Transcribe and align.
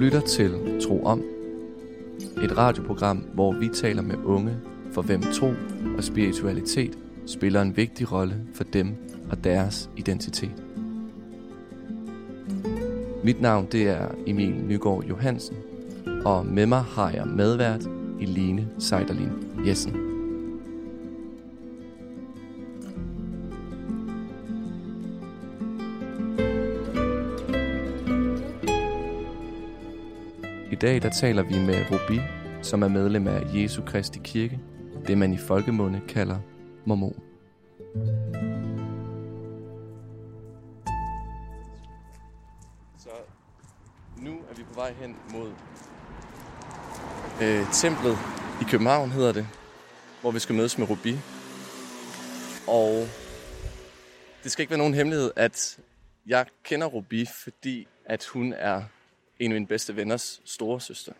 Lytter 0.00 0.20
til 0.20 0.80
Tro 0.82 1.02
Om, 1.04 1.22
et 2.44 2.56
radioprogram, 2.56 3.16
hvor 3.16 3.52
vi 3.52 3.68
taler 3.68 4.02
med 4.02 4.14
unge, 4.24 4.56
for 4.92 5.02
hvem 5.02 5.22
tro 5.22 5.52
og 5.96 6.04
spiritualitet 6.04 6.98
spiller 7.26 7.62
en 7.62 7.76
vigtig 7.76 8.12
rolle 8.12 8.34
for 8.54 8.64
dem 8.64 8.94
og 9.30 9.44
deres 9.44 9.90
identitet. 9.96 10.62
Mit 13.24 13.40
navn 13.40 13.66
det 13.72 13.88
er 13.88 14.06
Emil 14.26 14.54
Nygaard 14.54 15.04
Johansen, 15.04 15.56
og 16.24 16.46
med 16.46 16.66
mig 16.66 16.82
har 16.82 17.10
jeg 17.10 17.26
medvært 17.26 17.88
Eline 18.20 18.68
Seiderlin 18.78 19.32
Jessen. 19.66 19.99
Dag 30.80 31.02
der 31.02 31.10
taler 31.10 31.42
vi 31.42 31.58
med 31.58 31.84
Rubi, 31.90 32.20
som 32.62 32.82
er 32.82 32.88
medlem 32.88 33.26
af 33.26 33.42
Jesu 33.54 33.82
Kristi 33.82 34.20
Kirke, 34.24 34.60
det 35.06 35.18
man 35.18 35.32
i 35.32 35.38
folkemunde 35.38 36.00
kalder 36.08 36.38
mormon. 36.86 37.22
Så 42.98 43.08
nu 44.16 44.30
er 44.30 44.54
vi 44.56 44.62
på 44.62 44.74
vej 44.74 44.92
hen 44.92 45.16
mod 45.32 45.52
øh, 47.42 47.72
templet 47.72 48.18
i 48.60 48.64
København, 48.70 49.10
hedder 49.10 49.32
det, 49.32 49.46
hvor 50.20 50.30
vi 50.30 50.38
skal 50.38 50.54
mødes 50.54 50.78
med 50.78 50.90
Rubi. 50.90 51.18
Og 52.68 53.06
det 54.42 54.52
skal 54.52 54.62
ikke 54.62 54.70
være 54.70 54.78
nogen 54.78 54.94
hemmelighed, 54.94 55.30
at 55.36 55.78
jeg 56.26 56.46
kender 56.64 56.86
Rubi, 56.86 57.26
fordi 57.44 57.88
at 58.04 58.24
hun 58.24 58.52
er 58.52 58.82
en 59.40 59.50
af 59.50 59.54
mine 59.54 59.66
bedste 59.66 59.96
venners 59.96 60.40
store 60.44 60.80
søster. 60.80 61.12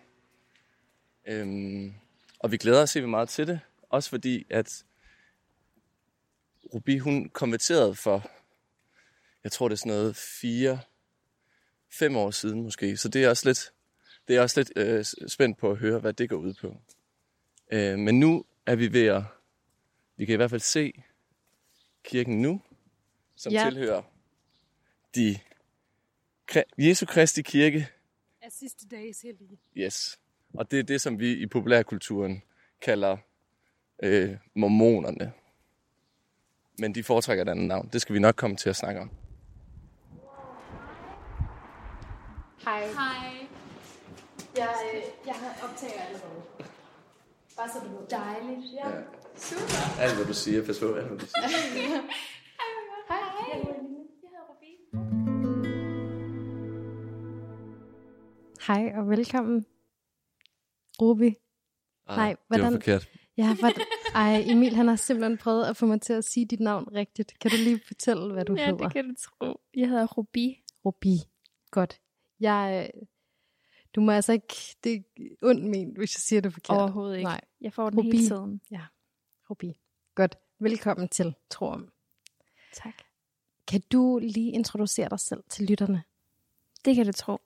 Øhm, 1.26 1.94
og 2.38 2.52
vi 2.52 2.56
glæder 2.56 2.82
os 2.82 2.94
helt 2.94 3.08
meget 3.08 3.28
til 3.28 3.46
det, 3.46 3.60
også 3.88 4.10
fordi 4.10 4.46
at 4.50 4.84
Rubi, 6.74 6.98
hun 6.98 7.28
konverterede 7.28 7.94
for, 7.94 8.30
jeg 9.44 9.52
tror 9.52 9.68
det 9.68 9.74
er 9.74 9.78
sådan 9.78 9.92
noget 9.92 10.16
fire, 10.16 10.80
fem 11.92 12.16
år 12.16 12.30
siden 12.30 12.62
måske, 12.62 12.96
så 12.96 13.08
det 13.08 13.24
er 13.24 13.28
også 13.28 13.48
lidt, 13.48 13.72
det 14.28 14.36
er 14.36 14.40
også 14.40 14.60
lidt 14.60 14.72
øh, 14.76 15.04
spændt 15.28 15.58
på 15.58 15.70
at 15.70 15.76
høre, 15.76 15.98
hvad 15.98 16.12
det 16.12 16.28
går 16.28 16.36
ud 16.36 16.54
på. 16.54 16.76
Øh, 17.72 17.98
men 17.98 18.20
nu 18.20 18.44
er 18.66 18.74
vi 18.76 18.92
ved 18.92 19.06
at, 19.06 19.22
vi 20.16 20.24
kan 20.24 20.32
i 20.32 20.36
hvert 20.36 20.50
fald 20.50 20.60
se 20.60 21.02
kirken 22.04 22.42
nu, 22.42 22.62
som 23.36 23.52
Ja. 23.52 23.64
tilhører 23.70 24.02
de 25.14 25.38
Jesu 26.78 27.06
Kristi 27.06 27.42
Kirke 27.42 27.88
af 28.50 28.54
sidste 28.54 28.88
dages 28.88 29.22
hellige. 29.22 29.58
Yes. 29.76 30.20
Og 30.54 30.70
det 30.70 30.78
er 30.78 30.82
det, 30.82 31.00
som 31.00 31.18
vi 31.20 31.32
i 31.32 31.46
populærkulturen 31.46 32.42
kalder 32.80 33.16
øh, 34.02 34.36
mormonerne. 34.54 35.32
Men 36.78 36.94
de 36.94 37.02
foretrækker 37.02 37.44
et 37.44 37.48
andet 37.48 37.68
navn. 37.68 37.88
Det 37.92 38.00
skal 38.00 38.14
vi 38.14 38.18
nok 38.18 38.34
komme 38.34 38.56
til 38.56 38.70
at 38.70 38.76
snakke 38.76 39.00
om. 39.00 39.10
Hej. 42.64 42.86
Hej. 42.86 43.46
Jeg, 44.56 44.74
øh, 44.94 45.02
jeg 45.26 45.34
har 45.34 45.68
optager 45.68 46.02
allerede. 46.02 46.42
Bare 47.56 47.68
så 47.68 47.78
du 47.84 47.98
ved. 47.98 48.06
Dejligt. 48.10 48.72
Ja. 48.74 48.90
Super. 49.36 50.00
Alt, 50.00 50.16
hvad 50.16 50.26
du 50.26 50.34
siger, 50.34 50.66
pas 50.66 50.78
på 50.78 50.94
alt, 50.94 51.08
hvad 51.08 51.18
du 51.18 51.26
siger. 51.26 51.48
Hej. 53.08 53.18
Hej. 53.54 53.99
Hej 58.66 58.92
og 58.96 59.08
velkommen. 59.08 59.66
Ruby. 61.02 61.32
Nej, 62.06 62.28
det 62.28 62.38
hvordan- 62.46 62.64
var 62.64 62.70
forkert. 62.70 63.08
Ja, 63.36 63.56
for, 63.60 63.68
ej, 64.14 64.42
Emil 64.46 64.74
han 64.76 64.88
har 64.88 64.96
simpelthen 64.96 65.38
prøvet 65.38 65.64
at 65.64 65.76
få 65.76 65.86
mig 65.86 66.00
til 66.00 66.12
at 66.12 66.24
sige 66.24 66.46
dit 66.46 66.60
navn 66.60 66.88
rigtigt. 66.94 67.38
Kan 67.38 67.50
du 67.50 67.56
lige 67.56 67.80
fortælle, 67.86 68.32
hvad 68.32 68.44
du 68.44 68.54
Ja, 68.54 68.66
hedder? 68.66 68.84
det 68.84 68.92
kan 68.92 69.08
du 69.08 69.14
tro. 69.18 69.60
Jeg 69.76 69.88
hedder 69.88 70.06
Rubi. 70.06 70.62
Ruby. 70.84 71.16
Godt. 71.70 72.00
Jeg, 72.40 72.90
øh, 72.94 73.02
du 73.94 74.00
må 74.00 74.12
altså 74.12 74.32
ikke, 74.32 74.54
det 74.84 74.94
er 74.94 75.02
ondt 75.42 75.64
ment, 75.64 75.98
hvis 75.98 76.14
jeg 76.16 76.20
siger 76.20 76.40
det 76.40 76.52
forkert. 76.52 76.76
Overhovedet 76.76 77.16
ikke. 77.16 77.24
Nej, 77.24 77.40
Jeg 77.60 77.72
får 77.72 77.90
den 77.90 77.98
Rubi. 77.98 78.10
hele 78.16 78.26
tiden. 78.28 78.60
Ruby. 79.50 79.72
Godt. 80.14 80.36
Velkommen 80.58 81.08
til 81.08 81.34
Tro 81.50 81.66
om. 81.66 81.92
Tak. 82.72 82.94
Kan 83.66 83.82
du 83.92 84.18
lige 84.22 84.52
introducere 84.52 85.08
dig 85.08 85.20
selv 85.20 85.42
til 85.48 85.66
lytterne? 85.66 86.02
Det 86.84 86.96
kan 86.96 87.06
du 87.06 87.12
tro. 87.12 87.38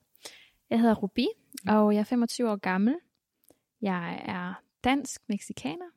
Jeg 0.70 0.80
hedder 0.80 0.94
Rubi, 0.94 1.26
og 1.68 1.94
jeg 1.94 2.00
er 2.00 2.04
25 2.04 2.50
år 2.50 2.56
gammel. 2.56 2.96
Jeg 3.82 4.22
er 4.24 4.54
dansk-meksikaner. 4.84 5.90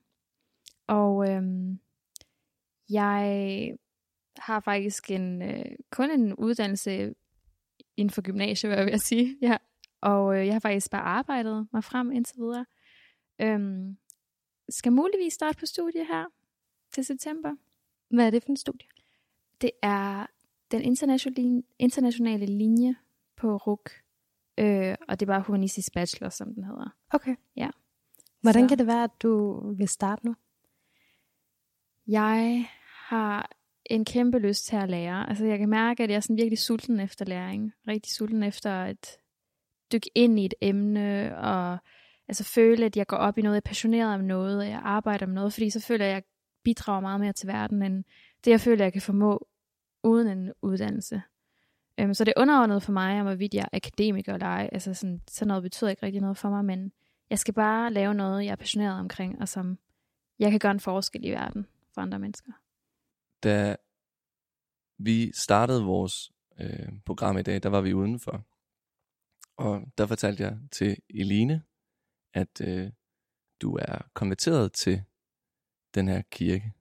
Og 0.88 1.29
øhm, 1.29 1.79
jeg 2.89 3.78
har 4.38 4.59
faktisk 4.59 5.11
en, 5.11 5.41
øh, 5.41 5.66
kun 5.91 6.11
en 6.11 6.35
uddannelse 6.35 7.13
inden 7.97 8.13
for 8.13 8.22
gymnasiet, 8.22 8.69
hvad 8.69 8.78
jeg 8.78 8.91
vil 8.91 9.00
sige. 9.00 9.38
Ja. 9.41 9.57
Og 10.01 10.39
øh, 10.39 10.45
jeg 10.45 10.55
har 10.55 10.59
faktisk 10.59 10.91
bare 10.91 11.01
arbejdet 11.01 11.67
mig 11.73 11.84
frem 11.84 12.11
indtil 12.11 12.38
videre. 12.38 12.66
Øhm, 13.41 13.97
skal 14.69 14.91
muligvis 14.91 15.34
starte 15.34 15.59
på 15.59 15.66
studie 15.66 16.05
her 16.05 16.25
til 16.91 17.05
september. 17.05 17.55
Hvad 18.09 18.25
er 18.25 18.29
det 18.29 18.44
for 18.44 18.49
en 18.49 18.57
studie? 18.57 18.88
Det 19.61 19.72
er 19.81 20.25
den 20.72 20.81
internationale, 20.81 21.63
internationale 21.79 22.45
linje 22.45 22.95
på 23.35 23.57
RUK. 23.57 24.06
Øh, 24.57 24.95
og 25.07 25.19
det 25.19 25.25
er 25.29 25.34
bare 25.34 25.41
humanistisk 25.41 25.94
bachelor, 25.94 26.29
som 26.29 26.53
den 26.53 26.63
hedder. 26.63 26.95
Okay. 27.09 27.35
Ja. 27.56 27.69
Hvordan 28.41 28.63
Så- 28.63 28.68
kan 28.69 28.78
det 28.78 28.88
være, 28.88 29.03
at 29.03 29.22
du 29.23 29.59
vil 29.73 29.88
starte 29.88 30.25
nu? 30.25 30.35
Jeg 32.07 32.66
har 33.07 33.51
en 33.85 34.06
kæmpe 34.06 34.40
lyst 34.40 34.66
til 34.66 34.75
at 34.75 34.90
lære. 34.90 35.29
Altså 35.29 35.46
jeg 35.46 35.59
kan 35.59 35.69
mærke, 35.69 36.03
at 36.03 36.09
jeg 36.09 36.16
er 36.16 36.19
sådan 36.19 36.38
virkelig 36.38 36.59
sulten 36.59 37.00
efter 37.00 37.25
læring. 37.25 37.73
Rigtig 37.88 38.12
sulten 38.13 38.44
efter 38.44 38.72
at 38.72 39.17
dykke 39.91 40.09
ind 40.16 40.40
i 40.40 40.46
et 40.46 40.53
emne, 40.62 41.38
og 41.38 41.78
altså 42.28 42.44
føle, 42.44 42.85
at 42.85 42.97
jeg 42.97 43.07
går 43.07 43.17
op 43.17 43.38
i 43.38 43.41
noget, 43.41 43.56
jeg 43.56 43.62
er 43.66 43.69
passioneret 43.69 44.13
om 44.13 44.22
noget, 44.22 44.57
og 44.59 44.69
jeg 44.69 44.81
arbejder 44.84 45.25
med 45.25 45.35
noget, 45.35 45.53
fordi 45.53 45.69
så 45.69 45.79
føler 45.79 46.06
jeg, 46.06 46.12
at 46.12 46.23
jeg 46.23 46.23
bidrager 46.63 47.00
meget 47.01 47.19
mere 47.19 47.34
til 47.34 47.47
verden, 47.47 47.81
end 47.84 48.03
det, 48.46 48.51
jeg 48.51 48.62
føler, 48.62 48.85
jeg 48.85 48.94
kan 48.94 49.01
formå 49.01 49.47
uden 50.03 50.28
en 50.38 50.51
uddannelse. 50.62 51.22
Øhm, 52.00 52.13
så 52.13 52.24
det 52.24 52.34
er 52.38 52.41
underordnet 52.41 52.84
for 52.84 52.91
mig, 52.91 53.19
om 53.19 53.25
hvorvidt 53.25 53.53
jeg 53.53 53.62
er 53.62 53.78
akademiker 53.78 54.34
eller 54.34 54.47
ej. 54.47 54.69
Altså 54.72 54.94
sådan, 54.94 55.22
sådan 55.28 55.47
noget 55.47 55.63
betyder 55.63 55.90
ikke 55.90 56.06
rigtig 56.06 56.22
noget 56.22 56.38
for 56.38 56.50
mig, 56.50 56.66
men 56.66 56.91
jeg 57.30 57.40
skal 57.40 57.53
bare 57.53 57.94
lave 57.94 58.13
noget, 58.13 58.46
jeg 58.46 58.52
er 58.52 58.56
passioneret 58.56 59.00
omkring, 59.00 59.41
og 59.41 59.47
som 59.47 59.78
jeg 60.40 60.52
kan 60.52 60.59
gøre 60.59 60.72
en 60.72 60.80
forskel 60.80 61.25
i 61.25 61.31
verden 61.31 61.68
for 61.94 62.02
andre 62.02 62.19
mennesker. 62.19 62.52
Da 63.44 63.75
vi 64.97 65.31
startede 65.35 65.84
vores 65.84 66.31
øh, 66.59 66.90
program 67.06 67.38
i 67.38 67.41
dag, 67.41 67.63
der 67.63 67.69
var 67.69 67.81
vi 67.81 67.94
udenfor. 67.94 68.46
Og 69.58 69.81
der 69.97 70.06
fortalte 70.06 70.44
jeg 70.44 70.58
til 70.72 70.97
Eline, 71.09 71.64
at 72.34 72.62
øh, 72.62 72.91
du 73.62 73.75
er 73.75 74.09
konverteret 74.14 74.74
til 74.74 75.03
den 75.96 76.08
her 76.08 76.22
kirke. 76.22 76.74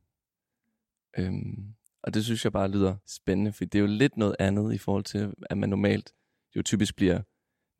Øhm, 1.19 1.75
og 2.06 2.14
det 2.14 2.24
synes 2.24 2.44
jeg 2.44 2.52
bare 2.52 2.70
lyder 2.70 2.96
spændende, 3.06 3.52
for 3.52 3.64
det 3.64 3.74
er 3.74 3.80
jo 3.80 3.86
lidt 3.86 4.16
noget 4.16 4.36
andet 4.38 4.74
i 4.74 4.78
forhold 4.78 5.04
til, 5.04 5.34
at 5.50 5.58
man 5.58 5.68
normalt 5.68 6.14
jo 6.56 6.62
typisk 6.62 6.97
bliver 6.97 7.22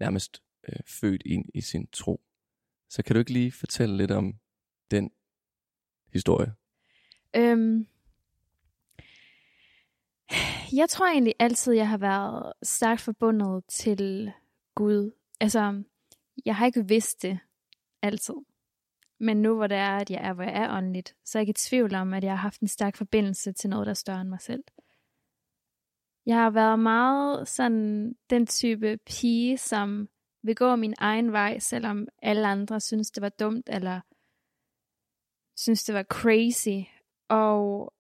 nærmest 0.00 0.43
øh, 0.69 0.78
født 0.87 1.23
ind 1.26 1.44
i 1.55 1.61
sin 1.61 1.87
tro. 1.87 2.20
Så 2.90 3.02
kan 3.02 3.14
du 3.14 3.19
ikke 3.19 3.32
lige 3.32 3.52
fortælle 3.52 3.96
lidt 3.96 4.11
om 4.11 4.34
den 4.90 5.11
historie? 6.12 6.55
Øhm, 7.37 7.87
jeg 10.72 10.88
tror 10.88 11.06
egentlig 11.06 11.34
altid, 11.38 11.72
jeg 11.72 11.88
har 11.88 11.99
været 11.99 12.52
stærkt 12.62 13.00
forbundet 13.00 13.64
til 13.69 14.32
Gud. 14.75 15.11
Altså, 15.40 15.82
jeg 16.44 16.56
har 16.56 16.67
ikke 16.67 16.88
vidst 16.88 17.22
det 17.22 17.38
altid. 18.02 18.34
Men 19.21 19.43
nu 19.43 19.57
hvor 19.57 19.67
det 19.67 19.77
er, 19.77 19.97
at 19.97 20.11
jeg 20.11 20.21
er, 20.29 20.33
hvor 20.33 20.43
jeg 20.43 20.63
er 20.63 20.77
åndeligt, 20.77 21.17
så 21.25 21.39
er 21.39 21.41
jeg 21.41 21.49
ikke 21.49 21.59
i 21.59 21.69
tvivl 21.69 21.95
om, 21.95 22.15
at 22.15 22.25
jeg 22.25 22.33
har 22.33 22.37
haft 22.37 22.61
en 22.61 22.69
stærk 22.69 22.97
forbindelse 22.97 23.53
til 23.53 23.71
noget, 23.71 23.87
der 23.87 23.91
er 23.91 23.95
større 23.95 24.21
end 24.21 24.29
mig 24.29 24.41
selv. 24.41 24.65
Jeg 26.27 26.37
har 26.37 26.51
været 26.51 26.79
meget 26.79 27.49
sådan 27.49 28.15
den 28.31 28.47
type 28.47 28.99
pige, 29.07 29.59
som 29.59 30.09
vil 30.43 30.57
gå 30.57 30.77
min 30.77 30.95
egen 30.99 31.33
vej, 31.33 31.59
selvom 31.59 32.09
alle 32.23 32.47
andre 32.47 32.81
synes, 32.81 33.11
det 33.11 33.23
var 33.23 33.29
dumt, 33.29 33.69
eller 33.73 34.01
synes, 35.57 35.85
det 35.85 35.95
var 35.95 36.03
crazy. 36.03 36.89
Og 37.29 37.93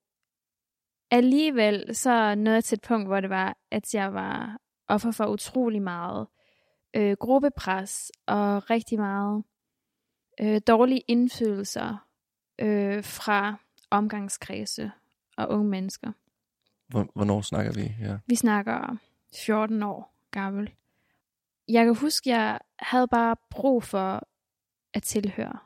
alligevel 1.10 1.94
så 1.94 2.34
nåede 2.34 2.54
jeg 2.54 2.64
til 2.64 2.76
et 2.76 2.82
punkt, 2.88 3.08
hvor 3.08 3.20
det 3.20 3.30
var, 3.30 3.56
at 3.70 3.94
jeg 3.94 4.14
var 4.14 4.58
offer 4.88 5.10
for 5.10 5.26
utrolig 5.26 5.82
meget 5.82 6.26
øh, 6.96 7.16
gruppepres 7.20 8.12
og 8.26 8.70
rigtig 8.70 8.98
meget 8.98 9.44
øh, 10.40 10.60
dårlige 10.66 11.00
indfølelser 11.08 12.06
øh, 12.58 13.04
fra 13.04 13.56
omgangskredse 13.90 14.92
og 15.36 15.48
unge 15.48 15.68
mennesker. 15.70 16.12
Hvor- 16.88 17.10
Hvornår 17.14 17.40
snakker 17.40 17.72
vi 17.72 17.80
her? 17.80 18.18
Vi 18.26 18.34
snakker 18.34 18.96
14 19.46 19.82
år 19.82 20.14
gammel. 20.30 20.74
jeg 21.68 21.84
kan 21.84 21.96
huske, 21.96 22.30
jeg 22.30 22.60
havde 22.78 23.08
bare 23.08 23.36
brug 23.50 23.82
for 23.82 24.28
at 24.94 25.02
tilhøre. 25.02 25.58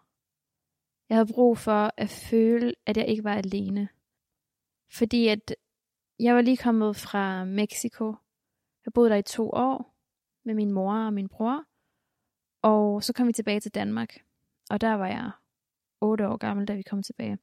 Jeg 1.08 1.16
havde 1.16 1.32
brug 1.32 1.58
for 1.58 1.92
at 1.96 2.08
føle, 2.10 2.74
at 2.86 2.96
jeg 2.96 3.06
ikke 3.08 3.24
var 3.24 3.34
alene. 3.34 3.88
Fordi 4.92 5.28
at 5.28 5.54
jeg 6.20 6.34
var 6.34 6.40
lige 6.40 6.56
kommet 6.56 6.96
fra 6.96 7.44
Mexico. 7.44 8.14
Jeg 8.84 8.92
boede 8.92 9.10
der 9.10 9.16
i 9.16 9.22
to 9.22 9.50
år 9.50 9.94
med 10.44 10.54
min 10.54 10.72
mor 10.72 10.94
og 10.94 11.12
min 11.12 11.28
bror. 11.28 11.64
Og 12.62 13.02
så 13.02 13.12
kom 13.12 13.26
vi 13.26 13.32
tilbage 13.32 13.60
til 13.60 13.74
Danmark. 13.74 14.16
Og 14.70 14.80
der 14.80 14.92
var 14.92 15.06
jeg 15.06 15.30
otte 16.00 16.28
år 16.28 16.36
gammel, 16.36 16.68
da 16.68 16.74
vi 16.74 16.82
kom 16.82 17.02
tilbage. 17.02 17.38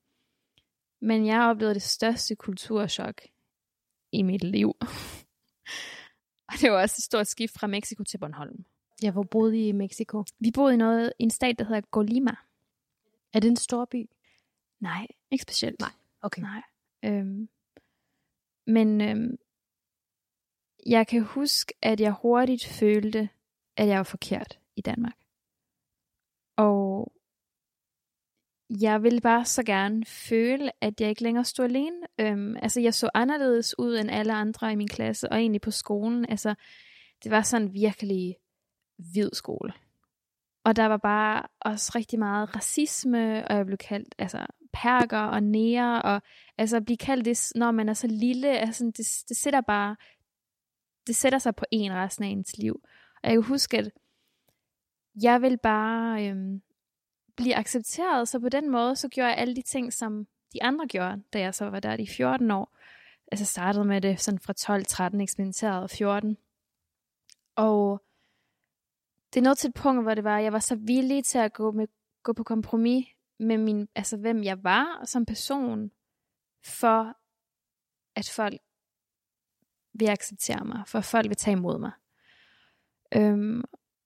Men 1.01 1.25
jeg 1.25 1.41
oplevede 1.41 1.74
det 1.74 1.81
største 1.81 2.35
kulturschok 2.35 3.21
i 4.12 4.21
mit 4.21 4.44
liv. 4.44 4.68
og 6.50 6.53
det 6.62 6.71
var 6.71 6.81
også 6.81 6.95
et 7.00 7.03
stort 7.03 7.27
skift 7.27 7.59
fra 7.59 7.68
Mexico 7.68 8.03
til 8.03 8.18
Bornholm. 8.18 8.65
Jeg 9.01 9.15
var 9.15 9.24
boet 9.24 9.56
i 9.56 9.71
Mexico. 9.71 10.24
Vi 10.39 10.51
boede 10.51 10.74
i 10.74 10.77
noget 10.77 11.13
i 11.19 11.24
en 11.24 11.29
stat, 11.29 11.59
der 11.59 11.65
hedder 11.65 11.81
Colima. 11.81 12.35
Er 13.33 13.39
det 13.39 13.50
en 13.50 13.56
stor 13.56 13.85
by? 13.85 14.09
Nej, 14.80 15.07
ikke 15.31 15.41
specielt. 15.41 15.80
Nej, 15.80 15.91
okay. 16.21 16.41
Nej. 16.41 16.62
Øhm, 17.06 17.50
men 18.68 19.01
øhm, 19.01 19.38
jeg 20.85 21.07
kan 21.07 21.21
huske, 21.21 21.73
at 21.81 22.00
jeg 22.00 22.12
hurtigt 22.12 22.65
følte, 22.65 23.30
at 23.77 23.88
jeg 23.88 23.97
var 23.97 24.03
forkert 24.03 24.59
i 24.75 24.81
Danmark. 24.81 25.18
Og 26.56 27.12
jeg 28.69 29.03
ville 29.03 29.21
bare 29.21 29.45
så 29.45 29.63
gerne 29.63 30.05
føle, 30.05 30.71
at 30.81 31.01
jeg 31.01 31.09
ikke 31.09 31.23
længere 31.23 31.45
stod 31.45 31.65
alene. 31.65 31.95
Øhm, 32.19 32.55
altså, 32.61 32.81
jeg 32.81 32.93
så 32.93 33.09
anderledes 33.13 33.79
ud 33.79 33.97
end 33.97 34.11
alle 34.11 34.33
andre 34.33 34.71
i 34.71 34.75
min 34.75 34.87
klasse, 34.87 35.29
og 35.31 35.37
egentlig 35.37 35.61
på 35.61 35.71
skolen. 35.71 36.25
Altså, 36.29 36.55
det 37.23 37.31
var 37.31 37.41
sådan 37.41 37.73
virkelig 37.73 38.35
hvid 38.97 39.29
skole. 39.33 39.73
Og 40.63 40.75
der 40.75 40.85
var 40.85 40.97
bare 40.97 41.43
også 41.61 41.91
rigtig 41.95 42.19
meget 42.19 42.55
racisme, 42.55 43.47
og 43.47 43.55
jeg 43.55 43.65
blev 43.65 43.77
kaldt 43.77 44.15
altså, 44.17 44.45
perker 44.73 45.19
og 45.19 45.43
nære, 45.43 46.01
og 46.01 46.21
altså 46.57 46.77
at 46.77 46.85
blive 46.85 46.97
kaldt 46.97 47.25
det, 47.25 47.51
når 47.55 47.71
man 47.71 47.89
er 47.89 47.93
så 47.93 48.07
lille, 48.07 48.59
altså, 48.59 48.85
det, 48.85 49.29
det 49.29 49.37
sætter 49.37 49.61
bare, 49.61 49.95
det 51.07 51.15
sætter 51.15 51.39
sig 51.39 51.55
på 51.55 51.65
en 51.71 51.93
resten 51.93 52.23
af 52.23 52.29
ens 52.29 52.57
liv. 52.57 52.81
Og 53.23 53.29
jeg 53.29 53.33
kan 53.33 53.43
huske, 53.43 53.77
at 53.77 53.91
jeg 55.21 55.41
vil 55.41 55.57
bare 55.63 56.27
øhm, 56.27 56.61
blive 57.37 57.55
accepteret, 57.55 58.27
så 58.27 58.39
på 58.39 58.49
den 58.49 58.69
måde, 58.69 58.95
så 58.95 59.07
gjorde 59.07 59.29
jeg 59.29 59.37
alle 59.37 59.55
de 59.55 59.61
ting, 59.61 59.93
som 59.93 60.27
de 60.53 60.63
andre 60.63 60.87
gjorde, 60.87 61.23
da 61.33 61.39
jeg 61.39 61.55
så 61.55 61.69
var 61.69 61.79
der 61.79 61.97
i 61.99 62.07
14 62.07 62.51
år. 62.51 62.77
Altså 63.31 63.45
startede 63.45 63.85
med 63.85 64.01
det 64.01 64.19
sådan 64.19 64.39
fra 64.39 64.53
12, 64.53 64.85
13, 64.85 65.21
eksperimenterede 65.21 65.89
14. 65.89 66.37
Og 67.55 68.03
det 69.33 69.43
nåede 69.43 69.55
til 69.55 69.67
et 69.67 69.73
punkt, 69.73 70.03
hvor 70.03 70.13
det 70.13 70.23
var, 70.23 70.39
jeg 70.39 70.53
var 70.53 70.59
så 70.59 70.75
villig 70.75 71.25
til 71.25 71.37
at 71.37 71.53
gå, 71.53 71.71
med, 71.71 71.87
gå 72.23 72.33
på 72.33 72.43
kompromis 72.43 73.07
med 73.39 73.57
min, 73.57 73.87
altså 73.95 74.17
hvem 74.17 74.43
jeg 74.43 74.63
var 74.63 75.05
som 75.05 75.25
person, 75.25 75.91
for 76.65 77.17
at 78.15 78.29
folk 78.35 78.61
vil 79.93 80.07
acceptere 80.07 80.65
mig, 80.65 80.83
for 80.87 80.99
at 80.99 81.05
folk 81.05 81.29
vil 81.29 81.37
tage 81.37 81.57
imod 81.57 81.79
mig. 81.79 81.91
Øhm, 83.15 83.63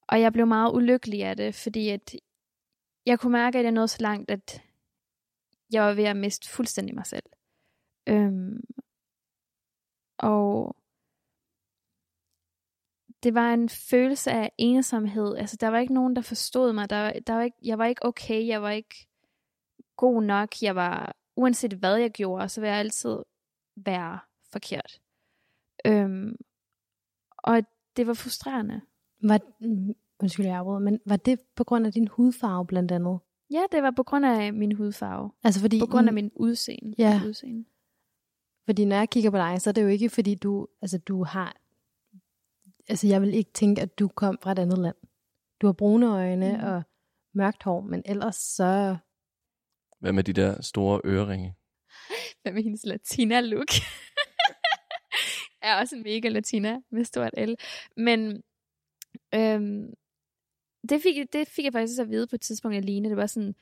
og 0.07 0.21
jeg 0.21 0.33
blev 0.33 0.47
meget 0.47 0.73
ulykkelig 0.73 1.23
af 1.23 1.37
det, 1.37 1.55
fordi 1.55 1.89
at 1.89 2.15
jeg 3.05 3.19
kunne 3.19 3.31
mærke, 3.31 3.57
at 3.57 3.63
jeg 3.63 3.71
nåede 3.71 3.87
så 3.87 3.97
langt, 4.01 4.31
at 4.31 4.63
jeg 5.71 5.83
var 5.83 5.93
ved 5.93 6.03
at 6.03 6.17
miste 6.17 6.49
fuldstændig 6.49 6.95
mig 6.95 7.05
selv. 7.05 7.25
Øhm, 8.07 8.61
og 10.17 10.75
det 13.23 13.33
var 13.33 13.53
en 13.53 13.69
følelse 13.69 14.31
af 14.31 14.51
ensomhed. 14.57 15.35
Altså, 15.35 15.57
der 15.59 15.67
var 15.67 15.79
ikke 15.79 15.93
nogen, 15.93 16.15
der 16.15 16.21
forstod 16.21 16.73
mig. 16.73 16.89
Der, 16.89 17.19
der 17.19 17.33
var 17.33 17.41
ikke, 17.41 17.57
jeg 17.63 17.77
var 17.77 17.85
ikke 17.85 18.05
okay. 18.05 18.47
Jeg 18.47 18.61
var 18.61 18.69
ikke 18.69 19.07
god 19.95 20.23
nok. 20.23 20.61
Jeg 20.61 20.75
var, 20.75 21.15
uanset 21.35 21.73
hvad 21.73 21.95
jeg 21.95 22.11
gjorde, 22.11 22.49
så 22.49 22.61
ville 22.61 22.71
jeg 22.71 22.79
altid 22.79 23.17
være 23.75 24.19
forkert. 24.51 25.01
Øhm, 25.85 26.35
og 27.37 27.63
det 27.97 28.07
var 28.07 28.13
frustrerende. 28.13 28.81
Var, 29.23 29.39
undskyld, 30.21 30.45
jeg 30.45 30.55
afbryder, 30.57 30.79
men 30.79 30.99
var 31.05 31.15
det 31.17 31.39
på 31.55 31.63
grund 31.63 31.85
af 31.85 31.93
din 31.93 32.07
hudfarve 32.07 32.67
blandt 32.67 32.91
andet? 32.91 33.19
Ja, 33.51 33.63
det 33.71 33.83
var 33.83 33.91
på 33.91 34.03
grund 34.03 34.25
af 34.25 34.53
min 34.53 34.71
hudfarve. 34.75 35.31
Altså 35.43 35.61
fordi, 35.61 35.79
På 35.79 35.85
grund 35.85 36.07
af 36.07 36.13
min 36.13 36.31
udseende. 36.35 36.95
Ja. 36.97 37.21
Udseende. 37.25 37.65
Fordi 38.65 38.85
når 38.85 38.95
jeg 38.95 39.09
kigger 39.09 39.29
på 39.31 39.37
dig, 39.37 39.61
så 39.61 39.69
er 39.69 39.71
det 39.71 39.81
jo 39.83 39.87
ikke 39.87 40.09
fordi 40.09 40.35
du, 40.35 40.67
altså 40.81 40.97
du 40.97 41.23
har, 41.23 41.57
altså 42.89 43.07
jeg 43.07 43.21
vil 43.21 43.33
ikke 43.33 43.51
tænke, 43.51 43.81
at 43.81 43.99
du 43.99 44.07
kom 44.07 44.37
fra 44.41 44.51
et 44.51 44.59
andet 44.59 44.77
land. 44.79 44.95
Du 45.61 45.65
har 45.67 45.73
brune 45.73 46.07
øjne 46.07 46.51
Mm. 46.51 46.57
mm. 46.57 46.63
og 46.67 46.83
mørkt 47.33 47.63
hår, 47.63 47.81
men 47.81 48.01
ellers 48.05 48.35
så, 48.35 48.97
Hvad 49.99 50.13
med 50.13 50.23
de 50.23 50.33
der 50.33 50.61
store 50.61 51.01
øreringe? 51.05 51.55
Hvad 52.41 52.51
med 52.51 52.63
hendes 52.63 52.85
latina-look? 52.85 53.67
er 55.61 55.79
også 55.79 55.95
en 55.95 56.03
mega 56.03 56.29
latina 56.29 56.79
med 56.91 57.03
stort 57.05 57.33
L. 57.37 57.53
Men 57.97 58.43
øhm, 59.35 59.93
det, 60.89 61.01
fik, 61.01 61.33
det 61.33 61.47
fik 61.47 61.65
jeg 61.65 61.73
faktisk 61.73 62.01
at 62.01 62.09
vide 62.09 62.27
på 62.27 62.35
et 62.35 62.41
tidspunkt, 62.41 62.75
jeg 62.75 62.83
lignede. 62.83 63.09
Det 63.09 63.17
var 63.17 63.25
sådan, 63.25 63.55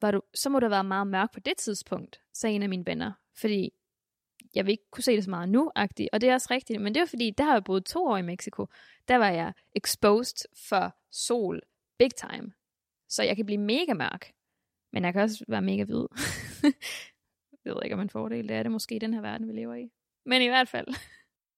var 0.00 0.10
du, 0.10 0.22
så 0.34 0.50
må 0.50 0.60
du 0.60 0.64
have 0.64 0.70
været 0.70 0.86
meget 0.86 1.06
mørk 1.06 1.32
på 1.32 1.40
det 1.40 1.56
tidspunkt, 1.56 2.20
sagde 2.32 2.56
en 2.56 2.62
af 2.62 2.68
mine 2.68 2.86
venner. 2.86 3.12
Fordi 3.36 3.72
jeg 4.54 4.66
vil 4.66 4.72
ikke 4.72 4.90
kunne 4.90 5.04
se 5.04 5.16
det 5.16 5.24
så 5.24 5.30
meget 5.30 5.48
nu 5.48 5.70
-agtigt. 5.78 6.06
Og 6.12 6.20
det 6.20 6.28
er 6.28 6.34
også 6.34 6.48
rigtigt. 6.50 6.82
Men 6.82 6.94
det 6.94 7.00
var 7.00 7.06
fordi, 7.06 7.30
der 7.30 7.44
har 7.44 7.52
jeg 7.52 7.64
boet 7.64 7.84
to 7.84 8.06
år 8.06 8.16
i 8.16 8.22
Mexico. 8.22 8.66
Der 9.08 9.16
var 9.16 9.30
jeg 9.30 9.52
exposed 9.76 10.48
for 10.68 10.96
sol 11.10 11.60
big 11.98 12.14
time. 12.14 12.52
Så 13.08 13.22
jeg 13.22 13.36
kan 13.36 13.46
blive 13.46 13.58
mega 13.58 13.94
mørk. 13.94 14.32
Men 14.92 15.04
jeg 15.04 15.12
kan 15.12 15.22
også 15.22 15.44
være 15.48 15.62
mega 15.62 15.84
hvid. 15.84 16.04
jeg 17.64 17.74
ved 17.74 17.82
ikke, 17.84 17.94
om 17.94 18.00
en 18.00 18.10
fordel 18.10 18.48
det 18.48 18.56
er 18.56 18.62
det 18.62 18.72
måske 18.72 18.96
i 18.96 18.98
den 18.98 19.14
her 19.14 19.20
verden, 19.20 19.48
vi 19.48 19.52
lever 19.52 19.74
i. 19.74 19.90
Men 20.26 20.42
i 20.42 20.46
hvert 20.46 20.68
fald. 20.68 20.86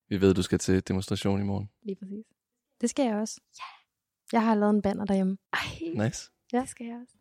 Vi 0.08 0.20
ved, 0.20 0.34
du 0.34 0.42
skal 0.42 0.58
til 0.58 0.88
demonstration 0.88 1.40
i 1.40 1.44
morgen. 1.44 1.70
Lige 1.82 1.96
præcis. 1.96 2.24
det 2.80 2.90
skal 2.90 3.04
jeg 3.04 3.14
også. 3.14 3.40
Ja. 3.58 3.81
Jeg 4.32 4.44
har 4.44 4.54
lavet 4.54 4.74
en 4.74 4.82
banner 4.82 5.04
derhjemme. 5.04 5.36
Ej, 5.52 5.58
Nice. 6.06 6.30
ja. 6.52 6.60
det 6.60 6.68
skal 6.68 6.86
jeg 6.86 6.96
også. 7.02 7.16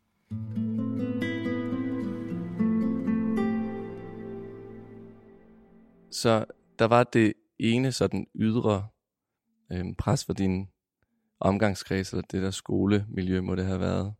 Så 6.12 6.46
der 6.80 6.86
var 6.86 7.04
det 7.04 7.34
ene 7.60 7.92
sådan 7.92 8.28
ydre 8.36 8.88
øhm, 9.72 9.96
pres 9.96 10.26
for 10.26 10.34
din 10.34 10.68
omgangskreds, 11.40 12.12
eller 12.12 12.22
det 12.32 12.42
der 12.44 12.52
skolemiljø 12.52 13.42
må 13.42 13.56
det 13.56 13.66
have 13.66 13.80
været, 13.80 14.14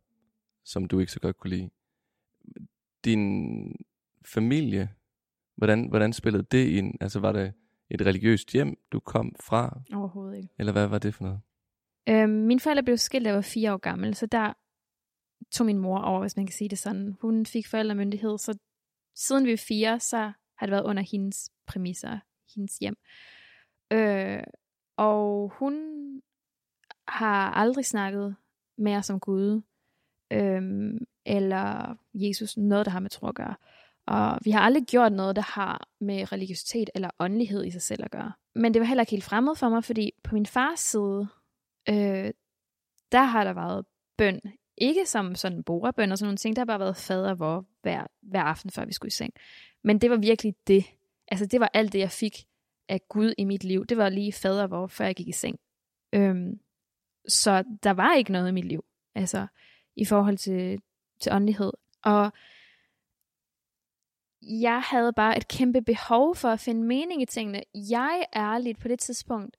som 0.64 0.84
du 0.88 0.98
ikke 0.98 1.12
så 1.12 1.20
godt 1.20 1.36
kunne 1.38 1.50
lide. 1.50 1.70
Din 3.04 3.76
familie, 4.24 4.88
hvordan, 5.56 5.88
hvordan 5.88 6.12
spillede 6.12 6.42
det 6.50 6.68
ind? 6.68 6.94
Altså 7.00 7.20
var 7.20 7.32
det 7.32 7.52
et 7.90 8.06
religiøst 8.06 8.52
hjem, 8.52 8.76
du 8.92 9.00
kom 9.00 9.34
fra, 9.40 9.80
Overhovedet 9.94 10.36
ikke. 10.36 10.48
eller 10.58 10.72
hvad 10.72 10.86
var 10.86 10.98
det 10.98 11.14
for 11.14 11.24
noget? 11.24 11.40
Øhm, 12.08 12.30
min 12.30 12.60
forældre 12.60 12.82
blev 12.82 12.96
skilt, 12.96 13.24
da 13.24 13.28
jeg 13.28 13.36
var 13.36 13.42
fire 13.42 13.72
år 13.72 13.76
gammel, 13.78 14.14
så 14.14 14.26
der 14.26 14.52
tog 15.50 15.66
min 15.66 15.78
mor 15.78 15.98
over, 15.98 16.20
hvis 16.20 16.36
man 16.36 16.46
kan 16.46 16.52
sige 16.52 16.68
det 16.68 16.78
sådan. 16.78 17.16
Hun 17.20 17.46
fik 17.46 17.66
forældremyndighed, 17.66 18.38
så 18.38 18.58
siden 19.14 19.46
vi 19.46 19.50
var 19.50 19.64
fire, 19.68 20.00
så 20.00 20.32
har 20.58 20.66
det 20.66 20.70
været 20.70 20.84
under 20.84 21.02
hendes 21.02 21.50
præmisser, 21.66 22.18
hendes 22.54 22.78
hjem. 22.78 22.96
Øh, 23.92 24.42
og 24.96 25.52
hun 25.58 25.74
har 27.08 27.50
aldrig 27.50 27.84
snakket 27.84 28.36
med 28.78 28.96
os 28.96 29.10
om 29.10 29.20
Gud, 29.20 29.62
øhm, 30.32 30.98
eller 31.26 31.96
Jesus, 32.14 32.56
noget, 32.56 32.86
der 32.86 32.92
har 32.92 33.00
med 33.00 33.10
tro 33.10 33.28
at 33.28 33.34
gøre. 33.34 33.54
Og 34.06 34.38
vi 34.44 34.50
har 34.50 34.60
aldrig 34.60 34.84
gjort 34.84 35.12
noget, 35.12 35.36
der 35.36 35.42
har 35.42 35.88
med 36.00 36.32
religiøsitet 36.32 36.90
eller 36.94 37.10
åndelighed 37.18 37.64
i 37.64 37.70
sig 37.70 37.82
selv 37.82 38.04
at 38.04 38.10
gøre. 38.10 38.32
Men 38.54 38.74
det 38.74 38.80
var 38.80 38.86
heller 38.86 39.02
ikke 39.02 39.10
helt 39.10 39.24
fremmed 39.24 39.56
for 39.56 39.68
mig, 39.68 39.84
fordi 39.84 40.12
på 40.24 40.34
min 40.34 40.46
fars 40.46 40.80
side, 40.80 41.28
øh, 41.88 42.30
der 43.12 43.22
har 43.22 43.44
der 43.44 43.52
været 43.52 43.86
bøn. 44.16 44.40
Ikke 44.76 45.06
som 45.06 45.34
sådan 45.34 45.62
borabøn 45.62 46.12
og 46.12 46.18
sådan 46.18 46.26
nogle 46.26 46.36
ting, 46.36 46.56
der 46.56 46.60
har 46.60 46.66
bare 46.66 46.80
været 46.80 46.96
fader 46.96 47.34
hvor 47.34 47.66
hver, 47.82 48.06
hver 48.22 48.42
aften, 48.42 48.70
før 48.70 48.84
vi 48.84 48.92
skulle 48.92 49.08
i 49.08 49.10
seng. 49.10 49.32
Men 49.84 49.98
det 49.98 50.10
var 50.10 50.16
virkelig 50.16 50.54
det. 50.66 50.84
Altså 51.28 51.46
det 51.46 51.60
var 51.60 51.70
alt 51.74 51.92
det, 51.92 51.98
jeg 51.98 52.10
fik 52.10 52.44
af 52.88 53.08
Gud 53.08 53.34
i 53.38 53.44
mit 53.44 53.64
liv. 53.64 53.86
Det 53.86 53.96
var 53.96 54.08
lige 54.08 54.32
fader 54.32 54.66
hvor, 54.66 54.86
før 54.86 55.04
jeg 55.04 55.14
gik 55.14 55.28
i 55.28 55.32
seng. 55.32 55.58
Øhm, 56.12 56.60
så 57.28 57.64
der 57.82 57.90
var 57.90 58.14
ikke 58.14 58.32
noget 58.32 58.48
i 58.48 58.52
mit 58.52 58.64
liv, 58.64 58.84
altså 59.14 59.46
i 59.96 60.04
forhold 60.04 60.36
til, 60.36 60.80
til 61.20 61.32
åndelighed. 61.32 61.72
Og 62.04 62.32
jeg 64.42 64.80
havde 64.80 65.12
bare 65.12 65.36
et 65.36 65.48
kæmpe 65.48 65.82
behov 65.82 66.36
for 66.36 66.48
at 66.48 66.60
finde 66.60 66.82
mening 66.82 67.22
i 67.22 67.26
tingene. 67.26 67.62
Jeg 67.74 68.26
ærligt 68.36 68.78
på 68.80 68.88
det 68.88 68.98
tidspunkt 68.98 69.56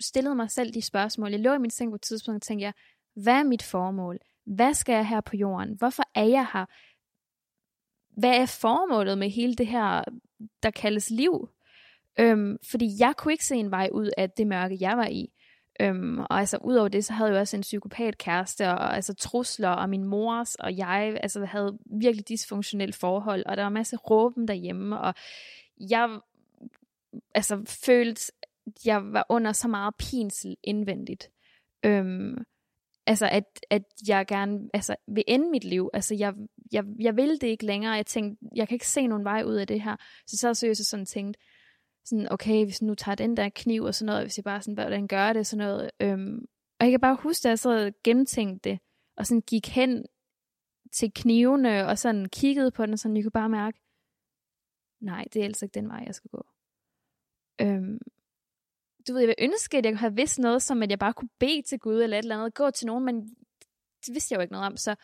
stillede 0.00 0.34
mig 0.34 0.50
selv 0.50 0.74
de 0.74 0.82
spørgsmål. 0.82 1.30
Jeg 1.30 1.40
lå 1.40 1.52
i 1.52 1.58
min 1.58 1.70
seng 1.70 1.90
på 1.90 1.94
et 1.94 2.02
tidspunkt 2.02 2.36
og 2.36 2.42
tænkte 2.42 2.64
jeg, 2.64 2.72
hvad 3.14 3.34
er 3.34 3.42
mit 3.42 3.62
formål? 3.62 4.18
Hvad 4.46 4.74
skal 4.74 4.92
jeg 4.92 5.08
her 5.08 5.20
på 5.20 5.36
jorden? 5.36 5.74
Hvorfor 5.78 6.02
er 6.14 6.24
jeg 6.24 6.46
her? 6.52 6.64
Hvad 8.20 8.40
er 8.40 8.46
formålet 8.46 9.18
med 9.18 9.30
hele 9.30 9.54
det 9.54 9.66
her, 9.66 10.04
der 10.62 10.70
kaldes 10.70 11.10
liv? 11.10 11.48
Øhm, 12.18 12.58
fordi 12.70 12.90
jeg 12.98 13.14
kunne 13.16 13.32
ikke 13.32 13.46
se 13.46 13.56
en 13.56 13.70
vej 13.70 13.88
ud 13.92 14.10
af 14.16 14.30
det 14.30 14.46
mørke, 14.46 14.78
jeg 14.80 14.96
var 14.96 15.06
i. 15.06 15.32
Øhm, 15.80 16.18
og 16.18 16.38
altså 16.40 16.58
udover 16.64 16.88
det, 16.88 17.04
så 17.04 17.12
havde 17.12 17.30
jeg 17.30 17.40
også 17.40 17.56
en 17.56 17.62
psykopatkæreste, 17.62 18.68
og, 18.68 18.74
og 18.74 18.94
altså 18.94 19.14
trusler, 19.14 19.68
og 19.68 19.90
min 19.90 20.04
mors 20.04 20.54
og 20.54 20.76
jeg 20.76 21.18
altså, 21.22 21.44
havde 21.44 21.78
virkelig 22.00 22.28
dysfunktionelle 22.28 22.92
forhold, 22.92 23.46
og 23.46 23.56
der 23.56 23.62
var 23.62 23.70
masser 23.70 23.96
af 23.96 24.10
råben 24.10 24.48
derhjemme, 24.48 25.00
og 25.00 25.14
jeg 25.80 26.18
altså 27.34 27.78
følte, 27.86 28.32
jeg 28.84 29.12
var 29.12 29.26
under 29.28 29.52
så 29.52 29.68
meget 29.68 29.94
pinsel 29.98 30.56
indvendigt. 30.62 31.30
Øhm, 31.84 32.44
altså 33.06 33.28
at, 33.32 33.44
at 33.70 33.82
jeg 34.08 34.26
gerne 34.26 34.68
altså, 34.74 34.96
vil 35.06 35.24
ende 35.26 35.50
mit 35.50 35.64
liv. 35.64 35.90
Altså 35.92 36.14
jeg, 36.14 36.34
jeg, 36.72 36.84
jeg 37.00 37.16
vil 37.16 37.40
det 37.40 37.46
ikke 37.46 37.66
længere. 37.66 37.92
Jeg 37.92 38.06
tænkte, 38.06 38.46
jeg 38.54 38.68
kan 38.68 38.74
ikke 38.74 38.88
se 38.88 39.06
nogen 39.06 39.24
vej 39.24 39.42
ud 39.46 39.54
af 39.54 39.66
det 39.66 39.82
her. 39.82 39.96
Så 40.26 40.36
så 40.36 40.54
seriøst 40.54 40.80
jeg 40.80 40.86
sådan 40.86 41.06
tænkt, 41.06 41.36
sådan, 42.04 42.32
okay, 42.32 42.64
hvis 42.64 42.82
nu 42.82 42.94
tager 42.94 43.16
den 43.16 43.36
der 43.36 43.48
kniv 43.54 43.82
og 43.82 43.94
sådan 43.94 44.06
noget, 44.06 44.24
hvis 44.24 44.38
jeg 44.38 44.44
bare 44.44 44.62
sådan, 44.62 44.74
hvordan 44.74 45.08
gør 45.08 45.32
det, 45.32 45.46
sådan 45.46 45.66
noget. 45.66 45.90
Øhm, 46.00 46.46
og 46.80 46.86
jeg 46.86 46.90
kan 46.90 47.00
bare 47.00 47.16
huske, 47.22 47.46
at 47.46 47.50
jeg 47.50 47.58
så 47.58 47.92
gennemtænkte 48.04 48.70
det, 48.70 48.78
og 49.16 49.26
sådan 49.26 49.40
gik 49.40 49.68
hen 49.68 50.06
til 50.92 51.12
knivene, 51.14 51.86
og 51.86 51.98
sådan 51.98 52.26
kiggede 52.28 52.70
på 52.70 52.86
den, 52.86 52.92
og 52.92 52.98
sådan, 52.98 53.16
jeg 53.16 53.24
kunne 53.24 53.30
bare 53.30 53.48
mærke, 53.48 53.80
nej, 55.00 55.24
det 55.32 55.40
er 55.40 55.44
altså 55.44 55.64
ikke 55.64 55.74
den 55.74 55.88
vej, 55.88 56.02
jeg 56.06 56.14
skal 56.14 56.30
gå. 56.30 56.46
Øhm, 57.60 57.98
du 59.08 59.12
ved, 59.12 59.20
jeg 59.20 59.28
vil 59.28 59.34
ønske, 59.38 59.78
at 59.78 59.84
jeg 59.84 59.92
kunne 59.92 59.98
have 59.98 60.16
vidst 60.16 60.38
noget, 60.38 60.62
som 60.62 60.82
at 60.82 60.90
jeg 60.90 60.98
bare 60.98 61.12
kunne 61.12 61.28
bede 61.38 61.62
til 61.62 61.78
Gud, 61.78 62.02
eller 62.02 62.18
et 62.18 62.22
eller 62.22 62.36
andet, 62.36 62.54
gå 62.54 62.70
til 62.70 62.86
nogen, 62.86 63.04
men 63.04 63.36
det 64.06 64.14
vidste 64.14 64.32
jeg 64.32 64.36
jo 64.36 64.42
ikke 64.42 64.52
noget 64.52 64.66
om, 64.66 64.76
så 64.76 64.94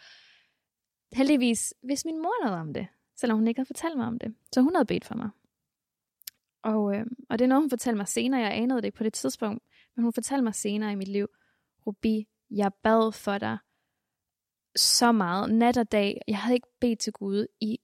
heldigvis 1.12 1.75
vidste 1.83 2.09
min 2.09 2.23
mor 2.23 2.45
noget 2.45 2.61
om 2.61 2.75
det, 2.75 2.87
selvom 3.16 3.38
hun 3.38 3.49
ikke 3.49 3.59
havde 3.59 3.66
fortalt 3.66 3.97
mig 3.97 4.07
om 4.07 4.19
det. 4.19 4.35
Så 4.52 4.61
hun 4.61 4.75
havde 4.75 4.87
bedt 4.87 5.04
for 5.04 5.14
mig. 5.14 5.30
Og, 6.62 6.97
øh, 6.97 7.07
og 7.30 7.38
det 7.38 7.45
er 7.45 7.49
noget, 7.49 7.62
hun 7.62 7.71
fortalte 7.71 7.97
mig 7.97 8.09
senere. 8.09 8.40
Jeg 8.40 8.57
anede 8.57 8.76
det 8.76 8.85
ikke 8.85 8.99
på 8.99 9.04
det 9.04 9.12
tidspunkt, 9.12 9.64
men 9.97 10.02
hun 10.02 10.12
fortalte 10.12 10.42
mig 10.42 10.54
senere 10.54 10.92
i 10.92 10.95
mit 10.95 11.09
liv, 11.09 11.28
Rubi, 11.87 12.28
jeg 12.50 12.73
bad 12.83 13.12
for 13.12 13.38
dig 13.38 13.59
så 14.76 15.12
meget, 15.12 15.54
nat 15.54 15.78
og 15.78 15.92
dag. 15.92 16.21
Jeg 16.28 16.38
havde 16.38 16.54
ikke 16.54 16.69
bedt 16.80 16.99
til 16.99 17.12
Gud 17.12 17.47
i 17.61 17.78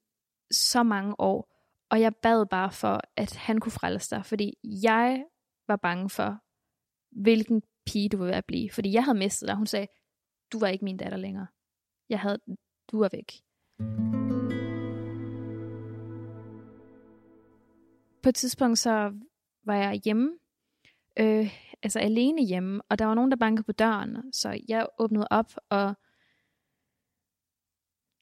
så 0.51 0.83
mange 0.83 1.21
år, 1.21 1.53
og 1.91 2.01
jeg 2.01 2.17
bad 2.17 2.47
bare 2.47 2.73
for, 2.73 3.01
at 3.17 3.37
han 3.37 3.61
kunne 3.61 3.73
frelse 3.73 4.17
dig, 4.17 4.27
fordi 4.27 4.59
jeg 4.83 5.25
var 5.69 5.77
bange 5.77 6.11
for, 6.11 6.39
hvilken 7.23 7.63
pige 7.87 8.09
du 8.09 8.17
var 8.17 8.25
ved 8.25 8.35
at 8.35 8.45
blive. 8.45 8.71
Fordi 8.71 8.93
jeg 8.93 9.05
havde 9.05 9.19
mistet 9.19 9.49
dig. 9.49 9.57
Hun 9.57 9.67
sagde, 9.67 9.87
du 10.53 10.59
var 10.59 10.69
ikke 10.69 10.85
min 10.85 10.97
datter 10.97 11.19
længere. 11.19 11.47
Jeg 12.09 12.21
havde, 12.21 12.39
du 12.91 12.99
var 12.99 13.09
væk. 13.13 13.33
På 18.23 18.29
et 18.29 18.35
tidspunkt 18.35 18.79
så 18.79 19.13
var 19.65 19.75
jeg 19.75 20.01
hjemme, 20.05 20.39
øh, 21.19 21.55
altså 21.83 21.99
alene 21.99 22.45
hjemme, 22.45 22.83
og 22.89 22.99
der 22.99 23.05
var 23.05 23.15
nogen, 23.15 23.31
der 23.31 23.37
bankede 23.37 23.65
på 23.65 23.73
døren, 23.73 24.33
så 24.33 24.61
jeg 24.69 24.89
åbnede 24.99 25.27
op, 25.31 25.53
og 25.71 25.95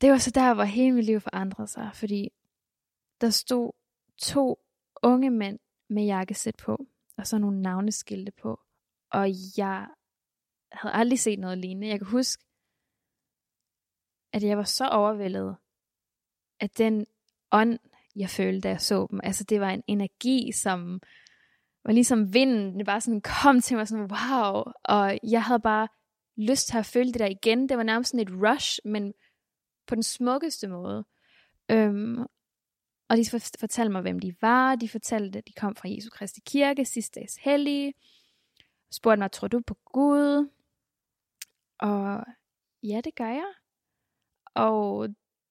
det 0.01 0.11
var 0.11 0.19
så 0.19 0.31
der, 0.31 0.55
hvor 0.55 0.65
hele 0.65 0.95
mit 0.95 1.05
liv 1.05 1.21
forandrede 1.21 1.69
sig, 1.69 1.91
fordi 1.95 2.29
der 3.21 3.31
stod 3.31 3.73
to 4.19 4.59
unge 5.03 5.31
mænd 5.31 5.59
med 5.89 6.05
jakkesæt 6.05 6.57
på, 6.57 6.87
og 7.17 7.27
så 7.27 7.39
nogle 7.39 7.63
navneskilte 7.63 8.33
på, 8.33 8.61
og 9.11 9.29
jeg 9.57 9.89
havde 10.73 10.95
aldrig 10.95 11.19
set 11.19 11.39
noget 11.39 11.59
lignende. 11.59 11.89
Jeg 11.89 11.99
kan 11.99 12.09
huske, 12.09 12.45
at 14.33 14.43
jeg 14.43 14.57
var 14.59 14.65
så 14.65 14.89
overvældet, 14.89 15.57
at 16.61 16.79
den 16.79 17.07
ånd, 17.53 17.79
jeg 18.17 18.31
følte, 18.31 18.61
da 18.61 18.69
jeg 18.69 18.81
så 18.81 19.07
dem, 19.11 19.21
altså 19.23 19.45
det 19.45 19.61
var 19.61 19.71
en 19.71 19.83
energi, 19.87 20.53
som 20.53 21.01
var 21.85 21.93
ligesom 21.93 22.35
vinden, 22.35 22.79
det 22.79 22.87
bare 22.87 23.01
sådan 23.01 23.21
kom 23.21 23.61
til 23.61 23.77
mig 23.77 23.89
sådan, 23.89 24.11
wow, 24.11 24.63
og 24.85 25.19
jeg 25.23 25.45
havde 25.45 25.61
bare 25.61 25.89
lyst 26.37 26.69
til 26.69 26.79
at 26.79 26.87
føle 26.87 27.13
det 27.13 27.19
der 27.19 27.27
igen. 27.27 27.69
Det 27.69 27.77
var 27.77 27.83
nærmest 27.83 28.11
sådan 28.11 28.27
et 28.27 28.49
rush, 28.49 28.79
men 28.85 29.13
på 29.87 29.95
den 29.95 30.03
smukkeste 30.03 30.69
måde. 30.69 31.05
Øhm, 31.71 32.27
og 33.09 33.17
de 33.17 33.41
fortalte 33.61 33.93
mig, 33.93 34.03
hvem 34.03 34.19
de 34.19 34.35
var. 34.41 34.75
De 34.75 34.89
fortalte, 34.89 35.39
at 35.39 35.49
de 35.49 35.53
kom 35.53 35.77
fra 35.77 35.89
Jesu 35.89 36.11
Kristi 36.11 36.41
Kirke, 36.47 36.85
sidste 36.85 37.21
dags 37.21 37.37
hellige. 37.37 37.95
Spurgte 38.91 39.19
mig, 39.19 39.33
tror 39.33 39.49
du 39.49 39.61
på 39.67 39.75
Gud? 39.85 40.49
Og 41.79 42.25
ja, 42.83 43.01
det 43.05 43.15
gør 43.15 43.29
jeg. 43.29 43.53
Og 44.55 45.09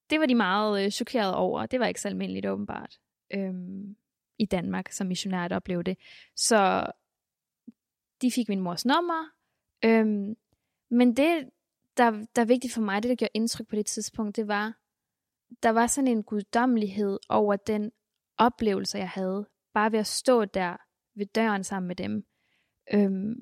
det 0.10 0.20
var 0.20 0.26
de 0.26 0.36
meget 0.36 0.86
øh, 0.86 0.92
chokeret 0.92 1.36
over. 1.36 1.66
Det 1.66 1.80
var 1.80 1.86
ikke 1.86 2.02
så 2.02 2.08
almindeligt 2.08 2.46
åbenbart 2.46 3.00
øhm, 3.34 3.96
i 4.40 4.46
Danmark 4.46 4.92
som 4.92 5.08
missionær 5.08 5.46
at 5.46 5.52
opleve 5.52 5.84
det. 5.84 5.98
Så 6.36 6.92
de 8.22 8.32
fik 8.32 8.50
min 8.50 8.60
mors 8.60 8.86
nummer. 8.86 9.30
Øhm, 9.86 10.36
men 10.90 11.18
det, 11.18 11.50
der, 11.98 12.12
der 12.36 12.42
er 12.42 12.46
vigtigt 12.46 12.74
for 12.74 12.82
mig, 12.82 13.04
det 13.04 13.10
der 13.10 13.16
gjorde 13.16 13.32
indtryk 13.34 13.68
på 13.68 13.76
det 13.76 13.86
tidspunkt, 13.86 14.36
det 14.36 14.48
var, 14.48 14.78
der 15.64 15.70
var 15.70 15.88
sådan 15.88 16.08
en 16.08 16.24
guddommelighed 16.24 17.20
over 17.30 17.56
den 17.56 17.92
oplevelse, 18.38 18.98
jeg 18.98 19.10
havde, 19.10 19.48
bare 19.74 19.92
ved 19.92 20.00
at 20.00 20.08
stå 20.08 20.46
der 20.46 20.78
ved 21.16 21.26
døren 21.26 21.64
sammen 21.64 21.88
med 21.88 21.96
dem. 21.96 22.24
Øhm, 22.94 23.36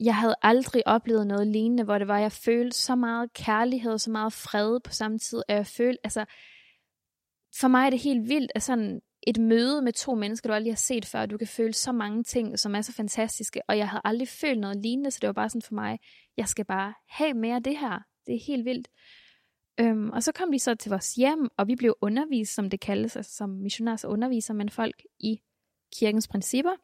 jeg 0.00 0.16
havde 0.16 0.34
aldrig 0.42 0.86
oplevet 0.86 1.26
noget 1.26 1.46
lignende, 1.46 1.84
hvor 1.84 1.98
det 1.98 2.08
var, 2.08 2.18
jeg 2.18 2.32
følte 2.32 2.76
så 2.76 2.94
meget 2.94 3.32
kærlighed, 3.32 3.98
så 3.98 4.10
meget 4.10 4.32
fred 4.32 4.80
på 4.80 4.92
samme 4.92 5.18
tid, 5.18 5.42
at 5.48 5.56
jeg 5.56 5.66
følte, 5.66 6.00
altså, 6.04 6.24
for 7.60 7.68
mig 7.68 7.86
er 7.86 7.90
det 7.90 7.98
helt 7.98 8.28
vildt, 8.28 8.52
at 8.54 8.62
sådan 8.62 9.00
et 9.26 9.38
møde 9.38 9.82
med 9.82 9.92
to 9.92 10.14
mennesker, 10.14 10.48
du 10.48 10.54
aldrig 10.54 10.72
har 10.72 10.76
set 10.76 11.06
før, 11.06 11.26
du 11.26 11.38
kan 11.38 11.46
føle 11.46 11.72
så 11.72 11.92
mange 11.92 12.22
ting, 12.22 12.58
som 12.58 12.74
er 12.74 12.80
så 12.80 12.92
fantastiske, 12.92 13.60
og 13.68 13.78
jeg 13.78 13.88
havde 13.88 14.02
aldrig 14.04 14.28
følt 14.28 14.60
noget 14.60 14.76
lignende, 14.76 15.10
så 15.10 15.18
det 15.20 15.26
var 15.26 15.32
bare 15.32 15.48
sådan 15.48 15.62
for 15.62 15.74
mig, 15.74 15.98
jeg 16.36 16.48
skal 16.48 16.64
bare 16.64 16.94
have 17.08 17.34
mere 17.34 17.56
af 17.56 17.62
det 17.62 17.78
her. 17.78 17.98
Det 18.26 18.34
er 18.34 18.44
helt 18.46 18.64
vildt. 18.64 18.88
Øhm, 19.80 20.10
og 20.10 20.22
så 20.22 20.32
kom 20.32 20.52
de 20.52 20.58
så 20.58 20.74
til 20.74 20.90
vores 20.90 21.14
hjem, 21.14 21.48
og 21.56 21.68
vi 21.68 21.76
blev 21.76 21.94
undervist, 22.00 22.54
som 22.54 22.70
det 22.70 22.80
kaldes, 22.80 23.16
altså 23.16 23.36
som 23.36 23.50
missionærs 23.50 24.04
underviser 24.04 24.54
man 24.54 24.68
folk 24.68 25.02
i 25.18 25.42
kirkens 25.96 26.28
principper, 26.28 26.76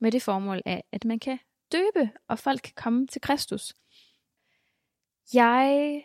med 0.00 0.12
det 0.12 0.22
formål 0.22 0.62
af, 0.66 0.84
at 0.92 1.04
man 1.04 1.18
kan 1.18 1.38
døbe, 1.72 2.10
og 2.28 2.38
folk 2.38 2.60
kan 2.60 2.72
komme 2.76 3.06
til 3.06 3.20
Kristus. 3.20 3.74
Jeg 5.34 6.04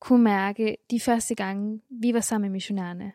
kunne 0.00 0.24
mærke 0.24 0.76
de 0.90 1.00
første 1.00 1.34
gange, 1.34 1.82
vi 1.90 2.14
var 2.14 2.20
sammen 2.20 2.50
med 2.50 2.52
missionærerne, 2.52 3.12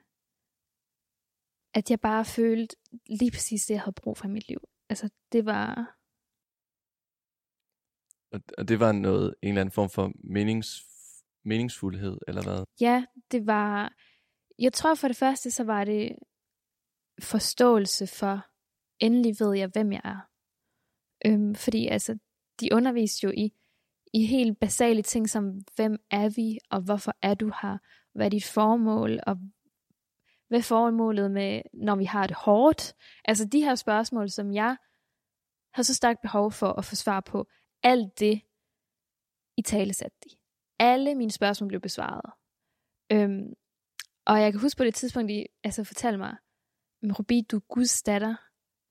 at 1.73 1.91
jeg 1.91 1.99
bare 1.99 2.25
følte 2.25 2.75
lige 3.09 3.31
præcis 3.31 3.65
det, 3.65 3.73
jeg 3.73 3.81
havde 3.81 3.93
brug 3.93 4.17
for 4.17 4.27
i 4.27 4.31
mit 4.31 4.47
liv. 4.47 4.59
Altså, 4.89 5.09
det 5.31 5.45
var... 5.45 5.97
Og 8.57 8.67
det 8.67 8.79
var 8.79 8.91
noget, 8.91 9.35
en 9.41 9.49
eller 9.49 9.61
anden 9.61 9.71
form 9.71 9.89
for 9.89 10.11
menings, 10.23 10.92
meningsfuldhed, 11.45 12.17
eller 12.27 12.43
hvad? 12.43 12.63
Ja, 12.81 13.05
det 13.31 13.47
var... 13.47 13.93
Jeg 14.59 14.73
tror 14.73 14.95
for 14.95 15.07
det 15.07 15.17
første, 15.17 15.51
så 15.51 15.63
var 15.63 15.83
det 15.83 16.15
forståelse 17.21 18.07
for, 18.07 18.45
endelig 18.99 19.35
ved 19.39 19.57
jeg, 19.57 19.69
hvem 19.73 19.91
jeg 19.91 20.01
er. 20.03 20.19
Øhm, 21.25 21.55
fordi 21.55 21.87
altså, 21.87 22.17
de 22.59 22.69
underviste 22.71 23.23
jo 23.23 23.31
i, 23.37 23.53
i 24.13 24.25
helt 24.25 24.59
basale 24.59 25.01
ting 25.01 25.29
som, 25.29 25.59
hvem 25.75 25.97
er 26.11 26.29
vi, 26.29 26.59
og 26.69 26.81
hvorfor 26.81 27.13
er 27.21 27.33
du 27.33 27.51
her? 27.61 27.77
Hvad 28.13 28.25
er 28.25 28.29
dit 28.29 28.45
formål, 28.45 29.19
og 29.27 29.37
hvad 30.47 30.59
er 30.59 30.63
formålet 30.63 31.31
med, 31.31 31.61
når 31.73 31.95
vi 31.95 32.05
har 32.05 32.27
det 32.27 32.35
hårdt? 32.35 32.93
Altså 33.25 33.45
de 33.45 33.63
her 33.63 33.75
spørgsmål, 33.75 34.29
som 34.29 34.53
jeg 34.53 34.77
har 35.73 35.83
så 35.83 35.93
stærkt 35.93 36.21
behov 36.21 36.51
for 36.51 36.67
at 36.67 36.85
få 36.85 36.95
svar 36.95 37.19
på, 37.19 37.47
alt 37.83 38.19
det 38.19 38.41
i 39.57 39.61
tale 39.61 39.93
satte 39.93 40.17
de. 40.23 40.29
Alle 40.83 41.15
mine 41.15 41.31
spørgsmål 41.31 41.67
blev 41.67 41.81
besvaret. 41.81 42.31
Øhm, 43.11 43.53
og 44.25 44.41
jeg 44.41 44.51
kan 44.51 44.61
huske 44.61 44.77
på 44.77 44.83
det 44.83 44.95
tidspunkt, 44.95 45.29
de 45.29 45.45
altså, 45.63 45.83
fortalte 45.83 46.17
mig, 46.17 46.35
men 47.01 47.11
Rubi, 47.11 47.41
du 47.51 47.55
er 47.55 47.73
Guds 47.73 48.03
datter. 48.03 48.35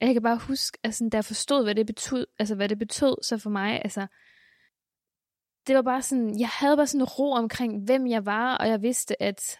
Jeg 0.00 0.12
kan 0.12 0.22
bare 0.22 0.38
huske, 0.48 0.78
altså, 0.82 1.08
da 1.12 1.16
jeg 1.16 1.24
forstod, 1.24 1.64
hvad 1.64 1.74
det 1.74 1.86
betød, 1.86 2.26
altså, 2.38 2.54
hvad 2.54 2.68
det 2.68 2.78
betød 2.78 3.16
så 3.22 3.38
for 3.38 3.50
mig, 3.50 3.80
altså, 3.84 4.06
det 5.66 5.76
var 5.76 5.82
bare 5.82 6.02
sådan, 6.02 6.40
jeg 6.40 6.48
havde 6.48 6.76
bare 6.76 6.86
sådan 6.86 7.00
en 7.00 7.08
ro 7.18 7.32
omkring, 7.32 7.84
hvem 7.84 8.06
jeg 8.06 8.26
var, 8.26 8.56
og 8.56 8.68
jeg 8.68 8.82
vidste, 8.82 9.22
at 9.22 9.58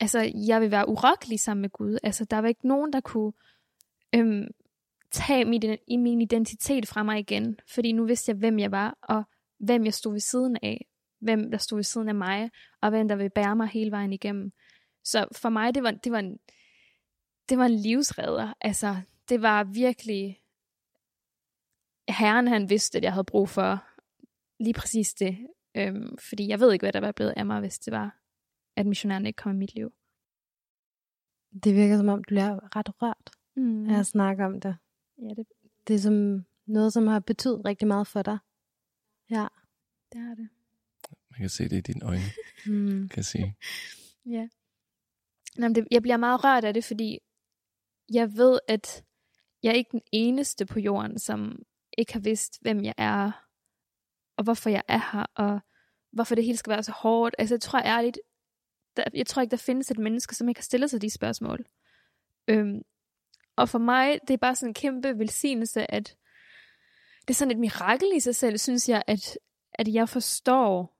altså, 0.00 0.32
jeg 0.46 0.60
vil 0.60 0.70
være 0.70 0.88
urokkelig 0.88 1.40
sammen 1.40 1.62
med 1.62 1.70
Gud. 1.70 1.98
Altså, 2.02 2.24
der 2.24 2.38
var 2.38 2.48
ikke 2.48 2.68
nogen, 2.68 2.92
der 2.92 3.00
kunne 3.00 3.32
øhm, 4.14 4.48
tage 5.10 5.44
min, 5.44 5.78
i 5.86 5.96
min 5.96 6.20
identitet 6.20 6.88
fra 6.88 7.02
mig 7.02 7.18
igen, 7.18 7.58
fordi 7.74 7.92
nu 7.92 8.04
vidste 8.04 8.30
jeg, 8.30 8.36
hvem 8.36 8.58
jeg 8.58 8.70
var, 8.70 8.98
og 9.02 9.24
hvem 9.58 9.84
jeg 9.84 9.94
stod 9.94 10.12
ved 10.12 10.20
siden 10.20 10.56
af, 10.62 10.86
hvem 11.18 11.50
der 11.50 11.58
stod 11.58 11.78
ved 11.78 11.84
siden 11.84 12.08
af 12.08 12.14
mig, 12.14 12.50
og 12.80 12.90
hvem 12.90 13.08
der 13.08 13.16
vil 13.16 13.30
bære 13.30 13.56
mig 13.56 13.68
hele 13.68 13.90
vejen 13.90 14.12
igennem. 14.12 14.52
Så 15.04 15.28
for 15.32 15.48
mig, 15.48 15.74
det 15.74 15.82
var, 15.82 15.90
det 15.90 16.12
var, 16.12 16.18
en, 16.18 16.38
det 17.48 17.58
var 17.58 17.64
en 17.64 17.74
livsredder. 17.74 18.54
Altså, 18.60 18.96
det 19.28 19.42
var 19.42 19.64
virkelig... 19.64 20.42
Herren, 22.08 22.48
han 22.48 22.70
vidste, 22.70 22.98
at 22.98 23.04
jeg 23.04 23.12
havde 23.12 23.24
brug 23.24 23.48
for 23.48 23.84
lige 24.60 24.74
præcis 24.74 25.14
det. 25.14 25.46
Øhm, 25.74 26.18
fordi 26.18 26.48
jeg 26.48 26.60
ved 26.60 26.72
ikke, 26.72 26.82
hvad 26.82 26.92
der 26.92 27.00
var 27.00 27.12
blevet 27.12 27.34
af 27.36 27.46
mig, 27.46 27.60
hvis 27.60 27.78
det 27.78 27.92
var, 27.92 28.18
at 28.76 28.86
missionæren 28.86 29.26
ikke 29.26 29.36
kom 29.36 29.52
i 29.52 29.58
mit 29.58 29.74
liv. 29.74 29.92
Det 31.64 31.74
virker 31.74 31.96
som 31.96 32.08
om, 32.08 32.24
du 32.24 32.34
er 32.34 32.76
ret 32.76 33.02
rørt 33.02 33.30
Mm. 33.58 33.90
af 33.90 33.98
at 33.98 34.06
snakke 34.06 34.44
om 34.44 34.60
det. 34.60 34.76
Ja, 35.18 35.28
det, 35.28 35.46
det 35.88 35.94
er 35.94 35.98
som 35.98 36.44
noget, 36.66 36.92
som 36.92 37.06
har 37.06 37.20
betydet 37.20 37.64
rigtig 37.64 37.88
meget 37.88 38.06
for 38.06 38.22
dig. 38.22 38.38
Ja. 39.30 39.46
Det 40.12 40.20
er 40.20 40.34
det. 40.34 40.48
Man 41.30 41.40
kan 41.40 41.48
se 41.48 41.64
det 41.68 41.76
i 41.76 41.80
dine 41.80 42.04
øjne, 42.04 42.22
Mm. 42.66 43.08
kan 43.08 43.16
jeg 43.16 43.24
sige. 43.24 43.56
Ja. 44.26 44.48
Nå, 45.56 45.68
men 45.68 45.74
det, 45.74 45.88
jeg 45.90 46.02
bliver 46.02 46.16
meget 46.16 46.44
rørt 46.44 46.64
af 46.64 46.74
det, 46.74 46.84
fordi 46.84 47.18
jeg 48.12 48.36
ved, 48.36 48.58
at 48.68 49.04
jeg 49.62 49.70
er 49.70 49.74
ikke 49.74 49.90
den 49.92 50.00
eneste 50.12 50.66
på 50.66 50.80
jorden, 50.80 51.18
som 51.18 51.62
ikke 51.98 52.12
har 52.12 52.20
vidst, 52.20 52.58
hvem 52.60 52.84
jeg 52.84 52.94
er, 52.98 53.30
og 54.36 54.44
hvorfor 54.44 54.70
jeg 54.70 54.82
er 54.88 55.00
her, 55.12 55.26
og 55.34 55.60
hvorfor 56.12 56.34
det 56.34 56.44
hele 56.44 56.56
skal 56.56 56.70
være 56.70 56.82
så 56.82 56.92
hårdt. 56.92 57.34
Altså, 57.38 57.54
jeg 57.54 57.60
tror 57.60 57.78
ærligt, 57.80 58.18
der, 58.96 59.04
jeg 59.14 59.26
tror 59.26 59.42
ikke, 59.42 59.50
der 59.50 59.56
findes 59.56 59.90
et 59.90 59.98
menneske, 59.98 60.34
som 60.34 60.48
ikke 60.48 60.58
har 60.58 60.62
stillet 60.62 60.90
sig 60.90 61.02
de 61.02 61.10
spørgsmål. 61.10 61.66
Øhm, 62.48 62.82
og 63.56 63.68
for 63.68 63.78
mig, 63.78 64.18
det 64.28 64.34
er 64.34 64.38
bare 64.38 64.54
sådan 64.56 64.70
en 64.70 64.74
kæmpe 64.74 65.18
velsignelse, 65.18 65.90
at 65.90 66.16
det 67.28 67.34
er 67.34 67.38
sådan 67.38 67.52
et 67.52 67.58
mirakel 67.58 68.08
i 68.14 68.20
sig 68.20 68.36
selv, 68.36 68.58
synes 68.58 68.88
jeg, 68.88 69.02
at, 69.06 69.38
at 69.74 69.88
jeg 69.88 70.08
forstår, 70.08 70.96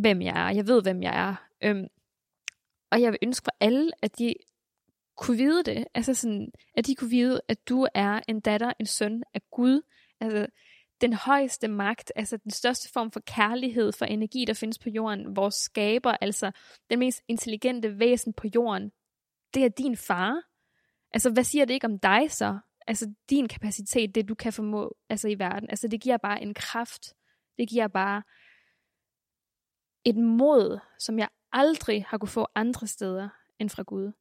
hvem 0.00 0.22
jeg 0.22 0.48
er. 0.48 0.54
Jeg 0.54 0.66
ved, 0.66 0.82
hvem 0.82 1.02
jeg 1.02 1.28
er. 1.28 1.34
Øhm, 1.62 1.86
og 2.90 3.00
jeg 3.02 3.12
vil 3.12 3.18
ønske 3.22 3.44
for 3.44 3.56
alle, 3.60 3.92
at 4.02 4.18
de 4.18 4.34
kunne 5.16 5.36
vide 5.36 5.64
det. 5.64 5.86
Altså 5.94 6.14
sådan, 6.14 6.52
at 6.74 6.86
de 6.86 6.94
kunne 6.94 7.10
vide, 7.10 7.40
at 7.48 7.68
du 7.68 7.86
er 7.94 8.20
en 8.28 8.40
datter, 8.40 8.72
en 8.80 8.86
søn 8.86 9.22
af 9.34 9.40
Gud. 9.50 9.82
Altså 10.20 10.46
den 11.00 11.12
højeste 11.12 11.68
magt, 11.68 12.12
altså 12.16 12.36
den 12.36 12.50
største 12.50 12.88
form 12.92 13.10
for 13.10 13.20
kærlighed, 13.20 13.92
for 13.92 14.04
energi, 14.04 14.44
der 14.44 14.54
findes 14.54 14.78
på 14.78 14.90
jorden. 14.90 15.36
Vores 15.36 15.54
skaber, 15.54 16.16
altså 16.20 16.50
den 16.90 16.98
mest 16.98 17.22
intelligente 17.28 17.98
væsen 17.98 18.32
på 18.32 18.46
jorden. 18.54 18.92
Det 19.54 19.64
er 19.64 19.68
din 19.68 19.96
far. 19.96 20.42
Altså 21.12 21.30
hvad 21.30 21.44
siger 21.44 21.64
det 21.64 21.74
ikke 21.74 21.86
om 21.86 21.98
dig 21.98 22.30
så? 22.30 22.58
Altså 22.86 23.14
din 23.30 23.48
kapacitet, 23.48 24.14
det 24.14 24.28
du 24.28 24.34
kan 24.34 24.52
formå 24.52 24.96
altså 25.08 25.28
i 25.28 25.38
verden. 25.38 25.70
Altså 25.70 25.88
det 25.88 26.00
giver 26.00 26.16
bare 26.16 26.42
en 26.42 26.54
kraft. 26.54 27.14
Det 27.58 27.68
giver 27.68 27.88
bare 27.88 28.22
et 30.04 30.16
mod, 30.16 30.78
som 30.98 31.18
jeg 31.18 31.28
aldrig 31.52 32.04
har 32.04 32.18
kunne 32.18 32.28
få 32.28 32.46
andre 32.54 32.86
steder 32.86 33.28
end 33.58 33.70
fra 33.70 33.82
Gud. 33.82 34.12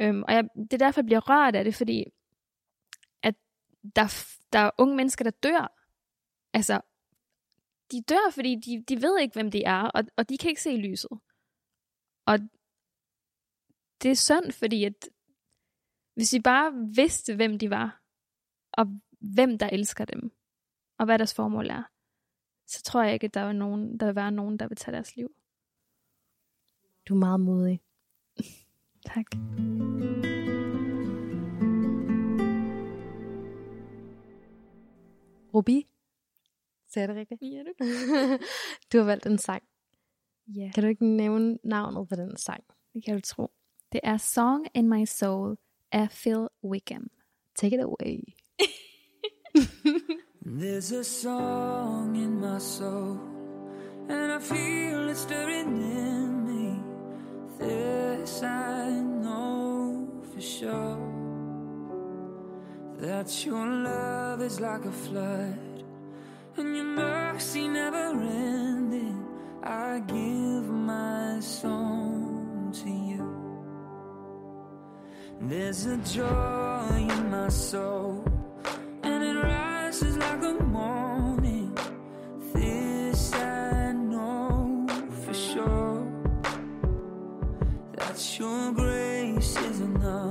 Øhm, 0.00 0.22
og 0.22 0.34
jeg, 0.34 0.44
det 0.54 0.72
er 0.72 0.78
derfor, 0.78 1.00
jeg 1.00 1.06
bliver 1.06 1.30
rørt 1.30 1.56
af 1.56 1.64
det, 1.64 1.74
fordi 1.74 2.04
at 3.22 3.34
der, 3.96 4.24
der 4.52 4.58
er 4.58 4.70
unge 4.78 4.96
mennesker, 4.96 5.24
der 5.24 5.30
dør. 5.30 5.76
Altså, 6.52 6.80
de 7.92 8.02
dør, 8.02 8.30
fordi 8.34 8.54
de, 8.54 8.84
de 8.88 9.02
ved 9.02 9.18
ikke, 9.18 9.32
hvem 9.32 9.50
de 9.50 9.64
er, 9.64 9.82
og, 9.82 10.04
og 10.16 10.28
de 10.28 10.38
kan 10.38 10.48
ikke 10.48 10.62
se 10.62 10.76
lyset. 10.76 11.10
Og 12.26 12.38
det 14.02 14.10
er 14.10 14.14
synd, 14.14 14.52
fordi 14.52 14.84
at 14.84 15.08
hvis 16.14 16.32
vi 16.32 16.40
bare 16.40 16.72
vidste, 16.94 17.36
hvem 17.36 17.58
de 17.58 17.70
var, 17.70 17.99
og 18.72 18.86
hvem 19.20 19.58
der 19.58 19.68
elsker 19.72 20.04
dem, 20.04 20.32
og 20.98 21.04
hvad 21.04 21.18
deres 21.18 21.34
formål 21.34 21.66
er, 21.66 21.82
så 22.66 22.82
tror 22.82 23.02
jeg 23.02 23.14
ikke, 23.14 23.24
at 23.24 23.34
der, 23.34 23.42
var 23.42 23.52
nogen, 23.52 23.98
der 24.00 24.06
vil 24.06 24.14
være 24.14 24.32
nogen, 24.32 24.56
der 24.58 24.68
vil 24.68 24.76
tage 24.76 24.94
deres 24.94 25.16
liv. 25.16 25.30
Du 27.08 27.14
er 27.14 27.18
meget 27.18 27.40
modig. 27.40 27.80
Tak. 29.06 29.26
Rubi? 35.54 35.86
Sagde 36.88 37.08
jeg 37.08 37.16
det 37.16 37.16
rigtigt? 37.30 37.52
Ja, 37.54 37.62
du 37.62 37.72
du 38.92 38.98
har 38.98 39.04
valgt 39.04 39.26
en 39.26 39.38
sang. 39.38 39.62
Ja, 40.46 40.70
Kan 40.74 40.82
du 40.82 40.88
ikke 40.88 41.06
nævne 41.06 41.58
navnet 41.64 42.08
på 42.08 42.16
den 42.16 42.36
sang? 42.36 42.64
det 42.94 43.04
kan 43.04 43.14
du 43.14 43.20
tro. 43.20 43.50
Det 43.92 44.00
er 44.04 44.16
Song 44.16 44.66
in 44.74 44.88
My 44.88 45.04
Soul 45.04 45.56
af 45.92 46.08
Phil 46.10 46.48
Wickham. 46.64 47.10
Take 47.54 47.76
it 47.76 47.82
away. 47.82 48.18
There's 50.42 50.92
a 50.92 51.04
song 51.04 52.16
in 52.16 52.40
my 52.40 52.58
soul, 52.58 53.18
and 54.08 54.32
I 54.32 54.38
feel 54.38 55.08
it 55.08 55.16
stirring 55.16 55.76
in 55.76 56.46
me. 56.48 56.82
This 57.58 58.42
I 58.42 58.90
know 58.90 60.08
for 60.32 60.40
sure 60.40 60.98
that 62.98 63.46
your 63.46 63.66
love 63.66 64.42
is 64.42 64.60
like 64.60 64.84
a 64.84 64.92
flood, 64.92 65.84
and 66.56 66.76
your 66.76 66.84
mercy 66.84 67.68
never 67.68 68.10
ending. 68.20 69.24
I 69.62 70.00
give 70.00 70.68
my 70.68 71.38
song 71.40 72.72
to 72.82 72.90
you. 72.90 73.26
There's 75.40 75.86
a 75.86 75.96
joy 75.98 77.06
in 77.08 77.30
my 77.30 77.48
soul 77.48 78.29
rises 80.02 80.16
like 80.18 80.42
a 80.42 80.64
morning. 80.64 81.76
This 82.54 83.32
I 83.34 83.92
know 83.92 84.86
for 85.24 85.34
sure 85.34 86.06
that 87.96 88.38
your 88.38 88.72
grace 88.72 89.56
is 89.56 89.80
enough, 89.80 90.29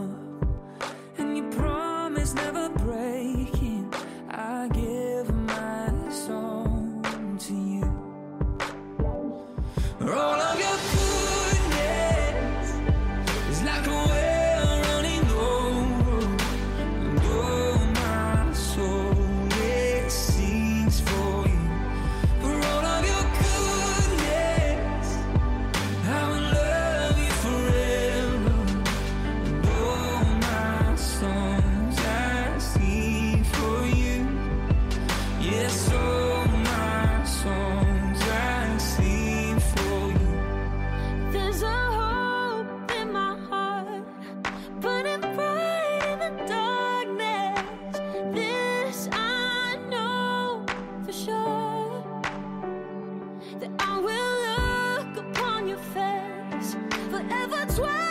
ever 57.31 57.65
twice. 57.73 58.08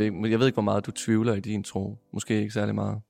Ved, 0.00 0.28
jeg 0.30 0.38
ved 0.38 0.46
ikke, 0.46 0.54
hvor 0.56 0.62
meget 0.62 0.86
du 0.86 0.90
tvivler 0.90 1.34
i 1.34 1.40
din 1.40 1.62
tro. 1.64 1.98
Måske 2.12 2.38
ikke 2.40 2.50
særlig 2.50 2.74
meget. 2.74 3.00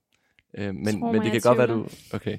Øh, 0.57 0.75
men, 0.75 0.99
Tro 0.99 1.11
men 1.11 1.21
det 1.21 1.31
kan 1.31 1.41
godt 1.41 1.57
være, 1.57 1.67
tvivler. 1.67 1.83
du... 2.11 2.15
Okay. 2.15 2.37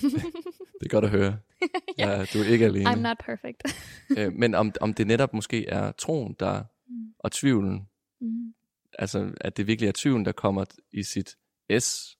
det 0.80 0.82
er 0.86 0.88
godt 0.88 1.04
at 1.04 1.10
høre. 1.10 1.38
ja. 1.98 2.24
du 2.34 2.38
er 2.38 2.44
ikke 2.52 2.64
alene. 2.64 2.90
I'm 2.90 2.98
not 2.98 3.16
perfect. 3.24 3.62
øh, 4.18 4.32
men 4.32 4.54
om, 4.54 4.72
om 4.80 4.94
det 4.94 5.06
netop 5.06 5.34
måske 5.34 5.66
er 5.66 5.92
troen, 5.92 6.36
der 6.40 6.62
Mm. 6.88 7.14
og 7.18 7.32
tvivlen, 7.32 7.88
Mm. 8.20 8.54
altså 8.98 9.32
at 9.40 9.56
det 9.56 9.66
virkelig 9.66 9.88
er 9.88 9.92
tvivlen, 9.94 10.24
der 10.24 10.32
kommer 10.32 10.64
i 10.92 11.02
sit 11.02 11.36
S, 11.80 12.18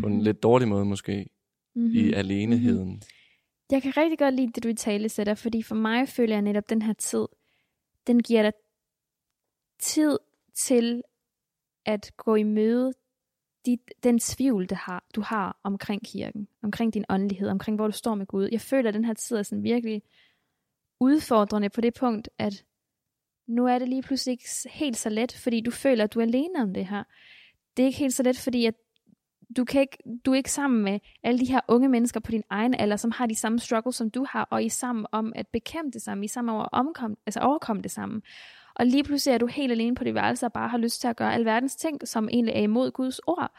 på 0.00 0.06
en 0.06 0.12
Mhm. 0.14 0.22
lidt 0.24 0.42
dårlig 0.42 0.68
måde 0.68 0.84
måske, 0.84 1.26
Mhm. 1.74 1.90
i 1.90 2.12
aleneheden. 2.12 3.02
Jeg 3.70 3.82
kan 3.82 3.96
rigtig 3.96 4.18
godt 4.18 4.34
lide 4.34 4.52
det, 4.54 4.62
du 4.64 4.68
i 4.68 4.74
tale 4.74 5.08
sætter, 5.08 5.34
fordi 5.34 5.62
for 5.62 5.74
mig 5.74 6.08
føler 6.08 6.34
jeg 6.34 6.42
netop 6.42 6.68
den 6.68 6.82
her 6.82 6.92
tid, 6.92 7.26
den 8.06 8.22
giver 8.22 8.42
dig 8.42 8.52
tid 9.80 10.18
til 10.56 11.02
at 11.86 12.12
gå 12.16 12.34
i 12.34 12.42
møde 12.42 12.92
dit, 13.66 13.80
den 14.02 14.18
tvivl, 14.18 14.68
det 14.68 14.76
har, 14.76 15.04
du 15.14 15.20
har 15.20 15.60
omkring 15.62 16.06
kirken, 16.06 16.48
omkring 16.62 16.94
din 16.94 17.04
åndelighed, 17.08 17.48
omkring 17.48 17.76
hvor 17.76 17.86
du 17.86 17.92
står 17.92 18.14
med 18.14 18.26
Gud. 18.26 18.48
Jeg 18.52 18.60
føler, 18.60 18.88
at 18.88 18.94
den 18.94 19.04
her 19.04 19.14
tid 19.14 19.36
er 19.36 19.42
sådan 19.42 19.64
virkelig 19.64 20.02
udfordrende 21.00 21.68
på 21.68 21.80
det 21.80 21.94
punkt, 21.94 22.28
at 22.38 22.64
nu 23.46 23.66
er 23.66 23.78
det 23.78 23.88
lige 23.88 24.02
pludselig 24.02 24.32
ikke 24.32 24.48
helt 24.70 24.96
så 24.96 25.08
let, 25.08 25.40
fordi 25.42 25.60
du 25.60 25.70
føler, 25.70 26.04
at 26.04 26.14
du 26.14 26.18
er 26.18 26.24
alene 26.24 26.62
om 26.62 26.74
det 26.74 26.86
her. 26.86 27.04
Det 27.76 27.82
er 27.82 27.86
ikke 27.86 27.98
helt 27.98 28.14
så 28.14 28.22
let, 28.22 28.38
fordi 28.38 28.66
at 28.66 28.74
du, 29.56 29.64
kan 29.64 29.80
ikke, 29.80 29.98
du 30.24 30.32
er 30.32 30.36
ikke 30.36 30.52
sammen 30.52 30.84
med 30.84 31.00
alle 31.22 31.40
de 31.40 31.52
her 31.52 31.60
unge 31.68 31.88
mennesker 31.88 32.20
på 32.20 32.30
din 32.30 32.42
egen 32.50 32.74
alder, 32.74 32.96
som 32.96 33.10
har 33.10 33.26
de 33.26 33.34
samme 33.34 33.58
struggles, 33.58 33.96
som 33.96 34.10
du 34.10 34.26
har, 34.30 34.48
og 34.50 34.62
I 34.62 34.66
er 34.66 34.70
sammen 34.70 35.06
om 35.12 35.32
at 35.36 35.48
bekæmpe 35.48 35.90
det 35.90 36.02
samme, 36.02 36.24
I 36.24 36.26
er 36.26 36.28
sammen 36.28 36.54
om 36.54 36.60
at 36.60 36.68
omkom, 36.72 37.18
altså 37.26 37.40
overkomme 37.40 37.82
det 37.82 37.90
samme. 37.90 38.22
Og 38.76 38.86
lige 38.86 39.04
pludselig 39.04 39.34
er 39.34 39.38
du 39.38 39.46
helt 39.46 39.72
alene 39.72 39.94
på 39.94 40.04
dit 40.04 40.14
værelse 40.14 40.46
og 40.46 40.52
bare 40.52 40.68
har 40.68 40.78
lyst 40.78 41.00
til 41.00 41.08
at 41.08 41.16
gøre 41.16 41.34
alverdens 41.34 41.76
ting, 41.76 42.08
som 42.08 42.28
egentlig 42.28 42.54
er 42.54 42.60
imod 42.60 42.90
Guds 42.90 43.18
ord. 43.18 43.54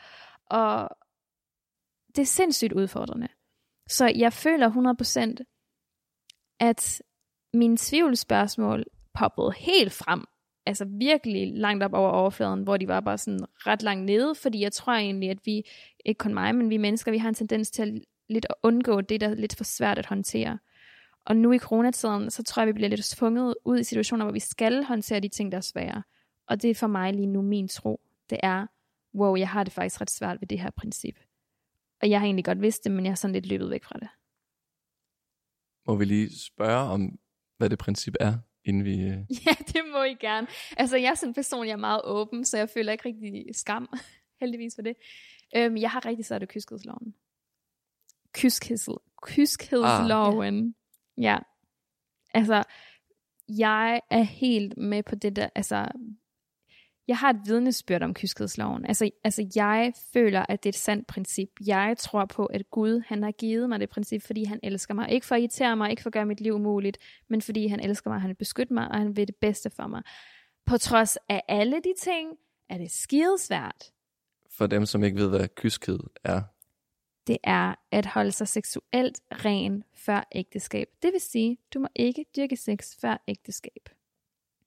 Og 0.46 0.90
det 2.16 2.22
er 2.22 2.26
sindssygt 2.26 2.74
udfordrende. 2.74 3.28
Så 3.88 4.12
jeg 4.16 4.34
føler 4.34 4.70
100%, 5.40 6.58
at 6.60 7.02
mine 7.54 7.78
tvivlsspørgsmål 7.80 8.86
poppede 9.14 9.54
helt 9.58 9.94
frem. 9.94 10.26
Altså 10.66 10.86
virkelig 10.86 11.52
langt 11.54 11.84
op 11.84 11.94
over 11.94 12.10
overfladen, 12.10 12.64
hvor 12.64 12.78
de 12.78 12.88
var 12.88 13.00
bare 13.00 13.18
sådan 13.18 13.46
ret 13.56 13.84
langt 13.84 14.06
nede, 14.06 14.36
fordi 14.36 14.62
jeg 14.62 14.72
tror 14.72 14.94
egentlig, 14.94 15.30
at 15.30 15.46
vi, 15.46 15.64
ikke 16.06 16.18
kun 16.18 16.34
mig, 16.34 16.56
men 16.56 16.70
vi 16.70 16.78
mennesker, 16.78 17.12
vi 17.12 17.18
har 17.18 17.30
en 17.30 17.36
tendens 17.36 17.72
til 17.72 17.82
at 17.82 18.02
lidt 18.30 18.46
at 18.50 18.56
undgå 18.64 19.02
det, 19.02 19.22
der 19.22 19.30
er 19.30 19.36
lidt 19.36 19.56
for 19.56 19.64
svært 19.64 19.98
at 19.98 20.06
håndtere. 20.06 20.60
Og 21.26 21.36
nu 21.36 21.52
i 21.52 21.60
coronatiden, 21.60 22.32
så 22.32 22.44
tror 22.44 22.62
jeg, 22.62 22.68
vi 22.68 22.74
bliver 22.74 22.90
lidt 22.90 23.06
tvunget 23.06 23.56
ud 23.66 23.80
i 23.80 23.84
situationer, 23.84 24.26
hvor 24.26 24.34
vi 24.34 24.40
skal 24.40 24.84
håndtere 24.84 25.20
de 25.20 25.28
ting, 25.28 25.52
der 25.52 25.58
er 25.58 25.62
svære. 25.62 26.04
Og 26.48 26.62
det 26.62 26.70
er 26.70 26.76
for 26.76 26.88
mig 26.88 27.14
lige 27.14 27.28
nu 27.28 27.42
min 27.42 27.68
tro. 27.68 28.02
Det 28.30 28.40
er, 28.44 28.68
wow, 29.16 29.36
jeg 29.36 29.50
har 29.50 29.64
det 29.64 29.74
faktisk 29.74 30.02
ret 30.02 30.12
svært 30.12 30.42
ved 30.42 30.48
det 30.48 30.60
her 30.60 30.70
princip. 30.72 31.20
Og 32.02 32.10
jeg 32.10 32.20
har 32.20 32.26
egentlig 32.26 32.46
godt 32.46 32.62
vidst 32.62 32.84
det, 32.84 32.92
men 32.92 33.06
jeg 33.06 33.12
har 33.12 33.16
sådan 33.16 33.34
lidt 33.34 33.46
løbet 33.46 33.70
væk 33.70 33.84
fra 33.84 34.00
det. 34.00 34.10
Må 35.88 35.96
vi 35.96 36.06
lige 36.06 36.40
spørge 36.40 36.90
om, 36.90 37.20
hvad 37.58 37.70
det 37.70 37.80
princip 37.80 38.16
er, 38.20 38.38
inden 38.66 38.86
vi... 38.86 39.02
Øh... 39.02 39.18
Ja, 39.46 39.56
det 39.68 39.82
må 39.94 40.04
I 40.04 40.14
gerne. 40.14 40.48
Altså, 40.78 40.98
jeg 40.98 41.10
er 41.10 41.16
sådan 41.16 41.30
en 41.30 41.34
person, 41.34 41.66
jeg 41.66 41.74
er 41.74 41.78
meget 41.78 42.02
åben, 42.04 42.46
så 42.46 42.58
jeg 42.58 42.70
føler 42.70 42.92
ikke 42.92 43.06
rigtig 43.06 43.56
skam, 43.56 43.90
heldigvis 44.42 44.76
for 44.76 44.82
det. 44.82 44.96
Øhm, 45.56 45.78
jeg 45.78 45.92
har 45.92 46.06
rigtig 46.06 46.26
svært 46.26 46.42
ved 46.42 46.48
kyskhedsloven. 46.48 47.16
Kyskhedsl 48.34 48.92
kyskhedsloven. 49.22 50.58
Ah. 50.60 50.66
Ja. 50.66 50.85
Altså, 52.34 52.64
jeg 53.50 54.02
er 54.10 54.24
helt 54.24 54.78
med 54.78 55.04
på 55.04 55.16
det 55.16 55.36
der, 55.36 55.50
altså, 55.56 55.88
jeg 57.08 57.18
har 57.18 57.30
et 57.30 57.40
vidnesbyrd 57.46 58.04
om 58.04 58.14
kyskhedsloven. 58.14 58.86
Altså, 58.86 59.10
altså, 59.24 59.48
jeg 59.56 59.94
føler, 60.14 60.46
at 60.50 60.64
det 60.64 60.70
er 60.70 60.72
et 60.72 60.76
sandt 60.76 61.08
princip. 61.08 61.50
Jeg 61.68 61.96
tror 62.00 62.26
på, 62.26 62.46
at 62.46 62.70
Gud, 62.70 63.04
han 63.08 63.24
har 63.24 63.32
givet 63.32 63.70
mig 63.70 63.80
det 63.80 63.90
princip, 63.90 64.22
fordi 64.22 64.44
han 64.44 64.60
elsker 64.64 64.94
mig. 64.94 65.12
Ikke 65.12 65.26
for 65.26 65.36
at 65.36 65.42
irritere 65.42 65.76
mig, 65.76 65.90
ikke 65.90 66.02
for 66.02 66.10
at 66.10 66.14
gøre 66.14 66.26
mit 66.26 66.42
liv 66.42 66.54
umuligt, 66.54 66.98
men 67.30 67.42
fordi 67.42 67.68
han 67.68 67.80
elsker 67.80 68.10
mig, 68.10 68.22
han 68.22 68.28
vil 68.28 68.36
beskytte 68.36 68.74
mig, 68.74 68.88
og 68.88 68.98
han 68.98 69.16
vil 69.16 69.28
det 69.28 69.36
bedste 69.36 69.70
for 69.70 69.88
mig. 69.88 70.04
På 70.66 70.78
trods 70.78 71.18
af 71.30 71.42
alle 71.48 71.76
de 71.76 71.94
ting, 72.00 72.30
er 72.70 72.78
det 72.78 72.92
skidesvært. 72.92 73.92
For 74.58 74.68
dem, 74.68 74.86
som 74.86 75.04
ikke 75.04 75.18
ved, 75.18 75.30
hvad 75.30 75.48
kyskhed 75.56 76.00
er. 76.24 76.42
Det 77.28 77.38
er 77.44 77.76
at 77.92 78.06
holde 78.06 78.32
sig 78.32 78.48
seksuelt 78.48 79.22
ren 79.32 79.84
før 79.94 80.28
ægteskab. 80.32 80.88
Det 81.02 81.14
vil 81.14 81.22
sige, 81.22 81.58
du 81.74 81.80
må 81.80 81.88
ikke 81.96 82.26
dyrke 82.36 82.58
sex 82.58 82.96
før 83.02 83.24
ægteskab. 83.28 83.90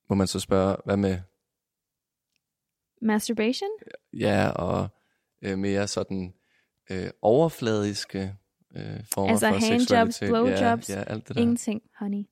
Må 0.08 0.14
man 0.16 0.26
så 0.26 0.40
spørge, 0.40 0.76
hvad 0.84 0.96
med 0.96 1.20
Masturbation? 3.02 3.70
ja 4.12 4.50
og 4.50 4.88
øh, 5.42 5.58
mere 5.58 5.88
sådan 5.88 6.34
øh, 6.90 7.10
overfladiske 7.22 8.34
øh, 8.76 9.04
former 9.14 9.30
Altså 9.30 9.48
for 9.48 9.54
handjobs, 9.54 10.14
seksualitet? 10.14 10.28
blowjobs, 10.28 10.88
Ja, 10.90 10.98
ja, 10.98 11.04
alt 11.04 11.28
det 11.28 11.36
der. 11.36 11.42
Ingenting, 11.42 11.82
honey. 11.98 12.24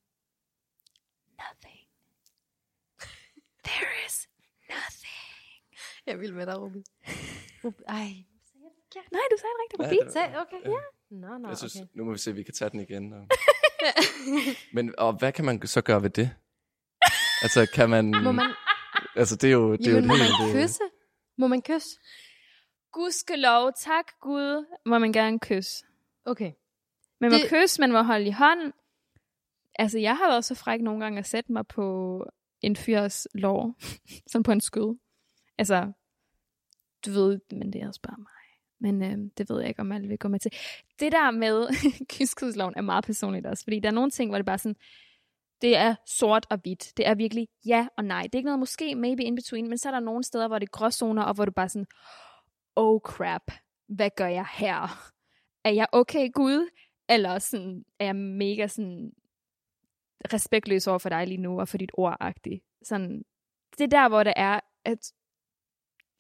Nothing. 1.43 1.81
There 3.65 3.91
is 4.07 4.29
nothing. 4.69 5.79
Jeg 6.07 6.21
vil 6.21 6.35
med 6.35 6.47
dig, 6.47 6.61
Ruby. 6.61 6.77
Ruby. 7.65 7.81
Ej. 9.01 9.09
Nej, 9.13 9.21
du 9.31 9.37
sagde 9.41 9.53
det 9.55 9.61
rigtigt. 9.63 9.81
Hvad 9.81 9.87
er 9.87 9.97
Ruby. 9.97 10.05
det? 10.05 10.13
Sag, 10.13 10.41
okay. 10.41 10.71
Ja. 10.71 10.81
Nå, 11.11 11.39
nå, 11.39 11.49
Jeg 11.49 11.57
synes, 11.59 11.77
okay. 11.77 11.87
nu 11.95 12.05
må 12.05 12.13
vi 12.13 12.19
se, 12.19 12.31
at 12.31 12.37
vi 12.37 12.43
kan 12.43 12.55
tage 12.55 12.71
den 12.71 12.81
igen. 12.81 13.13
Og... 13.13 13.27
Men 14.75 14.95
og 14.99 15.13
hvad 15.19 15.33
kan 15.33 15.45
man 15.45 15.67
så 15.67 15.81
gøre 15.83 16.03
ved 16.03 16.11
det? 16.11 16.31
Altså, 17.43 17.67
kan 17.75 17.91
man... 17.91 18.05
Må 18.25 18.33
man, 18.33 18.55
Altså, 19.17 19.37
det 19.37 19.49
er 19.49 19.53
jo, 19.53 19.73
det 19.77 19.87
er 19.87 19.91
jo 19.91 19.97
jamen, 19.97 20.09
må 20.09 20.15
man 20.17 20.53
kysse? 20.53 20.81
Må 21.39 21.47
man 21.47 21.63
kysse? 21.63 21.99
Gudskelov, 22.93 23.73
tak 23.79 24.05
Gud, 24.21 24.67
må 24.87 24.99
man 24.99 25.13
gerne 25.13 25.39
kysse. 25.41 25.85
Okay. 26.25 26.53
Man 27.21 27.31
må 27.31 27.37
Det- 27.37 27.49
kysse, 27.51 27.81
man 27.81 27.93
må 27.93 28.03
holde 28.03 28.27
i 28.27 28.31
hånden. 28.31 28.73
Altså, 29.79 29.99
jeg 29.99 30.17
har 30.17 30.29
været 30.31 30.45
så 30.45 30.55
fræk 30.55 30.81
nogle 30.81 31.01
gange 31.05 31.19
at 31.19 31.27
sætte 31.27 31.53
mig 31.53 31.67
på 31.67 32.27
en 32.61 32.77
fyrs 32.77 33.27
lår. 33.35 33.75
sådan 34.31 34.43
på 34.43 34.53
en 34.53 34.61
skød. 34.61 34.99
Altså, 35.59 35.93
du 37.07 37.11
ved, 37.11 37.41
men 37.51 37.73
det 37.73 37.83
er 37.83 37.89
også 37.89 38.01
bare 38.03 38.17
mig. 38.19 38.36
Men 38.81 39.03
øh, 39.03 39.31
det 39.39 39.51
ved 39.51 39.61
jeg 39.61 39.69
ikke, 39.69 39.81
om 39.81 39.93
alle 39.93 40.09
vil 40.09 40.19
gå 40.19 40.29
med 40.29 40.39
til. 40.39 40.53
Det 41.01 41.13
der 41.13 41.31
med 41.31 41.69
kyskhedsloven 42.19 42.75
er 42.77 42.83
meget 42.83 43.05
personligt 43.05 43.47
også, 43.47 43.65
fordi 43.65 43.81
der 43.81 43.89
er 43.89 43.93
nogle 43.93 44.11
ting, 44.11 44.31
hvor 44.31 44.39
det 44.39 44.47
bare 44.47 44.59
sådan, 44.59 44.77
det 45.63 45.77
er 45.77 45.95
sort 46.07 46.47
og 46.51 46.59
hvidt. 46.63 46.93
Det 46.97 47.07
er 47.07 47.15
virkelig 47.15 47.49
ja 47.67 47.89
og 47.97 48.05
nej. 48.05 48.23
Det 48.23 48.35
er 48.35 48.39
ikke 48.39 48.47
noget 48.47 48.59
måske, 48.59 48.95
maybe 48.95 49.23
in 49.23 49.35
between, 49.35 49.69
men 49.69 49.79
så 49.79 49.89
er 49.89 49.93
der 49.93 50.01
nogle 50.01 50.25
steder, 50.25 50.49
hvor 50.49 50.59
det 50.59 50.67
er 50.67 50.79
gråzoner, 50.79 51.23
og 51.23 51.35
hvor 51.35 51.45
du 51.45 51.53
bare 51.53 51.69
sådan, 51.69 51.87
oh 52.77 53.01
crap, 53.01 53.53
hvad 53.89 54.11
gør 54.17 54.27
jeg 54.27 54.47
her? 54.53 55.13
Er 55.65 55.71
jeg 55.71 55.87
okay, 55.93 56.33
Gud? 56.33 56.71
Eller 57.09 57.39
sådan, 57.39 57.85
er 57.99 58.05
jeg 58.05 58.17
mega 58.17 58.67
sådan 58.67 59.13
respektløs 60.33 60.87
over 60.87 60.99
for 60.99 61.09
dig 61.09 61.27
lige 61.27 61.41
nu, 61.41 61.61
og 61.61 61.69
for 61.69 61.79
dit 61.79 61.91
ordagtigt. 61.95 62.65
Sådan, 62.83 63.25
det 63.79 63.85
er 63.85 63.89
der, 63.89 64.09
hvor 64.09 64.23
det 64.23 64.33
er, 64.37 64.61
at 64.85 65.13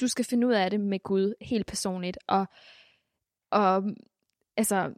du 0.00 0.08
skal 0.08 0.24
finde 0.24 0.46
ud 0.46 0.52
af 0.52 0.70
det 0.70 0.80
med 0.80 1.00
Gud 1.00 1.34
helt 1.40 1.66
personligt. 1.66 2.18
Og, 2.26 2.46
og 3.50 3.82
altså, 4.56 4.94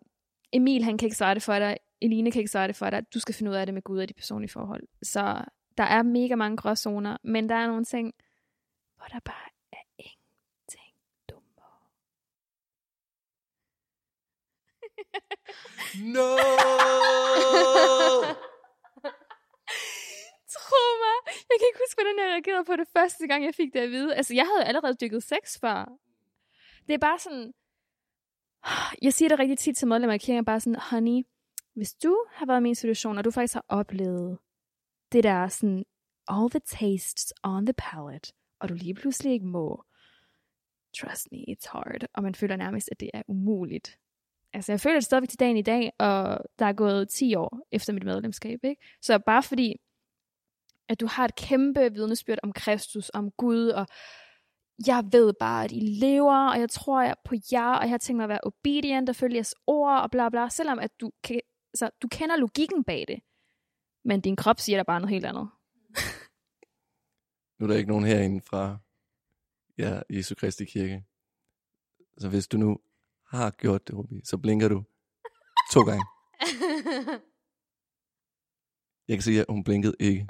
Emil 0.52 0.84
han 0.84 0.98
kan 0.98 1.06
ikke 1.06 1.16
svare 1.16 1.34
det 1.34 1.42
for 1.42 1.58
dig, 1.58 1.76
Eline 2.00 2.30
kan 2.30 2.40
ikke 2.40 2.50
svare 2.50 2.68
det 2.68 2.76
for 2.76 2.90
dig. 2.90 3.02
Du 3.14 3.20
skal 3.20 3.34
finde 3.34 3.50
ud 3.50 3.56
af 3.56 3.66
det 3.66 3.74
med 3.74 3.82
Gud 3.82 3.98
og 3.98 4.08
de 4.08 4.14
personlige 4.14 4.50
forhold. 4.50 4.82
Så 5.02 5.44
der 5.78 5.84
er 5.84 6.02
mega 6.02 6.34
mange 6.34 6.56
gråzoner, 6.56 7.16
men 7.24 7.48
der 7.48 7.54
er 7.54 7.66
nogle 7.66 7.84
ting, 7.84 8.14
hvor 8.96 9.06
der 9.06 9.20
bare 9.24 9.48
er 9.72 9.82
ingenting, 9.98 10.94
du 11.30 11.40
må. 11.56 11.62
No! 16.14 16.36
Tro 20.68 20.84
mig, 21.04 21.18
jeg 21.50 21.56
kan 21.58 21.66
ikke 21.70 21.82
huske, 21.84 21.98
hvordan 22.00 22.18
jeg 22.22 22.28
reagerede 22.34 22.64
på 22.64 22.76
det 22.76 22.88
første 22.96 23.26
gang, 23.26 23.44
jeg 23.44 23.54
fik 23.54 23.72
det 23.72 23.80
at 23.80 23.90
vide. 23.90 24.14
Altså, 24.14 24.34
jeg 24.34 24.46
havde 24.50 24.64
allerede 24.64 24.96
dykket 25.02 25.22
sex 25.22 25.60
før. 25.60 25.78
Det 26.86 26.94
er 26.94 26.98
bare 26.98 27.18
sådan... 27.18 27.52
Jeg 29.02 29.12
siger 29.14 29.28
det 29.28 29.38
rigtig 29.38 29.58
tit 29.58 29.76
til 29.76 29.88
medlemmer 29.88 30.14
af 30.14 30.20
kirken, 30.20 30.44
bare 30.44 30.60
sådan, 30.60 30.80
honey, 30.90 31.22
hvis 31.74 31.92
du 31.94 32.24
har 32.32 32.46
været 32.46 32.60
i 32.60 32.62
min 32.62 32.74
situation, 32.74 33.18
og 33.18 33.24
du 33.24 33.30
faktisk 33.30 33.54
har 33.54 33.64
oplevet 33.68 34.38
det 35.12 35.24
der 35.24 35.48
sådan, 35.48 35.84
all 36.28 36.50
the 36.50 36.60
tastes 36.60 37.32
on 37.42 37.66
the 37.66 37.74
palate, 37.78 38.32
og 38.60 38.68
du 38.68 38.74
lige 38.74 38.94
pludselig 38.94 39.32
ikke 39.32 39.46
må, 39.46 39.84
trust 41.00 41.28
me, 41.32 41.38
it's 41.38 41.70
hard. 41.72 42.04
Og 42.14 42.22
man 42.22 42.34
føler 42.34 42.56
nærmest, 42.56 42.88
at 42.92 43.00
det 43.00 43.10
er 43.14 43.22
umuligt. 43.28 43.98
Altså, 44.52 44.72
jeg 44.72 44.80
føler 44.80 44.96
det 44.96 45.04
stadigvæk 45.04 45.28
til 45.28 45.40
dagen 45.40 45.56
i 45.56 45.62
dag, 45.62 45.92
og 45.98 46.38
der 46.58 46.66
er 46.66 46.72
gået 46.72 47.08
10 47.08 47.34
år 47.34 47.60
efter 47.72 47.92
mit 47.92 48.04
medlemskab, 48.04 48.58
ikke? 48.62 48.82
Så 49.02 49.18
bare 49.18 49.42
fordi, 49.42 49.76
at 50.88 51.00
du 51.00 51.06
har 51.06 51.24
et 51.24 51.34
kæmpe 51.34 51.92
vidnesbyrd 51.92 52.38
om 52.42 52.52
Kristus, 52.52 53.10
om 53.14 53.30
Gud, 53.30 53.68
og 53.68 53.86
jeg 54.86 55.04
ved 55.12 55.32
bare, 55.40 55.64
at 55.64 55.72
I 55.72 55.80
lever, 55.80 56.48
og 56.48 56.60
jeg 56.60 56.70
tror 56.70 57.02
jeg 57.02 57.16
på 57.24 57.34
jer, 57.52 57.72
og 57.74 57.82
jeg 57.82 57.90
har 57.90 57.98
tænkt 57.98 58.16
mig 58.16 58.24
at 58.24 58.28
være 58.28 58.40
obedient 58.42 59.08
og 59.08 59.16
følge 59.16 59.34
jeres 59.34 59.54
ord, 59.66 60.00
og 60.02 60.10
bla 60.10 60.28
bla, 60.28 60.48
selvom 60.48 60.78
at 60.78 60.90
du, 61.00 61.10
kan, 61.24 61.40
så 61.74 61.90
du 62.02 62.08
kender 62.08 62.36
logikken 62.36 62.84
bag 62.84 63.04
det. 63.08 63.20
Men 64.04 64.20
din 64.20 64.36
krop 64.36 64.60
siger 64.60 64.78
der 64.78 64.84
bare 64.84 65.00
noget 65.00 65.14
helt 65.14 65.26
andet. 65.26 65.48
nu 67.58 67.66
er 67.66 67.68
der 67.70 67.76
ikke 67.76 67.90
nogen 67.90 68.04
herinde 68.04 68.40
fra 68.40 68.78
ja, 69.78 70.00
Jesu 70.10 70.34
Kristi 70.34 70.64
Kirke. 70.64 71.04
Så 72.18 72.28
hvis 72.28 72.48
du 72.48 72.56
nu 72.56 72.78
har 73.26 73.50
gjort 73.50 73.88
det, 73.88 73.96
Ruby, 73.96 74.20
så 74.24 74.38
blinker 74.38 74.68
du 74.68 74.84
to 75.72 75.80
gange. 75.82 76.04
Jeg 79.08 79.16
kan 79.16 79.22
sige, 79.22 79.40
at 79.40 79.46
hun 79.48 79.64
blinkede 79.64 79.94
ikke. 80.00 80.26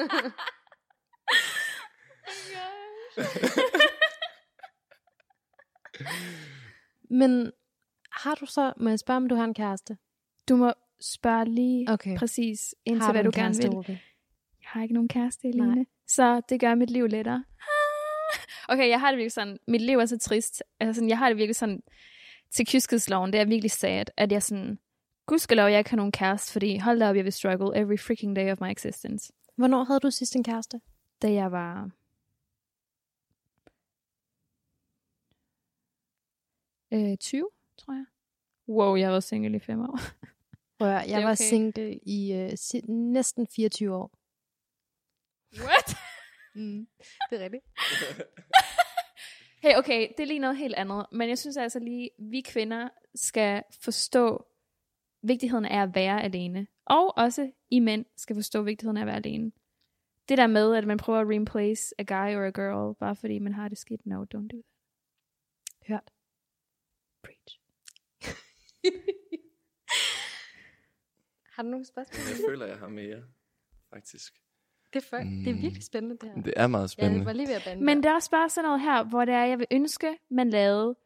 Men 7.10 7.52
har 8.12 8.34
du 8.34 8.46
så, 8.46 8.72
må 8.76 8.88
jeg 8.88 8.98
spørge, 8.98 9.16
om 9.16 9.28
du 9.28 9.34
har 9.34 9.44
en 9.44 9.54
kæreste? 9.54 9.96
Du 10.48 10.56
må 10.56 10.72
spørge 11.00 11.44
lige 11.44 11.92
Okay. 11.92 12.16
præcis 12.16 12.74
ind 12.84 12.96
til, 12.96 13.02
har 13.02 13.12
hvad 13.12 13.24
du 13.24 13.30
du 13.30 13.40
en 13.40 13.44
gerne 13.44 13.56
vil. 13.56 13.70
Ruby? 13.70 13.90
Jeg 13.90 13.98
har 14.68 14.82
ikke 14.82 14.94
nogen 14.94 15.08
kæreste, 15.08 15.48
Eline. 15.48 15.74
Nej. 15.74 15.84
Så 16.06 16.42
det 16.48 16.60
gør 16.60 16.74
mit 16.74 16.90
liv 16.90 17.06
lettere. 17.06 17.44
Okay, 18.68 18.88
jeg 18.88 19.00
har 19.00 19.10
det 19.10 19.16
virkelig 19.16 19.32
sådan, 19.32 19.58
mit 19.68 19.80
liv 19.80 19.98
er 19.98 20.06
så 20.06 20.18
trist. 20.18 20.62
Altså 20.80 20.94
sådan, 20.94 21.08
jeg 21.08 21.18
har 21.18 21.28
det 21.28 21.36
virkelig 21.36 21.56
sådan, 21.56 21.82
til 22.50 22.66
kyskhedsloven, 22.66 23.32
det 23.32 23.40
er 23.40 23.44
virkelig 23.44 23.70
sad, 23.70 24.04
at 24.16 24.32
jeg 24.32 24.42
sådan, 24.42 24.78
gudskelov, 25.26 25.68
jeg 25.68 25.78
ikke 25.78 25.90
har 25.90 25.96
nogen 25.96 26.12
kæreste, 26.12 26.52
fordi 26.52 26.76
hold 26.76 27.00
da 27.00 27.08
op, 27.10 27.16
jeg 27.16 27.24
vil 27.24 27.32
struggle 27.32 27.80
every 27.80 27.98
freaking 27.98 28.36
day 28.36 28.52
of 28.52 28.60
my 28.60 28.70
existence. 28.70 29.32
Hvornår 29.56 29.84
havde 29.84 30.00
du 30.00 30.10
sidst 30.10 30.36
en 30.36 30.44
kæreste? 30.44 30.80
Da 31.22 31.32
jeg 31.32 31.52
var... 31.52 31.90
Øh, 36.92 37.16
20, 37.16 37.50
tror 37.78 37.92
jeg. 37.94 38.04
Wow, 38.68 38.94
jeg 38.96 39.06
har 39.06 39.10
været 39.12 39.24
single 39.24 39.56
i 39.56 39.60
fem 39.60 39.80
år. 39.80 39.98
Høre, 40.84 40.90
jeg 40.98 41.20
er 41.20 41.24
var 41.24 41.32
okay. 41.32 41.44
single 41.44 41.98
i 42.02 42.32
øh, 42.32 42.56
si- 42.56 42.80
næsten 42.88 43.46
24 43.46 43.94
år. 43.94 44.10
What? 45.60 45.96
Mm. 46.54 46.88
Det 47.30 47.40
er 47.40 47.44
rigtigt. 47.44 47.64
Hey, 49.62 49.76
okay, 49.78 50.08
det 50.16 50.22
er 50.22 50.26
lige 50.26 50.38
noget 50.38 50.56
helt 50.56 50.74
andet. 50.74 51.06
Men 51.12 51.28
jeg 51.28 51.38
synes 51.38 51.56
altså 51.56 51.78
lige, 51.78 52.10
vi 52.18 52.40
kvinder 52.40 52.88
skal 53.14 53.62
forstå 53.80 54.46
vigtigheden 55.22 55.64
af 55.64 55.82
at 55.82 55.94
være 55.94 56.22
alene. 56.22 56.66
Og 56.90 57.16
også 57.18 57.50
I 57.70 57.78
mænd 57.80 58.04
skal 58.16 58.36
forstå 58.36 58.62
vigtigheden 58.62 58.96
af 58.96 59.00
at 59.00 59.06
være 59.06 59.16
alene. 59.16 59.52
Det 60.28 60.38
der 60.38 60.46
med, 60.46 60.74
at 60.76 60.86
man 60.86 60.98
prøver 60.98 61.18
at 61.20 61.26
replace 61.28 61.94
a 61.98 62.02
guy 62.02 62.34
or 62.36 62.44
a 62.46 62.50
girl, 62.50 62.94
bare 62.94 63.16
fordi 63.16 63.38
man 63.38 63.52
har 63.52 63.68
det 63.68 63.78
skidt. 63.78 64.06
No, 64.06 64.24
don't 64.34 64.48
do 64.48 64.56
that. 64.56 64.64
Hørt. 65.88 66.10
Preach. 67.22 67.60
Har 71.54 71.62
du 71.62 71.68
nogle 71.68 71.86
spørgsmål? 71.86 72.20
Jeg 72.28 72.36
føler, 72.48 72.66
jeg 72.66 72.76
har 72.78 72.88
mere, 72.88 73.22
faktisk. 73.90 74.34
Det 74.92 75.02
er, 75.04 75.06
for, 75.10 75.18
Mm. 75.22 75.44
det 75.44 75.50
er 75.50 75.54
virkelig 75.60 75.84
spændende, 75.84 76.16
det 76.20 76.32
her. 76.34 76.42
Det 76.42 76.52
er 76.56 76.66
meget 76.66 76.82
Ja, 76.82 76.86
spændende. 76.86 77.18
jeg 77.18 77.26
var 77.26 77.32
lige 77.32 77.48
ved 77.48 77.54
at 77.54 77.62
bande 77.64 77.84
Men 77.84 77.96
der. 77.96 78.02
der 78.02 78.10
er 78.10 78.14
også 78.14 78.30
bare 78.30 78.48
sådan 78.50 78.68
noget 78.68 78.80
her, 78.80 79.02
hvor 79.04 79.24
det 79.24 79.34
er, 79.34 79.44
jeg 79.44 79.58
vil 79.58 79.66
ønske, 79.70 80.18
man 80.30 80.50
lavede 80.50 80.96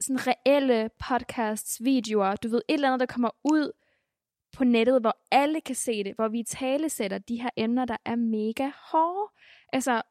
sådan 0.00 0.20
reelle 0.26 0.90
podcasts, 1.08 1.84
videoer, 1.84 2.36
du 2.36 2.48
ved, 2.48 2.62
et 2.68 2.74
eller 2.74 2.88
andet, 2.88 3.00
der 3.00 3.06
kommer 3.14 3.30
ud 3.44 3.72
på 4.56 4.64
nettet, 4.64 5.00
hvor 5.00 5.18
alle 5.30 5.60
kan 5.60 5.74
se 5.74 6.04
det, 6.04 6.14
hvor 6.14 6.28
vi 6.28 6.42
talesætter 6.42 7.18
de 7.18 7.42
her 7.42 7.50
emner, 7.56 7.84
der 7.84 7.96
er 8.04 8.16
mega 8.16 8.70
hårde. 8.90 9.32
Altså, 9.72 10.02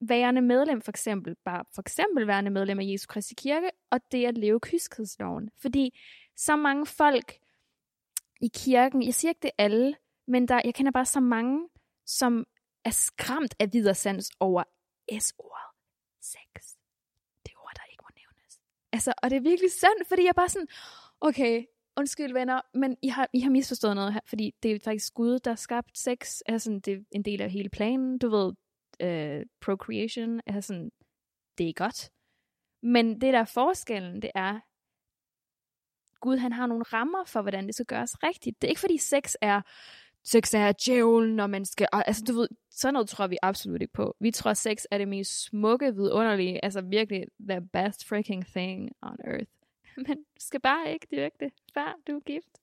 værende 0.00 0.42
medlem 0.42 0.82
for 0.82 0.90
eksempel, 0.90 1.36
bare 1.44 1.64
for 1.74 1.82
eksempel 1.82 2.26
værende 2.26 2.50
medlem 2.50 2.78
af 2.78 2.84
Jesu 2.86 3.06
Kristi 3.06 3.34
Kirke, 3.34 3.70
og 3.90 4.00
det 4.12 4.26
at 4.26 4.38
leve 4.38 4.60
kyskhedsloven. 4.60 5.50
Fordi 5.58 5.98
så 6.36 6.56
mange 6.56 6.86
folk 6.86 7.38
i 8.40 8.50
kirken, 8.54 9.02
jeg 9.02 9.14
siger 9.14 9.30
ikke 9.30 9.42
det 9.42 9.50
alle, 9.58 9.96
men 10.26 10.48
der, 10.48 10.60
jeg 10.64 10.74
kender 10.74 10.92
bare 10.92 11.04
så 11.06 11.20
mange, 11.20 11.68
som 12.06 12.46
er 12.84 12.90
skræmt 12.90 13.54
af 13.58 13.72
videresans 13.72 14.30
over 14.40 14.62
S-ordet. 15.18 15.66
Sex. 16.20 16.76
Det 17.46 17.52
ord, 17.56 17.72
der 17.76 17.82
ikke 17.90 18.02
må 18.02 18.08
nævnes. 18.16 18.60
Altså, 18.92 19.14
og 19.22 19.30
det 19.30 19.36
er 19.36 19.40
virkelig 19.40 19.72
sandt, 19.72 20.08
fordi 20.08 20.24
jeg 20.24 20.34
bare 20.34 20.48
sådan, 20.48 20.68
okay, 21.20 21.66
undskyld 21.96 22.32
venner, 22.32 22.60
men 22.74 22.96
I 23.02 23.08
har, 23.08 23.28
I 23.32 23.40
har 23.40 23.50
misforstået 23.50 23.94
noget 23.94 24.12
her, 24.12 24.20
fordi 24.26 24.54
det 24.62 24.72
er 24.72 24.78
faktisk 24.84 25.14
Gud, 25.14 25.38
der 25.38 25.50
har 25.50 25.56
skabt 25.56 25.98
sex. 25.98 26.40
Altså, 26.46 26.80
det 26.84 26.94
er 26.94 26.98
en 27.12 27.22
del 27.22 27.42
af 27.42 27.50
hele 27.50 27.68
planen. 27.68 28.18
Du 28.18 28.30
ved, 28.30 28.52
øh, 29.00 29.46
procreation, 29.60 30.40
er 30.46 30.60
sådan, 30.60 30.90
det 31.58 31.68
er 31.68 31.72
godt. 31.72 32.10
Men 32.82 33.20
det 33.20 33.32
der 33.32 33.40
er 33.40 33.44
forskellen, 33.44 34.22
det 34.22 34.30
er, 34.34 34.60
Gud 36.20 36.36
han 36.36 36.52
har 36.52 36.66
nogle 36.66 36.82
rammer 36.82 37.24
for, 37.24 37.42
hvordan 37.42 37.66
det 37.66 37.74
skal 37.74 37.86
gøres 37.86 38.22
rigtigt. 38.22 38.62
Det 38.62 38.68
er 38.68 38.70
ikke 38.70 38.80
fordi 38.80 38.98
sex 38.98 39.34
er, 39.40 39.60
sex 40.24 40.54
er 40.54 40.72
djævlen, 40.72 41.36
når 41.36 41.46
man 41.46 41.64
skal, 41.64 41.88
altså 41.92 42.24
du 42.28 42.32
ved, 42.32 42.48
sådan 42.70 42.94
noget 42.94 43.08
tror 43.08 43.26
vi 43.26 43.36
absolut 43.42 43.82
ikke 43.82 43.92
på. 43.92 44.16
Vi 44.20 44.30
tror, 44.30 44.54
sex 44.54 44.84
er 44.90 44.98
det 44.98 45.08
mest 45.08 45.44
smukke, 45.44 45.94
vidunderlige, 45.94 46.64
altså 46.64 46.80
virkelig 46.80 47.24
the 47.48 47.60
best 47.60 48.08
freaking 48.08 48.46
thing 48.46 48.90
on 49.02 49.16
earth. 49.24 49.50
Men 50.06 50.16
du 50.16 50.38
skal 50.40 50.60
bare 50.60 50.92
ikke 50.92 51.06
dyrke 51.10 51.36
det, 51.40 51.52
før 51.74 51.96
du 52.06 52.16
er 52.16 52.20
gift. 52.20 52.58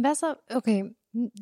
Hvad 0.00 0.14
så? 0.14 0.34
Okay, 0.50 0.84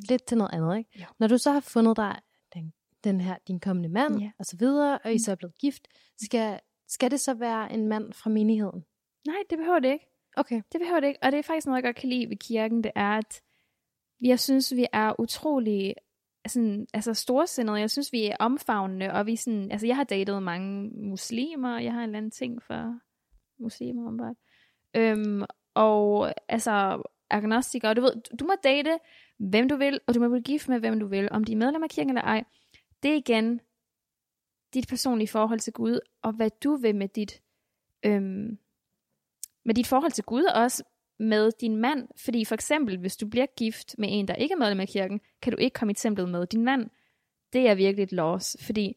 lidt 0.09 0.24
til 0.26 0.38
noget 0.38 0.50
andet, 0.54 0.78
ikke? 0.78 0.90
Ja. 0.98 1.06
Når 1.18 1.26
du 1.26 1.38
så 1.38 1.50
har 1.52 1.61
fundet 1.61 1.96
dig 1.96 2.20
den, 2.54 2.72
den 3.04 3.20
her, 3.20 3.37
din 3.48 3.61
kommende 3.61 3.88
mand, 3.88 4.20
Ja. 4.20 4.30
og 4.38 4.44
så 4.44 4.56
videre, 4.56 4.98
og 5.04 5.11
I 5.11 5.14
Mm. 5.14 5.18
så 5.18 5.30
er 5.30 5.35
blevet 5.35 5.59
gift, 5.59 5.88
skal, 6.22 6.61
skal 6.88 7.11
det 7.11 7.20
så 7.20 7.35
være 7.35 7.72
en 7.72 7.88
mand 7.88 8.12
fra 8.12 8.30
menigheden? 8.30 8.85
Nej, 9.26 9.37
det 9.50 9.59
behøver 9.59 9.78
det 9.78 9.92
ikke. 9.92 10.06
Okay. 10.37 10.62
Det 10.72 10.80
behøver 10.80 11.00
det 11.00 11.09
ikke. 11.09 11.18
Og 11.22 11.33
det 11.33 11.38
er 11.38 11.42
faktisk 11.42 11.66
noget, 11.66 11.76
jeg 11.76 11.85
godt 11.88 11.96
kan 11.96 12.09
lide 12.09 12.28
ved 12.28 12.37
kirken, 12.37 12.85
det 12.85 12.92
er, 12.94 13.11
at 13.18 13.42
jeg 14.20 14.40
synes, 14.40 14.74
vi 14.76 14.87
er 14.92 15.20
utrolig 15.20 15.94
sådan, 16.48 16.87
altså 16.94 17.14
storsindede. 17.14 17.78
Jeg 17.80 17.90
synes, 17.90 18.12
vi 18.12 18.24
er 18.26 18.37
omfavnende, 18.40 19.12
og 19.12 19.26
vi 19.26 19.37
sådan, 19.37 19.70
altså 19.70 19.87
jeg 19.87 19.96
har 19.96 20.04
datet 20.04 20.42
mange 20.42 20.90
muslimer, 21.09 21.78
jeg 21.78 21.92
har 21.92 21.98
en 22.00 22.04
eller 22.09 22.16
anden 22.18 22.30
ting 22.30 22.62
for 22.62 22.98
muslimer, 23.62 24.09
om 24.09 24.18
øhm, 24.96 25.42
og 25.74 26.33
altså 26.48 27.03
agnostikere, 27.31 27.94
du 27.94 28.00
ved, 28.00 28.37
du, 28.37 28.44
må 28.44 28.55
date, 28.64 28.98
hvem 29.38 29.68
du 29.68 29.76
vil, 29.76 30.00
og 30.07 30.14
du 30.14 30.20
må 30.20 30.29
blive 30.29 30.42
gift 30.42 30.68
med, 30.68 30.79
hvem 30.79 31.00
du 31.00 31.07
vil, 31.07 31.29
om 31.31 31.44
de 31.44 31.53
er 31.53 31.57
medlem 31.57 31.83
af 31.83 31.90
kirken 31.90 32.11
eller 32.11 32.22
ej. 32.22 32.44
Det 33.03 33.11
er 33.11 33.16
igen 33.16 33.61
dit 34.74 34.88
personlige 34.88 35.29
forhold 35.29 35.61
til 35.61 35.72
Gud, 35.72 35.98
og 36.22 36.33
hvad 36.33 36.50
du 36.64 36.76
vil 36.76 36.96
med 36.96 37.09
dit, 37.09 37.42
øhm, 38.03 38.59
med 39.64 39.74
dit 39.74 39.87
forhold 39.87 40.12
til 40.12 40.24
Gud, 40.24 40.42
og 40.42 40.62
også 40.62 40.85
med 41.18 41.53
din 41.61 41.76
mand. 41.76 42.09
Fordi 42.16 42.44
for 42.44 42.55
eksempel, 42.55 42.98
hvis 42.98 43.16
du 43.16 43.29
bliver 43.29 43.46
gift 43.46 43.94
med 43.98 44.09
en, 44.12 44.29
der 44.29 44.35
ikke 44.35 44.53
er 44.53 44.59
medlem 44.59 44.81
af 44.81 44.88
kirken, 44.88 45.20
kan 45.42 45.53
du 45.53 45.59
ikke 45.59 45.74
komme 45.74 45.92
i 45.92 45.94
templet 45.94 46.29
med 46.29 46.46
din 46.46 46.64
mand. 46.64 46.90
Det 47.53 47.68
er 47.68 47.74
virkelig 47.74 48.03
et 48.03 48.12
loss, 48.12 48.57
fordi 48.61 48.96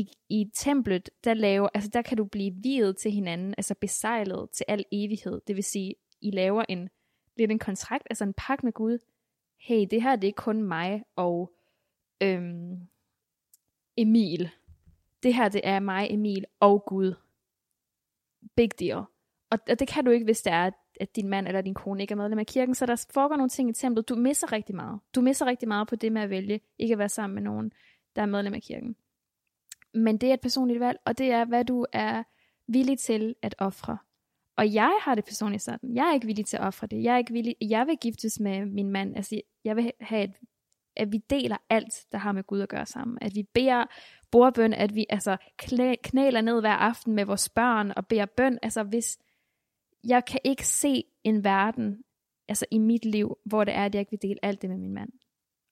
i, 0.00 0.12
i 0.28 0.50
templet, 0.54 1.10
der, 1.24 1.34
laver, 1.34 1.68
altså 1.74 1.90
der 1.92 2.02
kan 2.02 2.16
du 2.16 2.24
blive 2.24 2.52
videt 2.62 2.96
til 2.96 3.10
hinanden, 3.10 3.54
altså 3.56 3.74
besejlet 3.74 4.50
til 4.50 4.64
al 4.68 4.84
evighed. 4.92 5.40
Det 5.46 5.56
vil 5.56 5.64
sige, 5.64 5.94
I 6.20 6.30
laver 6.30 6.64
en 6.68 6.88
lidt 7.36 7.50
en 7.50 7.58
kontrakt, 7.58 8.06
altså 8.10 8.24
en 8.24 8.34
pagt 8.34 8.64
med 8.64 8.72
Gud. 8.72 8.98
Hey, 9.58 9.86
det 9.90 10.02
her 10.02 10.16
det 10.16 10.28
er 10.28 10.32
kun 10.32 10.62
mig 10.62 11.02
og 11.16 11.52
øhm, 12.22 12.88
Emil. 13.96 14.50
Det 15.22 15.34
her 15.34 15.48
det 15.48 15.60
er 15.64 15.80
mig, 15.80 16.06
Emil 16.10 16.44
og 16.60 16.84
Gud. 16.86 17.14
Big 18.56 18.80
deal. 18.80 19.04
Og, 19.50 19.58
og 19.70 19.78
det 19.78 19.88
kan 19.88 20.04
du 20.04 20.10
ikke, 20.10 20.24
hvis 20.24 20.42
det 20.42 20.52
er, 20.52 20.70
at 21.00 21.16
din 21.16 21.28
mand 21.28 21.46
eller 21.46 21.60
din 21.60 21.74
kone 21.74 22.02
ikke 22.02 22.12
er 22.12 22.16
medlem 22.16 22.38
af 22.38 22.46
kirken. 22.46 22.74
Så 22.74 22.86
der 22.86 23.06
foregår 23.10 23.36
nogle 23.36 23.48
ting 23.48 23.70
i 23.70 23.72
templet. 23.72 24.08
Du 24.08 24.14
misser 24.14 24.52
rigtig 24.52 24.74
meget. 24.76 25.00
Du 25.14 25.20
misser 25.20 25.46
rigtig 25.46 25.68
meget 25.68 25.88
på 25.88 25.96
det 25.96 26.12
med 26.12 26.22
at 26.22 26.30
vælge 26.30 26.60
ikke 26.78 26.92
at 26.92 26.98
være 26.98 27.08
sammen 27.08 27.34
med 27.34 27.42
nogen, 27.42 27.72
der 28.16 28.22
er 28.22 28.26
medlem 28.26 28.54
af 28.54 28.62
kirken. 28.62 28.96
Men 29.94 30.16
det 30.16 30.28
er 30.28 30.34
et 30.34 30.40
personligt 30.40 30.80
valg, 30.80 30.98
og 31.04 31.18
det 31.18 31.30
er, 31.30 31.44
hvad 31.44 31.64
du 31.64 31.86
er 31.92 32.22
villig 32.66 32.98
til 32.98 33.34
at 33.42 33.54
ofre. 33.58 33.98
Og 34.56 34.74
jeg 34.74 34.98
har 35.02 35.14
det 35.14 35.24
personligt 35.24 35.62
sådan. 35.62 35.94
Jeg 35.94 36.08
er 36.08 36.14
ikke 36.14 36.26
villig 36.26 36.46
til 36.46 36.56
at 36.56 36.62
ofre 36.62 36.86
det. 36.86 37.02
Jeg 37.02 37.14
er 37.14 37.18
ikke 37.18 37.32
villig. 37.32 37.56
Jeg 37.60 37.86
vil 37.86 37.96
giftes 37.96 38.40
med 38.40 38.66
min 38.66 38.90
mand. 38.90 39.16
Altså, 39.16 39.40
jeg 39.64 39.76
vil 39.76 39.92
have, 40.00 40.24
et, 40.24 40.32
at 40.96 41.12
vi 41.12 41.18
deler 41.18 41.56
alt, 41.70 42.06
der 42.12 42.18
har 42.18 42.32
med 42.32 42.44
Gud 42.44 42.60
at 42.60 42.68
gøre 42.68 42.86
sammen. 42.86 43.18
At 43.20 43.34
vi 43.34 43.42
beder 43.42 43.84
bordbøn, 44.30 44.72
at 44.72 44.94
vi 44.94 45.06
altså 45.10 45.36
knæler 46.02 46.40
ned 46.40 46.60
hver 46.60 46.72
aften 46.72 47.14
med 47.14 47.24
vores 47.24 47.48
børn 47.48 47.92
og 47.96 48.06
beder 48.06 48.26
bøn. 48.26 48.58
Altså, 48.62 48.82
hvis 48.82 49.18
jeg 50.04 50.24
kan 50.24 50.40
ikke 50.44 50.66
se 50.66 51.04
en 51.24 51.44
verden, 51.44 52.04
altså 52.48 52.66
i 52.70 52.78
mit 52.78 53.04
liv, 53.04 53.38
hvor 53.44 53.64
det 53.64 53.74
er, 53.74 53.84
at 53.84 53.94
jeg 53.94 54.00
ikke 54.00 54.10
vil 54.10 54.22
dele 54.22 54.44
alt 54.44 54.62
det 54.62 54.70
med 54.70 54.78
min 54.78 54.94
mand. 54.94 55.12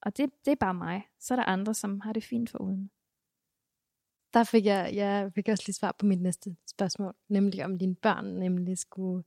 Og 0.02 0.16
det, 0.16 0.31
det 0.44 0.52
er 0.52 0.57
bare 0.57 0.74
mig. 0.74 1.07
Så 1.20 1.35
er 1.35 1.37
der 1.37 1.44
andre, 1.44 1.74
som 1.74 2.00
har 2.00 2.12
det 2.12 2.24
fint 2.24 2.50
for 2.50 2.59
uden. 2.59 2.90
Der 4.35 4.45
fik 4.45 4.64
jeg, 4.64 4.91
jeg 4.95 5.33
fik 5.35 5.49
også 5.49 5.64
lige 5.67 5.75
svar 5.75 5.93
på 5.99 6.07
mit 6.07 6.21
næste 6.21 6.57
spørgsmål, 6.67 7.14
nemlig 7.29 7.64
om 7.64 7.79
dine 7.79 7.95
børn 7.95 8.25
nemlig 8.25 8.79
skulle, 8.79 9.25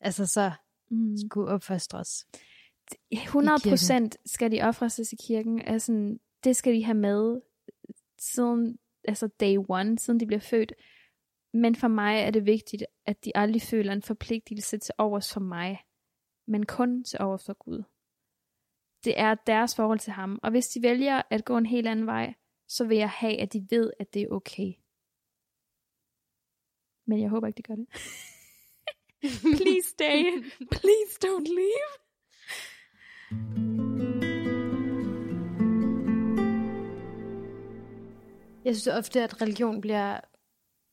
altså 0.00 0.26
så 0.26 0.52
Mm. 0.90 1.16
skulle 1.16 1.50
opfostres. 1.50 2.26
100 3.10 3.58
procent 3.70 4.16
skal 4.26 4.52
de 4.52 4.62
ofres 4.62 5.12
i 5.12 5.16
kirken. 5.16 5.62
Altså, 5.62 6.18
det 6.44 6.56
skal 6.56 6.74
de 6.74 6.84
have 6.84 6.94
med 6.96 7.40
siden 8.18 8.78
altså 9.04 9.26
day 9.26 9.56
one, 9.68 9.98
siden 9.98 10.20
de 10.20 10.26
bliver 10.26 10.40
født. 10.40 10.72
Men 11.52 11.74
for 11.74 11.88
mig 11.88 12.20
er 12.20 12.30
det 12.30 12.46
vigtigt, 12.46 12.84
at 13.06 13.24
de 13.24 13.32
aldrig 13.34 13.62
føler 13.62 13.92
en 13.92 14.02
forpligtelse 14.02 14.78
til 14.78 14.94
overs 14.98 15.32
for 15.32 15.40
mig, 15.40 15.80
men 16.46 16.66
kun 16.66 17.04
til 17.04 17.20
overs 17.20 17.44
for 17.46 17.52
Gud. 17.54 17.82
det 19.04 19.20
er 19.20 19.34
deres 19.34 19.76
forhold 19.76 19.98
til 19.98 20.12
ham. 20.12 20.38
Og 20.42 20.50
hvis 20.50 20.68
de 20.68 20.82
vælger 20.82 21.22
at 21.30 21.44
gå 21.44 21.56
en 21.56 21.66
helt 21.66 21.88
anden 21.88 22.06
vej, 22.06 22.34
så 22.68 22.84
vil 22.84 22.96
jeg 22.96 23.10
have, 23.10 23.40
at 23.40 23.52
de 23.52 23.66
ved, 23.70 23.90
at 24.00 24.14
det 24.14 24.22
er 24.22 24.28
okay. 24.28 24.72
Men 27.06 27.20
jeg 27.20 27.28
håber 27.30 27.46
ikke, 27.46 27.56
de 27.56 27.62
gør 27.62 27.74
det. 27.74 27.86
Please 29.58 29.88
stay. 29.88 30.24
Please 30.70 31.12
don't 31.24 31.48
leave. 31.54 31.88
Jeg 38.64 38.76
synes 38.76 38.86
ofte, 38.86 39.22
at 39.22 39.42
religion 39.42 39.80
bliver 39.80 40.20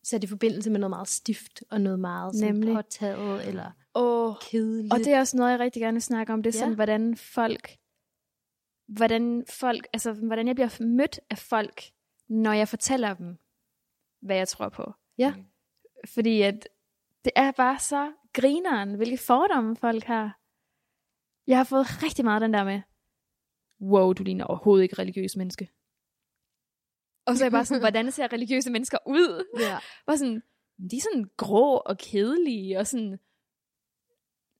sat 0.03 0.23
i 0.23 0.27
forbindelse 0.27 0.69
med 0.69 0.79
noget 0.79 0.89
meget 0.89 1.07
stift, 1.07 1.63
og 1.71 1.81
noget 1.81 1.99
meget 1.99 2.35
sådan 2.35 2.53
Nemlig. 2.53 2.75
påtaget, 2.75 3.47
eller 3.47 3.71
Oh, 3.93 4.35
kedeligt. 4.41 4.93
og 4.93 4.99
det 4.99 5.07
er 5.07 5.19
også 5.19 5.37
noget, 5.37 5.51
jeg 5.51 5.59
rigtig 5.59 5.81
gerne 5.81 5.95
vil 5.95 6.01
snakke 6.01 6.33
om. 6.33 6.43
Det 6.43 6.55
er 6.55 6.57
Ja. 6.57 6.59
sådan, 6.59 6.75
hvordan 6.75 7.15
folk, 7.17 7.77
hvordan 8.87 9.45
folk, 9.49 9.87
altså 9.93 10.13
hvordan 10.13 10.47
jeg 10.47 10.55
bliver 10.55 10.83
mødt 10.83 11.19
af 11.29 11.37
folk, 11.37 11.83
når 12.27 12.53
jeg 12.53 12.67
fortæller 12.67 13.13
dem, 13.13 13.37
hvad 14.19 14.35
jeg 14.35 14.47
tror 14.47 14.69
på. 14.69 14.93
Ja. 15.17 15.33
Fordi 16.13 16.41
at 16.41 16.67
det 17.25 17.31
er 17.35 17.51
bare 17.51 17.79
så 17.79 18.13
grineren, 18.33 18.95
hvilke 18.95 19.17
fordomme 19.17 19.75
folk 19.75 20.03
har. 20.03 20.39
Jeg 21.47 21.57
har 21.57 21.63
fået 21.63 22.03
rigtig 22.03 22.25
meget 22.25 22.41
den 22.41 22.53
der 22.53 22.63
med, 22.63 22.81
wow, 23.81 24.13
du 24.13 24.23
ligner 24.23 24.45
overhovedet 24.45 24.83
ikke 24.83 24.99
religiøs 24.99 25.35
menneske. 25.35 25.69
Og 27.25 27.35
så 27.35 27.43
er 27.43 27.45
jeg 27.45 27.51
bare 27.51 27.65
sådan, 27.65 27.81
hvordan 27.87 28.11
ser 28.11 28.33
religiøse 28.33 28.71
mennesker 28.71 28.97
ud? 29.07 29.59
Ja. 29.59 29.77
var 30.07 30.15
sådan, 30.15 30.43
de 30.91 30.97
er 30.97 31.01
sådan 31.01 31.29
grå 31.37 31.77
og 31.77 31.97
kedelige, 31.97 32.79
og 32.79 32.87
sådan, 32.87 33.19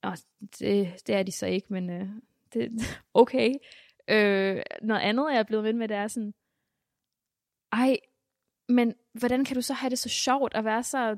Nå, 0.02 0.12
det, 0.58 1.06
det 1.06 1.14
er 1.14 1.22
de 1.22 1.32
så 1.32 1.46
ikke, 1.46 1.72
men 1.72 1.90
øh, 1.90 2.08
det, 2.52 2.70
okay. 3.14 3.54
Øh, 4.08 4.62
noget 4.82 5.00
andet, 5.00 5.30
jeg 5.30 5.38
er 5.38 5.42
blevet 5.42 5.64
ved 5.64 5.72
med, 5.72 5.88
det 5.88 5.96
er 5.96 6.08
sådan, 6.08 6.34
ej, 7.72 7.96
men 8.68 8.94
hvordan 9.12 9.44
kan 9.44 9.54
du 9.54 9.62
så 9.62 9.74
have 9.74 9.90
det 9.90 9.98
så 9.98 10.08
sjovt 10.08 10.54
at 10.54 10.64
være 10.64 10.82
så, 10.82 11.16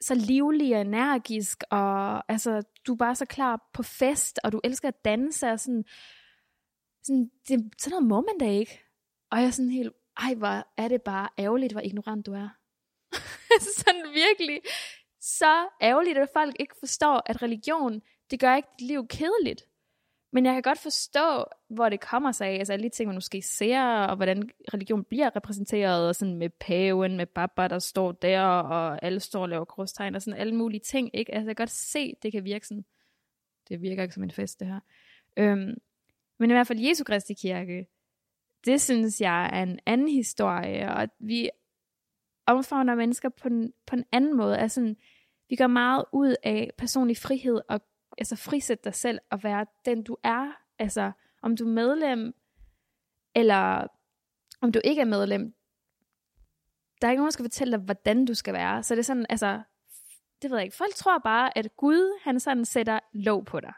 så 0.00 0.14
livlig 0.14 0.74
og 0.74 0.80
energisk, 0.80 1.62
og 1.70 2.30
altså, 2.32 2.62
du 2.86 2.92
er 2.92 2.96
bare 2.96 3.14
så 3.14 3.26
klar 3.26 3.70
på 3.72 3.82
fest, 3.82 4.40
og 4.44 4.52
du 4.52 4.60
elsker 4.64 4.88
at 4.88 5.04
danse, 5.04 5.50
og 5.50 5.60
sådan, 5.60 5.84
sådan, 7.02 7.30
det, 7.48 7.72
sådan 7.78 7.90
noget 7.90 8.08
må 8.08 8.20
man 8.20 8.38
da 8.38 8.50
ikke. 8.50 8.80
Og 9.30 9.38
jeg 9.38 9.46
er 9.46 9.50
sådan 9.50 9.70
helt, 9.70 9.92
ej, 10.16 10.34
hvor 10.34 10.66
er 10.76 10.88
det 10.88 11.02
bare 11.02 11.28
ærgerligt, 11.38 11.72
hvor 11.72 11.80
ignorant 11.80 12.26
du 12.26 12.32
er. 12.32 12.48
Altså 13.54 13.70
sådan 13.76 14.04
virkelig 14.14 14.60
så 15.20 15.68
ærgerligt, 15.82 16.18
at 16.18 16.28
folk 16.32 16.56
ikke 16.60 16.74
forstår, 16.78 17.22
at 17.26 17.42
religion, 17.42 18.02
det 18.30 18.40
gør 18.40 18.54
ikke 18.56 18.68
dit 18.78 18.86
liv 18.86 19.08
kedeligt. 19.08 19.62
Men 20.34 20.46
jeg 20.46 20.54
kan 20.54 20.62
godt 20.62 20.78
forstå, 20.78 21.44
hvor 21.68 21.88
det 21.88 22.00
kommer 22.00 22.32
sig 22.32 22.48
af. 22.48 22.54
Altså 22.54 22.72
alle 22.72 22.82
de 22.82 22.88
ting, 22.88 23.06
man 23.06 23.16
måske 23.16 23.42
ser, 23.42 23.82
og 23.82 24.16
hvordan 24.16 24.50
religion 24.74 25.04
bliver 25.04 25.36
repræsenteret, 25.36 26.08
og 26.08 26.14
sådan 26.14 26.36
med 26.36 26.50
paven, 26.50 27.16
med 27.16 27.26
Baba, 27.26 27.68
der 27.68 27.78
står 27.78 28.12
der, 28.12 28.42
og 28.44 29.04
alle 29.04 29.20
står 29.20 29.42
og 29.42 29.48
laver 29.48 29.64
korstegn, 29.64 30.14
og 30.14 30.22
sådan 30.22 30.40
alle 30.40 30.54
mulige 30.54 30.80
ting. 30.80 31.10
Ikke? 31.14 31.34
Altså 31.34 31.48
jeg 31.48 31.56
kan 31.56 31.62
godt 31.62 31.70
se, 31.70 32.14
det 32.22 32.32
kan 32.32 32.44
virke 32.44 32.66
sådan. 32.66 32.84
Det 33.68 33.80
virker 33.80 34.02
ikke 34.02 34.14
som 34.14 34.22
en 34.22 34.30
fest, 34.30 34.60
det 34.60 34.68
her. 34.68 34.80
Øhm, 35.36 35.74
men 36.38 36.50
i 36.50 36.52
hvert 36.52 36.66
fald 36.66 36.80
Jesu 36.80 37.04
Kristi 37.04 37.34
Kirke, 37.34 37.86
det 38.64 38.80
synes 38.80 39.20
jeg 39.20 39.50
er 39.52 39.62
en 39.62 39.78
anden 39.86 40.08
historie, 40.08 40.88
og 40.88 41.02
at 41.02 41.10
vi 41.18 41.50
omfavner 42.46 42.94
mennesker 42.94 43.28
på 43.28 43.48
en, 43.48 43.72
på 43.86 43.96
en 43.96 44.04
anden 44.12 44.36
måde. 44.36 44.58
Altså, 44.58 44.94
vi 45.48 45.56
gør 45.56 45.66
meget 45.66 46.04
ud 46.12 46.34
af 46.42 46.70
personlig 46.78 47.16
frihed 47.16 47.60
og 47.68 47.80
altså 48.18 48.36
frisætte 48.36 48.84
dig 48.84 48.94
selv 48.94 49.18
og 49.30 49.44
være 49.44 49.66
den 49.84 50.02
du 50.02 50.16
er. 50.24 50.52
Altså 50.78 51.12
om 51.42 51.56
du 51.56 51.64
er 51.64 51.72
medlem 51.72 52.34
eller 53.34 53.86
om 54.60 54.72
du 54.72 54.80
ikke 54.84 55.00
er 55.00 55.04
medlem. 55.06 55.54
Der 57.00 57.06
er 57.08 57.10
ikke 57.10 57.20
nogen, 57.20 57.26
der 57.26 57.32
skal 57.32 57.44
fortælle 57.44 57.72
dig, 57.72 57.84
hvordan 57.84 58.24
du 58.24 58.34
skal 58.34 58.54
være. 58.54 58.82
Så 58.82 58.94
det 58.94 58.98
er 58.98 59.04
sådan, 59.04 59.26
altså, 59.28 59.62
det 60.42 60.50
ved 60.50 60.58
jeg 60.58 60.64
ikke. 60.64 60.76
Folk 60.76 60.94
tror 60.94 61.18
bare, 61.18 61.58
at 61.58 61.76
Gud, 61.76 62.20
han 62.24 62.40
sådan 62.40 62.64
sætter 62.64 62.98
lov 63.12 63.44
på 63.44 63.60
dig. 63.60 63.72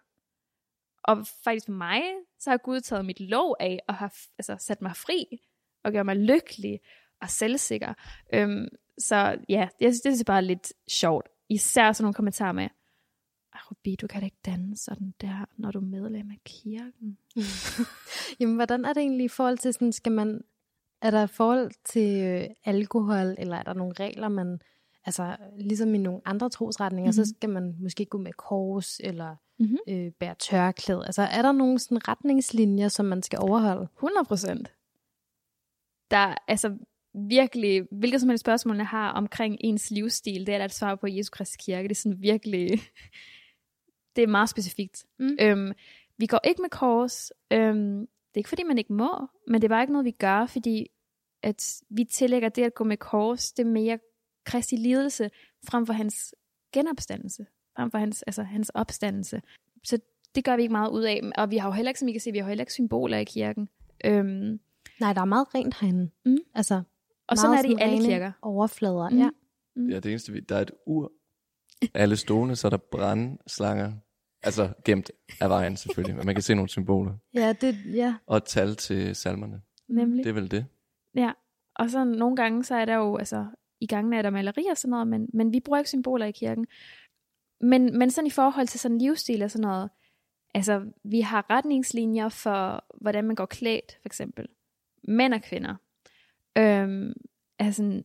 Og 1.02 1.26
faktisk 1.44 1.66
for 1.66 1.72
mig, 1.72 2.02
så 2.38 2.50
har 2.50 2.56
Gud 2.56 2.80
taget 2.80 3.04
mit 3.04 3.20
lov 3.20 3.56
af 3.60 3.80
og 3.88 3.94
har 3.94 4.14
altså, 4.38 4.56
sat 4.58 4.82
mig 4.82 4.96
fri 4.96 5.40
og 5.84 5.92
gjort 5.92 6.06
mig 6.06 6.16
lykkelig 6.16 6.80
og 7.20 7.30
selvsikker. 7.30 7.94
Øhm, 8.34 8.68
så 8.98 9.38
ja, 9.48 9.68
jeg 9.80 9.94
synes, 9.94 10.00
det 10.00 10.20
er 10.20 10.32
bare 10.32 10.44
lidt 10.44 10.72
sjovt. 10.88 11.28
Især 11.48 11.92
sådan 11.92 12.04
nogle 12.04 12.14
kommentarer 12.14 12.52
med, 12.52 12.68
Rubi, 13.70 13.96
du 13.96 14.06
kan 14.06 14.20
da 14.20 14.24
ikke 14.24 14.40
danse 14.46 14.84
sådan 14.84 15.14
der, 15.20 15.44
når 15.56 15.70
du 15.70 15.78
er 15.78 15.84
medlem 15.84 16.30
af 16.30 16.40
kirken. 16.44 17.18
Jamen, 18.40 18.54
hvordan 18.54 18.84
er 18.84 18.92
det 18.92 19.00
egentlig 19.00 19.24
i 19.24 19.28
forhold 19.28 19.58
til 19.58 19.72
sådan, 19.72 19.92
skal 19.92 20.12
man, 20.12 20.40
er 21.02 21.10
der 21.10 21.26
forhold 21.26 21.70
til 21.84 22.24
øh, 22.24 22.44
alkohol, 22.64 23.34
eller 23.38 23.56
er 23.56 23.62
der 23.62 23.74
nogle 23.74 23.94
regler, 24.00 24.28
man, 24.28 24.60
altså 25.06 25.36
ligesom 25.58 25.94
i 25.94 25.98
nogle 25.98 26.20
andre 26.24 26.50
trosretninger, 26.50 27.10
mm-hmm. 27.12 27.24
så 27.24 27.34
skal 27.36 27.50
man 27.50 27.76
måske 27.80 28.04
gå 28.04 28.18
med 28.18 28.32
kors, 28.32 29.00
eller 29.04 29.36
Mhm. 29.58 29.78
øh, 29.88 30.12
bære 30.12 30.34
tørklæde. 30.38 31.06
Altså, 31.06 31.22
er 31.22 31.42
der 31.42 31.52
nogle 31.52 31.78
sådan 31.78 32.08
retningslinjer, 32.08 32.88
som 32.88 33.06
man 33.06 33.22
skal 33.22 33.38
overholde? 33.38 33.88
100 33.94 34.24
procent. 34.24 34.72
Der 36.10 36.34
altså 36.48 36.78
virkelig, 37.28 37.86
hvilket 37.90 38.20
som 38.20 38.28
helst 38.28 38.40
spørgsmål, 38.40 38.76
jeg 38.76 38.86
har 38.86 39.10
omkring 39.12 39.56
ens 39.60 39.90
livsstil, 39.90 40.46
det 40.46 40.54
er 40.54 40.58
der 40.58 40.64
et 40.64 40.74
svar 40.74 40.94
på 40.94 41.06
Jesu 41.06 41.30
Kristi 41.30 41.56
Kirke. 41.64 41.88
Det 41.88 41.90
er 41.90 42.00
sådan 42.00 42.22
virkelig, 42.22 42.80
det 44.16 44.22
er 44.22 44.26
meget 44.26 44.48
specifikt. 44.48 45.06
Mm. 45.18 45.36
Øhm, 45.40 45.72
vi 46.18 46.26
går 46.26 46.40
ikke 46.44 46.62
med 46.62 46.70
kors. 46.70 47.32
Øhm, 47.52 47.98
det 48.00 48.34
er 48.34 48.38
ikke 48.38 48.48
fordi, 48.48 48.62
man 48.62 48.78
ikke 48.78 48.92
må, 48.92 49.26
men 49.48 49.54
det 49.62 49.64
er 49.64 49.68
bare 49.68 49.82
ikke 49.82 49.92
noget, 49.92 50.04
vi 50.04 50.10
gør, 50.10 50.46
fordi 50.46 50.86
at 51.42 51.82
vi 51.90 52.04
tillægger 52.04 52.48
det 52.48 52.62
at 52.62 52.74
gå 52.74 52.84
med 52.84 52.96
kors, 52.96 53.52
det 53.52 53.66
er 53.66 53.70
mere 53.70 53.98
Kristi 54.44 54.76
lidelse, 54.76 55.30
frem 55.66 55.86
for 55.86 55.92
hans 55.92 56.34
genopstandelse, 56.72 57.46
frem 57.76 57.90
for 57.90 57.98
hans, 57.98 58.22
altså, 58.22 58.42
hans 58.42 58.70
opstandelse. 58.74 59.42
Så 59.84 59.98
det 60.34 60.44
gør 60.44 60.56
vi 60.56 60.62
ikke 60.62 60.72
meget 60.72 60.90
ud 60.90 61.02
af, 61.02 61.20
og 61.36 61.50
vi 61.50 61.56
har 61.56 61.68
jo 61.68 61.72
heller 61.72 61.90
ikke, 61.90 61.98
som 62.00 62.08
I 62.08 62.12
kan 62.12 62.20
se, 62.20 62.32
vi 62.32 62.38
har 62.38 62.44
jo 62.44 62.48
heller 62.48 62.62
ikke 62.62 62.72
symboler 62.72 63.18
i 63.18 63.24
kirken. 63.24 63.68
Øhm, 64.04 64.60
Nej, 65.00 65.12
der 65.12 65.20
er 65.20 65.24
meget 65.24 65.54
rent 65.54 65.80
herinde. 65.80 66.10
Mm. 66.24 66.36
Altså, 66.54 66.82
og 67.26 67.38
sådan 67.38 67.58
er 67.58 67.62
det 67.62 67.70
i 67.70 67.76
alle 67.80 68.04
kirker. 68.04 68.32
Overflader, 68.42 69.10
Mm. 69.10 69.18
ja. 69.18 69.30
Ja, 69.94 70.00
det 70.00 70.06
eneste, 70.10 70.32
vi, 70.32 70.40
der 70.40 70.56
er 70.56 70.60
et 70.60 70.70
ur. 70.86 71.12
Alle 71.94 72.16
stolene, 72.16 72.56
så 72.56 72.68
er 72.68 72.70
der 72.70 72.76
brandslanger. 72.76 73.92
Altså 74.42 74.72
gemt 74.84 75.10
af 75.40 75.48
vejen 75.48 75.76
selvfølgelig, 75.76 76.16
men 76.16 76.26
man 76.26 76.34
kan 76.34 76.42
se 76.42 76.54
nogle 76.54 76.68
symboler. 76.68 77.12
Ja, 77.34 77.52
det, 77.52 77.78
ja. 77.94 78.14
Og 78.26 78.44
tal 78.44 78.76
til 78.76 79.16
salmerne. 79.16 79.62
Nemlig. 79.88 80.24
Det 80.24 80.30
er 80.30 80.34
vel 80.34 80.50
det. 80.50 80.66
Ja, 81.14 81.32
og 81.76 81.90
så 81.90 82.04
nogle 82.04 82.36
gange, 82.36 82.64
så 82.64 82.74
er 82.74 82.84
der 82.84 82.94
jo, 82.94 83.16
altså, 83.16 83.46
i 83.80 83.86
gangen 83.86 84.12
er 84.12 84.22
der 84.22 84.30
maleri 84.30 84.66
og 84.70 84.76
sådan 84.76 84.90
noget, 84.90 85.06
men, 85.06 85.28
men 85.32 85.52
vi 85.52 85.60
bruger 85.60 85.78
ikke 85.78 85.88
symboler 85.88 86.26
i 86.26 86.30
kirken. 86.30 86.66
Men, 87.60 87.98
men 87.98 88.10
sådan 88.10 88.26
i 88.26 88.30
forhold 88.30 88.66
til 88.66 88.80
sådan 88.80 88.98
livsstil 88.98 89.42
og 89.42 89.50
sådan 89.50 89.66
noget, 89.66 89.90
altså, 90.54 90.90
vi 91.04 91.20
har 91.20 91.50
retningslinjer 91.50 92.28
for, 92.28 92.84
hvordan 93.00 93.24
man 93.24 93.36
går 93.36 93.46
klædt, 93.46 93.98
for 94.02 94.08
eksempel. 94.08 94.48
Mænd 95.08 95.34
og 95.34 95.42
kvinder. 95.42 95.74
Øhm, 96.58 97.12
altså, 97.58 98.02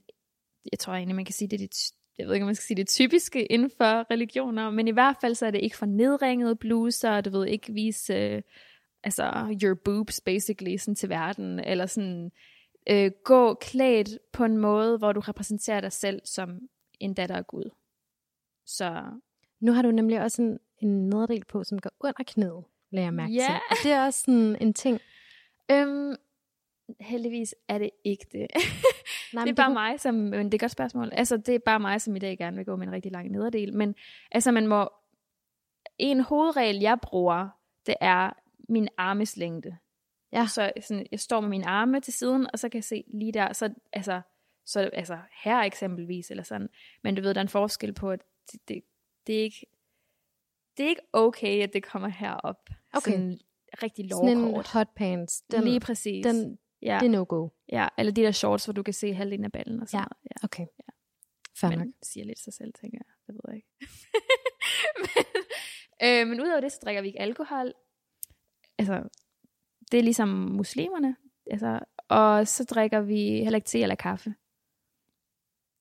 jeg 0.71 0.79
tror 0.79 0.93
egentlig, 0.93 1.15
man 1.15 1.25
kan 1.25 1.33
sige, 1.33 1.47
det 1.47 1.61
er 1.61 1.67
det, 1.67 1.91
jeg 2.19 2.27
ved 2.27 2.33
ikke, 2.33 2.43
om 2.43 2.47
man 2.47 2.55
skal 2.55 2.63
sige 2.65 2.77
det 2.77 2.87
typiske 2.87 3.45
inden 3.45 3.71
for 3.77 4.11
religioner, 4.11 4.69
men 4.69 4.87
i 4.87 4.91
hvert 4.91 5.15
fald 5.21 5.35
så 5.35 5.45
er 5.45 5.51
det 5.51 5.61
ikke 5.61 5.77
for 5.77 5.85
nedringede 5.85 6.55
bluser, 6.55 7.21
du 7.21 7.29
ved 7.29 7.45
ikke 7.47 7.73
vise, 7.73 8.13
øh, 8.13 8.41
altså, 9.03 9.57
your 9.63 9.75
boobs 9.85 10.21
basically, 10.21 10.77
sådan 10.77 10.95
til 10.95 11.09
verden, 11.09 11.59
eller 11.59 11.85
sådan, 11.85 12.31
øh, 12.89 13.11
gå 13.23 13.53
klædt 13.53 14.09
på 14.33 14.43
en 14.45 14.57
måde, 14.57 14.97
hvor 14.97 15.11
du 15.13 15.19
repræsenterer 15.19 15.81
dig 15.81 15.91
selv 15.91 16.21
som 16.25 16.59
en 16.99 17.13
datter 17.13 17.35
af 17.35 17.47
Gud. 17.47 17.69
Så 18.65 19.03
Nu 19.61 19.71
har 19.71 19.81
du 19.81 19.91
nemlig 19.91 20.21
også 20.21 20.41
en, 20.41 20.59
en 20.81 21.09
nederdel 21.09 21.45
på, 21.45 21.63
som 21.63 21.79
går 21.79 21.91
under 21.99 22.23
knæet, 22.27 22.63
lader 22.91 23.05
jeg 23.05 23.13
mærke 23.13 23.33
Ja. 23.33 23.45
til. 23.47 23.55
Og 23.69 23.75
det 23.83 23.91
er 23.91 24.05
også 24.05 24.19
sådan 24.25 24.57
en 24.61 24.73
ting. 24.73 24.99
øhm, 25.71 26.15
heldigvis 26.99 27.55
er 27.67 27.77
det 27.77 27.89
ikke 28.05 28.25
det. 28.31 28.47
Nej, 29.33 29.43
det 29.43 29.51
er 29.51 29.55
bare 29.55 29.73
mig, 29.73 29.99
som, 29.99 30.15
men 30.15 30.45
det 30.45 30.53
er 30.53 30.55
et 30.55 30.59
godt 30.59 30.71
spørgsmål. 30.71 31.09
Altså, 31.11 31.37
det 31.37 31.55
er 31.55 31.59
bare 31.59 31.79
mig, 31.79 32.01
som 32.01 32.15
i 32.15 32.19
dag 32.19 32.37
gerne 32.37 32.57
vil 32.57 32.65
gå 32.65 32.75
med 32.75 32.87
en 32.87 32.93
rigtig 32.93 33.11
lang 33.11 33.31
nederdel. 33.31 33.73
Men 33.73 33.95
altså, 34.31 34.51
man 34.51 34.67
må, 34.67 34.89
en 35.97 36.19
hovedregel, 36.19 36.79
jeg 36.79 36.97
bruger, 37.01 37.49
det 37.85 37.95
er 38.01 38.33
min 38.69 38.87
armeslængde. 38.97 39.77
Ja. 40.31 40.45
Så 40.47 40.71
sådan, 40.81 41.07
jeg 41.11 41.19
står 41.19 41.41
med 41.41 41.49
mine 41.49 41.67
arme 41.67 41.99
til 41.99 42.13
siden, 42.13 42.47
og 42.53 42.59
så 42.59 42.69
kan 42.69 42.77
jeg 42.77 42.83
se 42.83 43.03
lige 43.07 43.31
der, 43.31 43.53
så, 43.53 43.73
altså, 43.93 44.21
så 44.65 44.79
altså 44.79 45.17
her 45.43 45.59
eksempelvis, 45.59 46.31
eller 46.31 46.43
sådan. 46.43 46.69
Men 47.03 47.15
du 47.15 47.21
ved, 47.21 47.33
der 47.33 47.39
er 47.39 47.43
en 47.43 47.49
forskel 47.49 47.93
på, 47.93 48.11
at 48.11 48.19
det, 48.51 48.59
det, 48.67 48.83
det 49.27 49.39
er 49.39 49.43
ikke, 49.43 49.65
det 50.77 50.85
er 50.85 50.89
ikke 50.89 51.01
okay, 51.13 51.63
at 51.63 51.73
det 51.73 51.83
kommer 51.83 52.07
herop. 52.07 52.69
Okay. 52.93 53.11
Sådan 53.11 53.39
rigtig 53.83 54.09
Sådan 54.11 54.29
en 54.29 54.41
lovkort. 54.41 54.67
hot 54.67 54.87
pants. 54.95 55.41
Den, 55.41 55.63
Lige 55.63 55.79
præcis. 55.79 56.25
den, 56.25 56.59
ja. 56.81 56.97
det 57.01 57.05
er 57.05 57.09
no-go. 57.09 57.49
ja, 57.71 57.87
eller 57.97 58.11
de 58.11 58.21
der 58.21 58.31
shorts, 58.31 58.65
hvor 58.65 58.73
du 58.73 58.83
kan 58.83 58.93
se 58.93 59.13
halvdelen 59.13 59.45
af 59.45 59.51
ballen 59.51 59.81
og 59.81 59.87
sådan 59.87 59.99
Ja. 60.01 60.05
noget. 60.05 60.17
Ja. 60.25 60.45
Okay. 60.45 60.65
Fair 61.59 61.69
nok. 61.69 61.79
Men 61.79 61.87
det 61.99 62.07
siger 62.07 62.25
lidt 62.25 62.39
sig 62.39 62.53
selv, 62.53 62.73
tænker 62.73 62.97
jeg. 62.97 63.05
Det 63.27 63.35
ved 63.35 63.41
jeg 63.47 63.55
ikke. 63.55 63.67
men, 65.03 65.25
øh, 66.03 66.27
men 66.27 66.41
udover 66.41 66.59
det, 66.59 66.71
så 66.71 66.79
drikker 66.83 67.01
vi 67.01 67.07
ikke 67.07 67.19
alkohol. 67.21 67.73
Altså, 68.77 69.09
det 69.91 69.97
er 69.97 70.03
ligesom 70.03 70.27
muslimerne. 70.29 71.15
Altså, 71.51 71.79
og 72.07 72.47
så 72.47 72.63
drikker 72.63 73.01
vi 73.01 73.15
heller 73.17 73.55
ikke 73.55 73.65
te 73.67 73.79
eller 73.81 73.95
kaffe. 73.95 74.33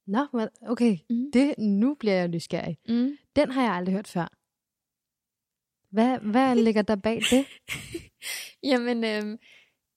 Nå, 0.07 0.27
okay. 0.63 0.97
Mm. 1.11 1.33
Det, 1.33 1.55
nu 1.59 1.95
bliver 1.95 2.15
jeg 2.15 2.29
nysgerrig. 2.29 2.79
Mm. 2.89 3.19
Den 3.37 3.51
har 3.51 3.63
jeg 3.63 3.73
aldrig 3.73 3.95
hørt 3.95 4.09
før. 4.09 4.29
Hvad, 5.91 6.19
hvad 6.19 6.55
ligger 6.65 6.83
der 6.83 6.97
bag 6.97 7.21
det? 7.31 7.47
Jamen, 8.63 9.05
øhm, 9.05 9.39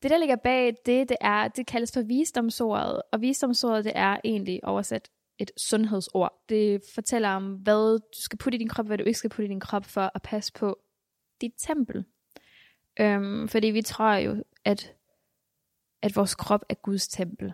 det 0.01 0.11
der 0.11 0.17
ligger 0.17 0.35
bag 0.35 0.67
det, 0.85 1.09
det 1.09 1.17
er, 1.21 1.47
det 1.47 1.67
kaldes 1.67 1.91
for 1.93 2.01
visdomsordet, 2.01 3.01
og 3.11 3.21
visdomsordet, 3.21 3.85
det 3.85 3.93
er 3.95 4.17
egentlig 4.23 4.59
oversat 4.63 5.09
et 5.37 5.51
sundhedsord. 5.57 6.43
Det 6.49 6.81
fortæller 6.93 7.29
om, 7.29 7.53
hvad 7.53 7.99
du 7.99 8.21
skal 8.21 8.37
putte 8.37 8.55
i 8.55 8.59
din 8.59 8.67
krop, 8.67 8.85
hvad 8.85 8.97
du 8.97 9.03
ikke 9.03 9.19
skal 9.19 9.29
putte 9.29 9.45
i 9.45 9.49
din 9.49 9.59
krop 9.59 9.85
for 9.85 10.11
at 10.15 10.21
passe 10.21 10.53
på 10.53 10.79
dit 11.41 11.53
tempel. 11.57 12.05
Øhm, 12.99 13.47
fordi 13.47 13.67
vi 13.67 13.81
tror 13.81 14.13
jo, 14.13 14.43
at, 14.65 14.93
at 16.01 16.15
vores 16.15 16.35
krop 16.35 16.65
er 16.69 16.73
Guds 16.73 17.07
tempel. 17.07 17.53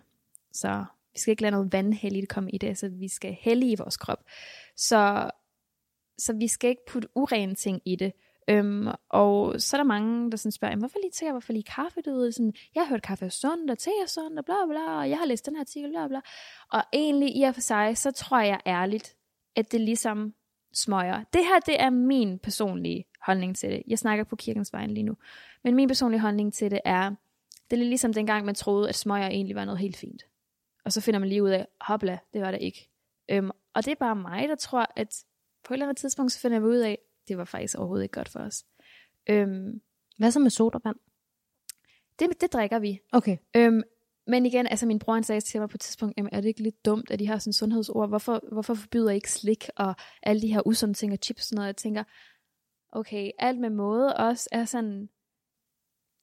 Så 0.52 0.86
vi 1.14 1.20
skal 1.20 1.32
ikke 1.32 1.41
lade 1.41 1.52
noget 1.52 1.74
vandhelligt 1.74 2.30
komme 2.30 2.52
i 2.52 2.58
det, 2.58 2.78
så 2.78 2.89
vi 2.89 3.08
skal 3.08 3.38
hellige 3.39 3.78
vores 3.78 3.98
krop. 3.98 4.24
Så, 4.76 5.32
så 6.18 6.34
vi 6.34 6.48
skal 6.48 6.70
ikke 6.70 6.86
putte 6.88 7.08
urene 7.16 7.56
ting 7.56 7.82
i 7.86 7.95
det. 7.95 8.14
Øhm, 8.50 8.88
og 9.10 9.62
så 9.62 9.78
er 9.78 9.80
der 9.80 9.86
mange, 9.86 10.32
der 10.32 10.38
sådan 10.38 10.52
spørger, 10.52 10.76
hvorfor 10.76 11.00
lige 11.02 11.12
te, 11.12 11.32
hvorfor 11.32 11.54
lige 11.54 11.64
kaffe? 11.64 12.02
Du 12.02 12.12
ved, 12.12 12.32
sådan, 12.32 12.54
jeg 12.76 12.84
har 12.84 12.89
hørt 12.89 13.02
kaffe 13.02 13.26
er 13.26 13.30
sundt, 13.30 13.72
og 13.72 13.78
te 13.78 13.89
er 14.04 14.08
sundt, 14.08 14.39
og 14.39 14.45
bla 14.45 14.56
bla, 14.70 14.98
og 14.98 15.10
jeg 15.10 15.18
har 15.18 15.26
læst 15.26 15.45
den 15.45 15.56
her 15.56 15.62
artikel, 15.62 15.89
bla 15.89 16.08
bla. 16.08 16.22
Og 16.72 16.84
egentlig 16.93 17.38
i 17.38 17.43
og 17.43 17.54
for 17.54 17.62
sig, 17.62 17.98
så 17.98 18.12
tror 18.12 18.39
jeg 18.39 18.60
ærligt, 18.66 19.16
at 19.56 19.72
det 19.72 19.82
ligesom 19.82 20.34
smøger. 20.74 21.24
Det 21.34 21.41
her, 21.45 21.60
det 21.66 21.82
er 21.82 21.89
min 21.89 22.39
personlige 22.39 23.06
holdning 23.22 23.56
til 23.56 23.70
det. 23.70 23.84
Jeg 23.88 24.00
snakker 24.00 24.24
på 24.24 24.36
kirkens 24.36 24.74
vejen 24.74 24.91
lige 24.91 25.04
nu. 25.04 25.16
Men 25.64 25.76
min 25.76 25.88
personlige 25.88 26.20
holdning 26.20 26.54
til 26.54 26.72
det 26.72 26.80
er, 26.86 27.12
det 27.72 27.80
er 27.80 27.84
ligesom 27.84 28.14
dengang, 28.14 28.45
man 28.45 28.56
troede, 28.56 28.89
at 28.89 28.95
smøger 28.95 29.28
egentlig 29.28 29.56
var 29.56 29.66
noget 29.66 29.80
helt 29.80 29.98
fint. 29.98 30.26
Og 30.86 30.93
så 30.93 31.02
finder 31.02 31.20
man 31.20 31.30
lige 31.30 31.43
ud 31.43 31.50
af, 31.50 31.68
hopla, 31.82 32.20
det 32.34 32.41
var 32.41 32.52
det 32.52 32.62
ikke. 32.62 32.89
Øhm, 33.30 33.52
og 33.74 33.86
det 33.86 33.91
er 33.91 33.95
bare 33.95 34.16
mig, 34.16 34.50
der 34.50 34.56
tror, 34.56 34.88
at 34.95 35.24
på 35.64 35.74
et 35.74 35.76
eller 35.76 35.86
andet 35.86 35.98
tidspunkt, 35.98 36.32
så 36.32 36.39
finder 36.39 36.58
jeg 36.58 36.66
ud 36.66 36.78
af, 36.78 36.98
det 37.28 37.38
var 37.38 37.45
faktisk 37.45 37.78
overhovedet 37.78 38.03
ikke 38.03 38.13
godt 38.13 38.30
for 38.30 38.39
os. 38.39 38.65
Øhm, 39.30 39.82
Hvad 40.17 40.32
så 40.32 40.39
med 40.39 40.49
sodavand? 40.49 40.95
det, 42.19 42.41
det 42.41 42.53
drikker 42.53 42.80
vi. 42.80 42.99
Okay. 43.11 43.38
Øhm, 43.55 43.84
men 44.28 44.45
igen, 44.45 44.67
altså 44.67 44.86
min 44.86 44.99
bror 44.99 45.13
han 45.13 45.23
sagde 45.23 45.41
til 45.41 45.59
mig 45.59 45.69
på 45.69 45.78
et 45.78 45.82
tidspunkt, 45.82 46.17
jamen 46.17 46.30
er 46.34 46.41
det 46.41 46.47
ikke 46.47 46.63
lidt 46.63 46.86
dumt, 46.86 47.11
at 47.11 47.19
de 47.19 47.28
har 47.28 47.38
sådan 47.38 47.53
sundhedsord? 47.53 48.09
Hvorfor, 48.09 48.41
hvorfor 48.51 48.73
forbyder 48.73 49.09
I 49.09 49.15
ikke 49.15 49.32
slik 49.32 49.69
og 49.75 49.95
alle 50.23 50.41
de 50.41 50.53
her 50.53 50.67
usunde 50.67 50.93
ting 50.93 51.13
og 51.13 51.19
chips 51.23 51.51
og 51.51 51.55
noget? 51.55 51.67
Jeg 51.67 51.75
tænker, 51.75 52.03
okay, 52.91 53.32
alt 53.39 53.59
med 53.59 53.69
måde 53.69 54.15
også 54.15 54.49
er 54.51 54.65
sådan, 54.65 55.09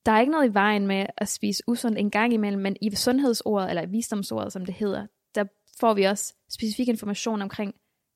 der 0.06 0.12
er 0.12 0.20
ikke 0.20 0.32
noget 0.32 0.50
i 0.50 0.54
vejen 0.54 0.86
med 0.86 1.06
at 1.16 1.28
spise 1.28 1.62
usundt 1.66 1.98
en 1.98 2.10
gang 2.10 2.32
imellem, 2.32 2.62
men 2.62 2.76
i 2.82 2.94
sundhedsordet, 2.94 3.68
eller 3.68 3.86
visdomsordet, 3.86 4.52
som 4.52 4.66
det 4.66 4.74
hedder, 4.74 5.06
der 5.34 5.44
får 5.80 5.94
vi 5.94 6.04
også 6.04 6.34
specifik 6.50 6.88
information 6.88 7.42
omkring, 7.42 7.74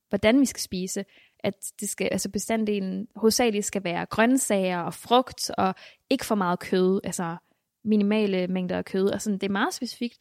hvordan 0.09 0.39
vi 0.39 0.45
skal 0.45 0.61
spise. 0.61 1.05
At 1.39 1.53
det 1.79 1.89
skal, 1.89 2.09
altså 2.11 2.29
bestanddelen 2.29 3.07
hovedsageligt 3.15 3.65
skal 3.65 3.83
være 3.83 4.05
grøntsager 4.05 4.79
og 4.79 4.93
frugt, 4.93 5.51
og 5.57 5.75
ikke 6.09 6.25
for 6.25 6.35
meget 6.35 6.59
kød, 6.59 7.01
altså 7.03 7.37
minimale 7.83 8.47
mængder 8.47 8.77
af 8.77 8.85
kød, 8.85 9.09
og 9.09 9.21
sådan, 9.21 9.39
det 9.39 9.47
er 9.47 9.51
meget 9.51 9.73
specifikt. 9.73 10.19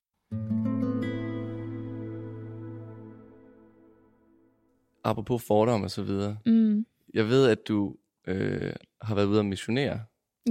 Apropos 5.04 5.44
fordomme 5.46 5.86
og 5.86 5.90
så 5.90 6.02
videre. 6.02 6.38
Mm. 6.46 6.86
Jeg 7.14 7.28
ved, 7.28 7.48
at 7.48 7.58
du 7.68 7.96
øh, 8.26 8.72
har 9.02 9.14
været 9.14 9.26
ude 9.26 9.38
og 9.38 9.46
missionere. 9.46 10.00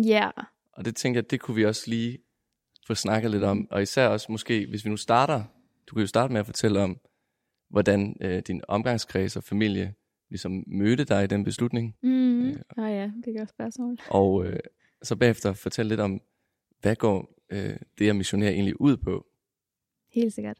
Ja, 0.06 0.30
Og 0.74 0.86
det 0.86 0.96
tænker 0.96 1.22
jeg, 1.22 1.32
det 1.32 1.40
kunne 1.40 1.56
vi 1.56 1.66
også 1.66 1.84
lige 1.88 2.18
få 2.88 2.96
snakket 2.96 3.32
lidt 3.32 3.44
om. 3.44 3.68
Og 3.72 3.82
især 3.82 4.08
også 4.08 4.32
måske, 4.32 4.66
hvis 4.70 4.86
vi 4.86 4.90
nu 4.90 4.98
starter, 4.98 5.44
du 5.88 5.96
kan 5.96 6.02
jo 6.02 6.08
starte 6.08 6.34
med 6.34 6.40
at 6.40 6.46
fortælle 6.46 6.80
om, 6.80 6.98
hvordan 7.70 8.18
øh, 8.22 8.42
din 8.48 8.62
omgangskreds 8.68 9.36
og 9.36 9.44
familie 9.44 9.94
ligesom 10.30 10.64
mødte 10.68 11.04
dig 11.04 11.24
i 11.24 11.28
den 11.28 11.44
beslutning. 11.44 11.96
Mm. 12.04 12.50
Øh. 12.50 12.56
Oh, 12.78 12.92
ja, 12.92 13.12
det 13.26 13.38
godt 13.38 13.50
spørgsmål. 13.50 13.98
Og 14.10 14.46
øh, 14.46 14.60
så 15.02 15.16
bagefter 15.16 15.54
fortælle 15.54 15.90
lidt 15.90 16.00
om, 16.00 16.22
hvad 16.82 16.96
går 16.96 17.34
øh, 17.50 17.76
det 18.00 18.10
at 18.10 18.16
missionere 18.16 18.52
egentlig 18.52 18.82
ud 18.82 18.98
på? 18.98 19.26
Helt 20.12 20.34
sikkert. 20.34 20.58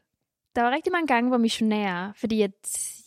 Der 0.54 0.62
var 0.62 0.70
rigtig 0.70 0.92
mange 0.92 1.06
gange, 1.06 1.28
hvor 1.28 1.38
missionærer, 1.38 2.12
fordi 2.16 2.42
at 2.42 2.52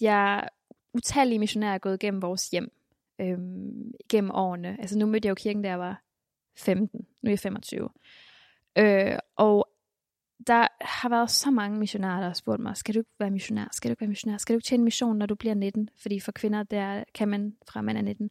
jeg 0.02 0.48
utallige 0.94 1.40
missionærer 1.40 1.74
er 1.74 1.78
gået 1.78 2.00
gennem 2.00 2.22
vores 2.22 2.50
hjem 2.50 2.72
øhm, 3.22 3.92
gennem 4.10 4.32
årene. 4.32 4.78
Altså 4.80 4.98
nu 4.98 5.06
mødte 5.06 5.26
jeg 5.26 5.30
jo 5.30 5.36
kirken, 5.36 5.62
da 5.62 5.70
jeg 5.70 5.80
var 5.80 6.04
15. 6.58 7.08
Nu 7.22 7.28
er 7.28 7.32
jeg 7.32 7.40
25. 7.40 7.90
Øh, 8.78 9.18
og 9.36 9.71
der 10.48 10.68
har 10.82 11.10
været 11.10 11.30
så 11.30 11.52
mange 11.52 11.80
missionærer, 11.80 12.20
der 12.20 12.28
har 12.28 12.34
spurgt 12.34 12.62
mig, 12.62 12.78
skal 12.78 12.96
du 12.96 13.00
ikke 13.00 13.12
være 13.20 13.32
missionær? 13.32 13.68
Skal 13.72 13.90
du 13.90 13.92
ikke 13.92 14.02
være 14.02 14.10
missionær? 14.10 14.38
Skal 14.38 14.54
du 14.54 14.58
ikke 14.58 14.68
tjene 14.68 14.84
mission, 14.84 15.18
når 15.18 15.26
du 15.26 15.36
bliver 15.36 15.56
19? 15.56 15.90
Fordi 15.98 16.20
for 16.20 16.32
kvinder, 16.32 16.64
der 16.64 17.04
kan 17.14 17.28
man 17.28 17.58
fra 17.68 17.82
man 17.82 17.98
er 17.98 18.02
19. 18.02 18.30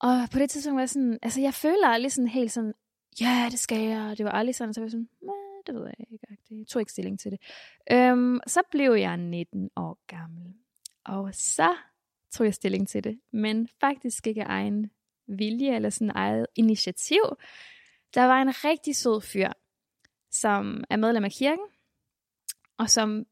Og 0.00 0.28
på 0.32 0.38
det 0.38 0.50
tidspunkt 0.50 0.74
var 0.74 0.80
jeg 0.80 0.88
sådan, 0.88 1.18
altså 1.22 1.40
jeg 1.40 1.54
føler 1.54 1.88
aldrig 1.88 2.12
sådan 2.12 2.28
helt 2.28 2.52
sådan, 2.52 2.74
ja, 3.20 3.48
det 3.50 3.58
skal 3.58 3.80
jeg. 3.80 4.10
Og 4.10 4.18
det 4.18 4.24
var 4.24 4.32
aldrig 4.32 4.54
sådan, 4.54 4.74
så 4.74 4.80
var 4.80 4.84
jeg 4.84 4.90
sådan, 4.90 5.08
nej, 5.22 5.62
det 5.66 5.74
ved 5.74 5.84
jeg 5.84 5.94
ikke. 5.98 6.18
Jeg 6.50 6.66
tog 6.66 6.82
ikke 6.82 6.92
stilling 6.92 7.20
til 7.20 7.30
det. 7.30 7.40
Øhm, 7.92 8.40
så 8.46 8.60
blev 8.70 8.92
jeg 8.92 9.16
19 9.16 9.70
år 9.76 9.98
gammel. 10.06 10.54
Og 11.04 11.34
så 11.34 11.74
tog 12.30 12.44
jeg 12.44 12.54
stilling 12.54 12.88
til 12.88 13.04
det. 13.04 13.20
Men 13.30 13.68
faktisk 13.80 14.26
ikke 14.26 14.42
af 14.44 14.48
egen 14.48 14.90
vilje 15.26 15.76
eller 15.76 15.90
sådan 15.90 16.12
eget 16.14 16.46
initiativ. 16.54 17.22
Der 18.14 18.24
var 18.24 18.42
en 18.42 18.64
rigtig 18.64 18.96
sød 18.96 19.20
fyr, 19.20 19.52
som 20.32 20.84
er 20.90 20.96
medlem 20.96 21.24
af 21.24 21.30
kirken, 21.30 21.66
og 22.78 22.90
som 22.90 23.26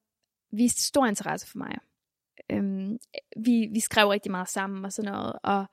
viste 0.53 0.82
stor 0.82 1.07
interesse 1.07 1.46
for 1.46 1.59
mig. 1.59 1.78
Øhm, 2.51 2.98
vi, 3.36 3.68
vi 3.72 3.80
skrev 3.80 4.09
rigtig 4.09 4.30
meget 4.30 4.48
sammen 4.48 4.84
og 4.84 4.92
sådan 4.92 5.12
noget, 5.12 5.32
og 5.42 5.66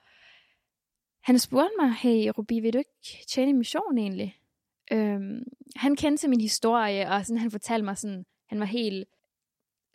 han 1.23 1.39
spurgte 1.39 1.75
mig, 1.79 1.93
hey 1.93 2.31
Rubi, 2.37 2.59
vil 2.59 2.73
du 2.73 2.77
ikke 2.77 3.25
tjene 3.27 3.53
mission 3.53 3.97
egentlig? 3.97 4.39
Øhm, 4.91 5.43
han 5.75 5.95
kendte 5.95 6.27
min 6.27 6.41
historie, 6.41 7.09
og 7.09 7.25
sådan, 7.25 7.37
han 7.37 7.51
fortalte 7.51 7.85
mig 7.85 7.97
sådan, 7.97 8.25
han 8.45 8.59
var 8.59 8.65
helt 8.65 9.07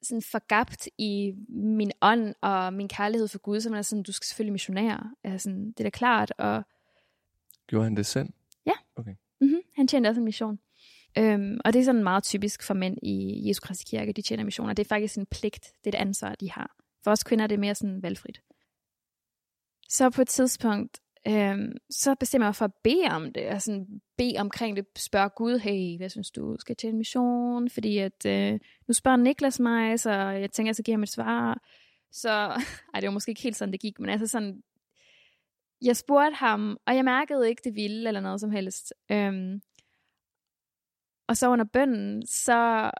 sådan 0.03 0.23
forgabt 0.23 0.89
i 0.99 1.33
min 1.49 1.93
ånd 2.01 2.35
og 2.41 2.73
min 2.73 2.89
kærlighed 2.89 3.29
for 3.29 3.39
Gud, 3.39 3.61
så 3.61 3.71
man 3.71 3.79
er 3.79 3.83
sådan, 3.83 4.03
du 4.03 4.13
skal 4.13 4.27
selvfølgelig 4.27 4.53
missionere. 4.53 5.11
Ja, 5.25 5.39
sådan, 5.39 5.67
det 5.67 5.81
er 5.81 5.85
da 5.85 5.91
klart, 5.91 6.33
og 6.39 6.63
Gjorde 7.67 7.85
han 7.85 7.97
det 7.97 8.07
selv? 8.07 8.29
Mm-hmm. 9.41 9.61
Han 9.77 9.89
tjente 9.89 10.09
også 10.09 10.21
en 10.21 10.25
mission. 10.25 10.59
Øhm, 11.19 11.61
og 11.65 11.73
det 11.73 11.81
er 11.81 11.85
sådan 11.85 12.03
meget 12.03 12.25
typisk 12.25 12.63
for 12.63 12.75
mænd 12.75 12.97
i 13.03 13.49
Jesu 13.49 13.61
Kristi 13.61 13.85
Kirke, 13.91 14.13
de 14.13 14.23
tjener 14.23 14.45
missioner. 14.45 14.73
Det 14.73 14.85
er 14.85 14.89
faktisk 14.89 15.17
en 15.17 15.27
pligt, 15.27 15.73
det 15.85 15.95
er 15.95 15.99
et 15.99 16.03
ansvar, 16.03 16.35
de 16.35 16.51
har. 16.51 16.77
For 17.05 17.11
os 17.11 17.25
kvinder 17.25 17.43
er 17.43 17.47
det 17.47 17.59
mere 17.59 17.75
sådan 17.75 18.03
valgfrit. 18.03 18.41
Så 19.89 20.11
på 20.11 20.23
et 20.23 20.29
tidspunkt, 20.29 21.01
øhm, 21.29 21.73
så 21.91 22.15
bestemmer 22.15 22.47
jeg 22.47 22.49
mig 22.49 22.57
for 22.57 22.65
at 22.65 22.75
bede 22.85 23.09
om 23.11 23.33
det, 23.33 23.49
og 23.49 23.63
sådan 23.63 23.87
bede 24.19 24.39
omkring 24.39 24.77
det, 24.77 24.87
spørge 24.97 25.29
Gud, 25.29 25.59
hey, 25.59 25.97
hvad 25.97 26.09
synes 26.09 26.31
du, 26.31 26.57
skal 26.59 26.73
jeg 26.73 26.79
tjene 26.79 26.99
mission? 26.99 27.71
Fordi 27.71 27.99
at, 27.99 28.27
øh, 28.27 28.61
nu 28.89 28.95
spørger 28.95 29.17
Niklas 29.17 29.61
mig, 29.61 30.01
så 30.01 30.11
jeg 30.13 30.51
tænker, 30.51 30.73
så 30.73 30.83
giver 30.83 30.97
ham 30.97 31.03
et 31.03 31.09
svar. 31.09 31.63
Så, 32.13 32.31
ej, 32.95 33.01
det 33.01 33.07
var 33.07 33.13
måske 33.13 33.31
ikke 33.31 33.43
helt 33.43 33.57
sådan, 33.57 33.73
det 33.73 33.81
gik, 33.81 34.01
men 34.01 34.11
altså 34.11 34.27
sådan, 34.27 34.63
jeg 35.83 35.97
spurgte 35.97 36.37
ham, 36.37 36.77
og 36.87 36.97
jeg 36.97 37.05
mærkede 37.05 37.49
ikke 37.49 37.63
det 37.65 37.75
vilde 37.75 38.09
eller 38.09 38.21
noget 38.21 38.41
som 38.41 38.51
helst. 38.51 38.93
Øhm, 39.11 39.61
og 41.33 41.37
så 41.37 41.49
under 41.49 41.65
bønden, 41.65 42.27
så, 42.27 42.91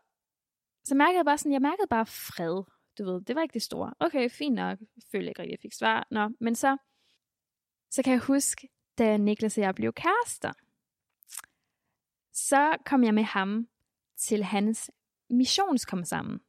så 0.85 0.95
mærkede 0.95 1.17
jeg 1.17 1.25
bare 1.25 1.39
sådan, 1.39 1.53
jeg 1.53 1.63
mærkede 1.63 1.87
bare 1.91 2.07
fred. 2.07 2.63
Du 2.99 3.05
ved, 3.05 3.21
det 3.21 3.37
var 3.37 3.43
ikke 3.43 3.53
det 3.53 3.63
store. 3.63 3.95
Okay, 4.01 4.31
fint 4.31 4.55
nok. 4.55 4.79
Jeg 4.81 5.03
følte 5.13 5.29
ikke 5.29 5.43
rigtig, 5.43 5.53
jeg 5.53 5.59
fik 5.63 5.73
svar. 5.73 6.07
Nå, 6.11 6.29
men 6.41 6.55
så, 6.55 6.77
så 7.91 8.03
kan 8.03 8.13
jeg 8.13 8.21
huske, 8.21 8.69
da 8.99 9.17
Niklas 9.17 9.59
og 9.59 9.65
jeg 9.65 9.75
blev 9.75 9.93
kærester, 9.93 10.53
så 12.33 12.77
kom 12.87 13.05
jeg 13.05 13.15
med 13.15 13.23
ham 13.23 13.69
til 14.17 14.45
hans 14.45 14.91
missionskomme 15.31 16.05
sammen. 16.05 16.41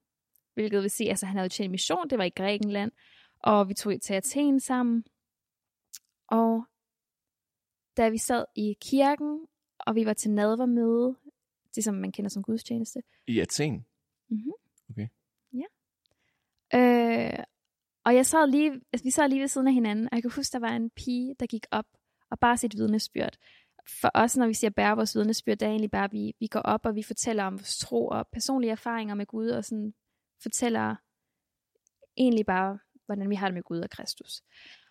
Hvilket 0.54 0.82
vil 0.82 0.92
sige, 0.92 1.10
altså 1.10 1.26
han 1.26 1.38
havde 1.38 1.50
tjent 1.50 1.72
mission, 1.72 2.10
det 2.10 2.18
var 2.18 2.24
i 2.24 2.30
Grækenland, 2.30 2.92
og 3.40 3.70
vi 3.70 3.74
tog 3.74 4.02
til 4.02 4.14
Athen 4.14 4.60
sammen. 4.60 5.04
Og 6.28 6.66
da 7.98 8.10
vi 8.10 8.18
sad 8.18 8.46
i 8.56 8.78
kirken, 8.82 9.48
og 9.80 9.96
vi 9.96 10.06
var 10.06 10.14
til 10.14 10.32
nadvermøde, 10.32 11.16
det 11.76 11.84
som 11.84 11.96
man 11.96 12.12
kender 12.12 12.30
som 12.30 12.44
gudstjeneste, 12.44 13.02
I 13.28 13.40
Athen? 13.40 13.86
Øh, 16.74 17.44
og 18.06 18.16
jeg 18.16 18.26
sad 18.26 18.48
lige, 18.48 18.72
altså, 18.94 19.04
vi 19.04 19.12
sad 19.12 19.30
lige 19.30 19.42
ved 19.42 19.48
siden 19.48 19.68
af 19.68 19.74
hinanden, 19.74 20.06
og 20.12 20.16
jeg 20.16 20.22
kan 20.22 20.32
huske, 20.36 20.54
der 20.54 20.60
var 20.60 20.76
en 20.76 20.90
pige, 20.90 21.36
der 21.40 21.46
gik 21.46 21.66
op 21.72 21.86
og 22.32 22.40
bare 22.40 22.58
sit 22.58 22.78
vidnesbyrd. 22.78 23.38
For 24.02 24.12
os, 24.14 24.38
når 24.38 24.48
vi 24.48 24.54
siger 24.54 24.72
bære 24.72 24.96
vores 24.96 25.16
vidnesbyrd, 25.16 25.58
det 25.58 25.66
er 25.66 25.70
egentlig 25.70 25.92
bare, 25.92 26.04
at 26.04 26.12
vi, 26.12 26.36
vi 26.40 26.48
går 26.48 26.60
op, 26.60 26.86
og 26.86 26.96
vi 26.96 27.04
fortæller 27.04 27.44
om 27.44 27.54
vores 27.54 27.78
tro 27.78 28.08
og 28.08 28.28
personlige 28.28 28.72
erfaringer 28.72 29.16
med 29.16 29.26
Gud, 29.26 29.50
og 29.50 29.66
sådan 29.66 29.94
fortæller 30.42 30.96
egentlig 32.18 32.46
bare, 32.46 32.80
hvordan 33.06 33.30
vi 33.30 33.36
har 33.36 33.48
det 33.48 33.54
med 33.54 33.64
Gud 33.64 33.80
og 33.80 33.90
Kristus. 33.90 34.42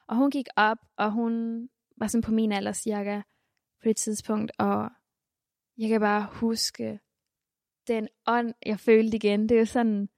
Og 0.06 0.16
hun 0.16 0.30
gik 0.30 0.46
op, 0.56 0.78
og 0.96 1.12
hun 1.12 1.68
var 1.96 2.06
sådan 2.06 2.22
på 2.22 2.32
min 2.32 2.52
alder 2.52 2.72
cirka, 2.72 3.20
på 3.82 3.88
det 3.88 3.96
tidspunkt, 3.96 4.52
og 4.58 4.90
jeg 5.78 5.88
kan 5.88 6.00
bare 6.00 6.26
huske 6.32 6.98
den 7.88 8.08
ånd, 8.26 8.54
jeg 8.66 8.80
følte 8.80 9.16
igen. 9.16 9.48
Det 9.48 9.54
er 9.54 9.58
jo 9.58 9.66
sådan, 9.66 10.08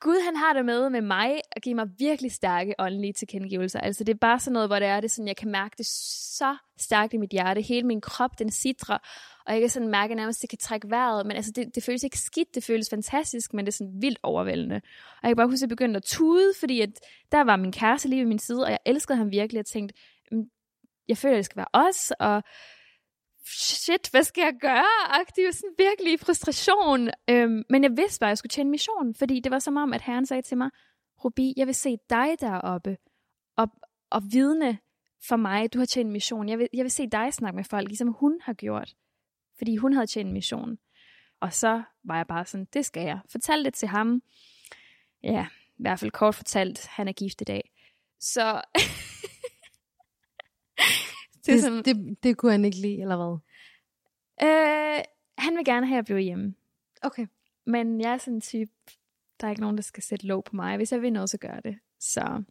Gud 0.00 0.24
han 0.24 0.36
har 0.36 0.52
det 0.52 0.64
med 0.64 0.90
med 0.90 1.00
mig 1.00 1.40
at 1.52 1.62
give 1.62 1.74
mig 1.74 1.86
virkelig 1.98 2.32
stærke 2.32 2.74
åndelige 2.78 3.12
tilkendegivelser. 3.12 3.80
Altså 3.80 4.04
det 4.04 4.12
er 4.12 4.18
bare 4.18 4.40
sådan 4.40 4.52
noget, 4.52 4.68
hvor 4.68 4.78
det 4.78 4.88
er, 4.88 5.00
det 5.00 5.04
er 5.04 5.12
sådan, 5.12 5.28
jeg 5.28 5.36
kan 5.36 5.50
mærke 5.50 5.74
det 5.78 5.86
så 5.86 6.56
stærkt 6.78 7.14
i 7.14 7.16
mit 7.16 7.30
hjerte. 7.30 7.60
Hele 7.60 7.86
min 7.86 8.00
krop, 8.00 8.38
den 8.38 8.50
sidrer, 8.50 8.98
og 9.46 9.52
jeg 9.52 9.60
kan 9.60 9.70
sådan 9.70 9.88
mærke 9.88 10.14
nærmest, 10.14 10.38
at 10.38 10.42
det 10.42 10.50
kan 10.50 10.58
trække 10.58 10.90
vejret. 10.90 11.26
Men 11.26 11.36
altså 11.36 11.52
det, 11.56 11.74
det 11.74 11.82
føles 11.82 12.02
ikke 12.02 12.18
skidt, 12.18 12.54
det 12.54 12.64
føles 12.64 12.90
fantastisk, 12.90 13.54
men 13.54 13.66
det 13.66 13.72
er 13.72 13.76
sådan 13.76 14.02
vildt 14.02 14.18
overvældende. 14.22 14.76
Og 14.76 15.22
jeg 15.22 15.30
kan 15.30 15.36
bare 15.36 15.46
huske, 15.46 15.58
at 15.58 15.62
jeg 15.62 15.68
begyndte 15.68 15.96
at 15.96 16.02
tude, 16.04 16.52
fordi 16.60 16.80
at 16.80 16.90
der 17.32 17.44
var 17.44 17.56
min 17.56 17.72
kæreste 17.72 18.08
lige 18.08 18.20
ved 18.20 18.28
min 18.28 18.38
side, 18.38 18.64
og 18.64 18.70
jeg 18.70 18.78
elskede 18.86 19.18
ham 19.18 19.30
virkelig. 19.30 19.58
Jeg 19.58 19.66
tænkte, 19.66 19.94
mm, 20.32 20.44
jeg 21.08 21.16
føler, 21.18 21.34
at 21.34 21.38
det 21.38 21.44
skal 21.44 21.56
være 21.56 21.88
os, 21.88 22.10
og 22.10 22.42
shit, 23.46 24.08
hvad 24.10 24.22
skal 24.22 24.42
jeg 24.42 24.54
gøre? 24.60 25.20
Aktiv, 25.20 25.52
sådan 25.52 25.74
virkelig 25.78 26.20
frustration. 26.20 27.10
Øhm, 27.30 27.64
men 27.70 27.82
jeg 27.82 27.90
vidste 27.96 28.20
bare, 28.20 28.28
at 28.28 28.30
jeg 28.30 28.38
skulle 28.38 28.50
tjene 28.50 28.70
missionen, 28.70 29.14
fordi 29.14 29.40
det 29.40 29.52
var 29.52 29.58
som 29.58 29.76
om, 29.76 29.92
at 29.92 30.02
Herren 30.02 30.26
sagde 30.26 30.42
til 30.42 30.56
mig, 30.56 30.70
Rubi, 31.24 31.54
jeg 31.56 31.66
vil 31.66 31.74
se 31.74 31.96
dig 32.10 32.28
deroppe, 32.40 32.96
og, 33.56 33.68
og 34.10 34.22
vidne 34.30 34.78
for 35.28 35.36
mig, 35.36 35.72
du 35.74 35.78
har 35.78 35.86
tjent 35.86 36.10
mission. 36.10 36.48
Jeg 36.48 36.58
vil, 36.58 36.68
jeg 36.72 36.84
vil 36.84 36.90
se 36.90 37.06
dig 37.06 37.34
snakke 37.34 37.56
med 37.56 37.64
folk, 37.64 37.88
ligesom 37.88 38.08
hun 38.08 38.38
har 38.42 38.52
gjort, 38.52 38.94
fordi 39.58 39.76
hun 39.76 39.92
havde 39.92 40.06
tjent 40.06 40.32
mission. 40.32 40.78
Og 41.40 41.52
så 41.52 41.82
var 42.04 42.16
jeg 42.16 42.26
bare 42.26 42.44
sådan, 42.44 42.66
det 42.72 42.84
skal 42.84 43.02
jeg. 43.02 43.20
Fortal 43.30 43.64
det 43.64 43.74
til 43.74 43.88
ham. 43.88 44.22
Ja, 45.22 45.46
i 45.78 45.82
hvert 45.82 45.98
fald 45.98 46.10
kort 46.10 46.34
fortalt, 46.34 46.86
han 46.86 47.08
er 47.08 47.12
gift 47.12 47.40
i 47.40 47.44
dag. 47.44 47.70
Så 48.20 48.62
det 51.46 51.54
er 51.54 51.58
sådan, 51.58 51.78
Det, 51.78 51.96
det, 51.96 52.22
det 52.22 52.36
kunne 52.36 52.52
han 52.52 52.64
ikke 52.64 52.76
lide, 52.76 53.00
eller 53.00 53.16
hvad? 53.16 53.38
Øh, 54.42 55.04
han 55.38 55.56
vil 55.56 55.64
gerne 55.64 55.86
have, 55.86 55.94
at 55.94 55.96
jeg 55.96 56.04
bliver 56.04 56.20
hjemme. 56.20 56.54
Okay. 57.02 57.26
Men 57.66 58.00
jeg 58.00 58.12
er 58.12 58.18
sådan 58.18 58.34
en 58.34 58.40
type, 58.40 58.72
der 59.40 59.46
er 59.46 59.50
ikke 59.50 59.60
nogen, 59.60 59.76
der 59.76 59.82
skal 59.82 60.02
sætte 60.02 60.26
lov 60.26 60.42
på 60.42 60.56
mig. 60.56 60.76
Hvis 60.76 60.92
jeg 60.92 61.02
vil 61.02 61.12
noget, 61.12 61.30
så 61.30 61.38
gør 61.38 61.60
det. 61.60 61.78
Så, 62.00 62.42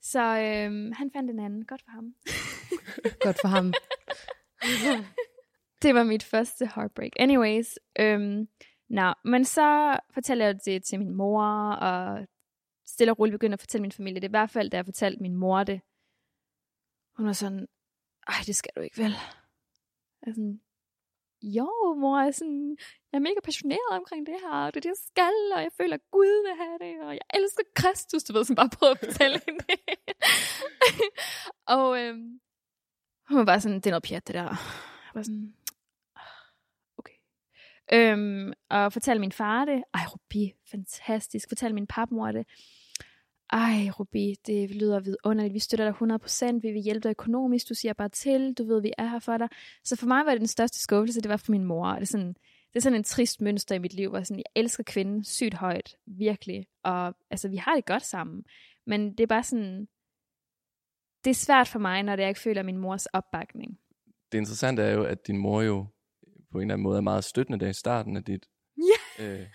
så 0.00 0.20
øhm, 0.20 0.92
han 0.92 1.10
fandt 1.12 1.30
en 1.30 1.38
anden. 1.38 1.64
Godt 1.66 1.82
for 1.82 1.90
ham. 1.90 2.14
Godt 3.24 3.40
for 3.40 3.48
ham. 3.48 3.72
det 5.82 5.94
var 5.94 6.02
mit 6.02 6.22
første 6.22 6.70
heartbreak. 6.74 7.12
Anyways, 7.16 7.78
øhm, 8.00 8.48
nå, 8.88 9.14
men 9.24 9.44
så 9.44 9.98
fortæller 10.14 10.44
jeg 10.44 10.64
det 10.64 10.84
til 10.84 10.98
min 10.98 11.14
mor, 11.14 11.44
og 11.70 12.26
stille 12.86 13.12
og 13.12 13.18
roligt 13.18 13.34
begynder 13.34 13.56
at 13.56 13.60
fortælle 13.60 13.82
min 13.82 13.92
familie 13.92 14.20
det. 14.20 14.28
I 14.28 14.30
hvert 14.30 14.50
fald, 14.50 14.70
da 14.70 14.76
jeg 14.76 14.84
fortalte 14.84 15.22
min 15.22 15.36
mor 15.36 15.64
det. 15.64 15.80
Hun 17.16 17.26
var 17.26 17.32
sådan, 17.32 17.68
ej, 18.28 18.34
det 18.46 18.56
skal 18.56 18.72
du 18.76 18.80
ikke 18.80 18.98
vel. 18.98 19.14
Jeg 20.26 20.34
sådan, 20.34 20.60
jo, 21.42 21.94
mor, 22.00 22.18
jeg 22.18 22.28
er, 22.28 22.32
sådan, 22.32 22.76
jeg 23.12 23.18
er 23.18 23.22
mega 23.28 23.40
passioneret 23.44 23.90
omkring 23.90 24.26
det 24.26 24.34
her, 24.40 24.66
og 24.66 24.74
det 24.74 24.76
er 24.76 24.80
det, 24.80 24.88
jeg 24.88 25.04
skal, 25.06 25.36
og 25.54 25.62
jeg 25.62 25.72
føler, 25.76 25.94
at 25.94 26.10
Gud 26.10 26.46
vil 26.46 26.56
have 26.64 26.78
det, 26.78 27.06
og 27.06 27.12
jeg 27.12 27.26
elsker 27.34 27.62
Kristus, 27.74 28.24
du 28.24 28.32
ved, 28.32 28.44
som 28.44 28.56
bare 28.56 28.70
prøver 28.78 28.92
at 28.92 28.98
fortælle 28.98 29.40
hende 29.46 29.64
det. 29.68 29.80
og 31.76 32.00
øhm, 32.00 32.40
hun 33.28 33.38
var 33.38 33.44
bare 33.44 33.60
sådan, 33.60 33.76
det 33.76 33.86
er 33.86 33.90
noget 33.90 34.02
pjat, 34.02 34.26
det 34.26 34.34
der. 34.34 34.42
Jeg 34.42 35.14
var 35.14 35.22
sådan, 35.22 35.54
okay. 36.98 37.18
Øhm, 37.92 38.52
og 38.70 38.92
fortalte 38.92 39.20
min 39.20 39.32
far 39.32 39.64
det. 39.64 39.84
Ej, 39.94 40.04
Rubi, 40.12 40.54
fantastisk. 40.70 41.48
Fortalte 41.48 41.74
min 41.74 41.86
papmor 41.86 42.32
det. 42.32 42.46
Ej, 43.52 43.90
Rubi, 43.98 44.34
det 44.46 44.70
lyder 44.70 45.00
vidunderligt. 45.00 45.54
Vi 45.54 45.58
støtter 45.58 45.84
dig 45.84 46.52
100%. 46.56 46.60
Vi 46.60 46.72
vil 46.72 46.82
hjælpe 46.82 47.08
dig 47.08 47.10
økonomisk. 47.10 47.68
Du 47.68 47.74
siger 47.74 47.92
bare 47.92 48.08
til. 48.08 48.54
Du 48.54 48.64
ved, 48.64 48.82
vi 48.82 48.92
er 48.98 49.06
her 49.06 49.18
for 49.18 49.36
dig. 49.38 49.48
Så 49.84 49.96
for 49.96 50.06
mig 50.06 50.24
var 50.26 50.30
det 50.30 50.40
den 50.40 50.46
største 50.46 50.78
skuffelse, 50.80 51.20
det 51.20 51.28
var 51.28 51.36
for 51.36 51.52
min 51.52 51.64
mor. 51.64 51.92
Det 51.92 52.02
er 52.02 52.06
sådan, 52.06 52.34
det 52.72 52.76
er 52.76 52.80
sådan 52.80 52.98
en 52.98 53.04
trist 53.04 53.40
mønster 53.40 53.74
i 53.74 53.78
mit 53.78 53.94
liv, 53.94 54.10
hvor 54.10 54.22
sådan, 54.22 54.36
jeg 54.36 54.62
elsker 54.62 54.82
kvinden 54.84 55.24
sygt 55.24 55.54
højt. 55.54 55.96
Virkelig. 56.06 56.66
Og 56.84 57.14
altså, 57.30 57.48
vi 57.48 57.56
har 57.56 57.74
det 57.74 57.86
godt 57.86 58.02
sammen. 58.06 58.44
Men 58.86 59.10
det 59.10 59.20
er 59.20 59.26
bare 59.26 59.42
sådan, 59.42 59.88
det 61.24 61.30
er 61.30 61.34
svært 61.34 61.68
for 61.68 61.78
mig, 61.78 62.02
når 62.02 62.16
det 62.16 62.22
jeg 62.22 62.28
ikke 62.28 62.40
føler 62.40 62.62
min 62.62 62.76
mors 62.78 63.06
opbakning. 63.06 63.78
Det 64.32 64.38
interessante 64.38 64.82
er 64.82 64.92
jo, 64.94 65.04
at 65.04 65.26
din 65.26 65.38
mor 65.38 65.62
jo 65.62 65.86
på 66.50 66.58
en 66.58 66.62
eller 66.62 66.74
anden 66.74 66.82
måde 66.82 66.96
er 66.96 67.00
meget 67.00 67.24
støttende 67.24 67.60
der 67.60 67.68
i 67.68 67.72
starten 67.72 68.16
af 68.16 68.24
dit 68.24 68.46
Ja. 69.18 69.24
øh, 69.24 69.46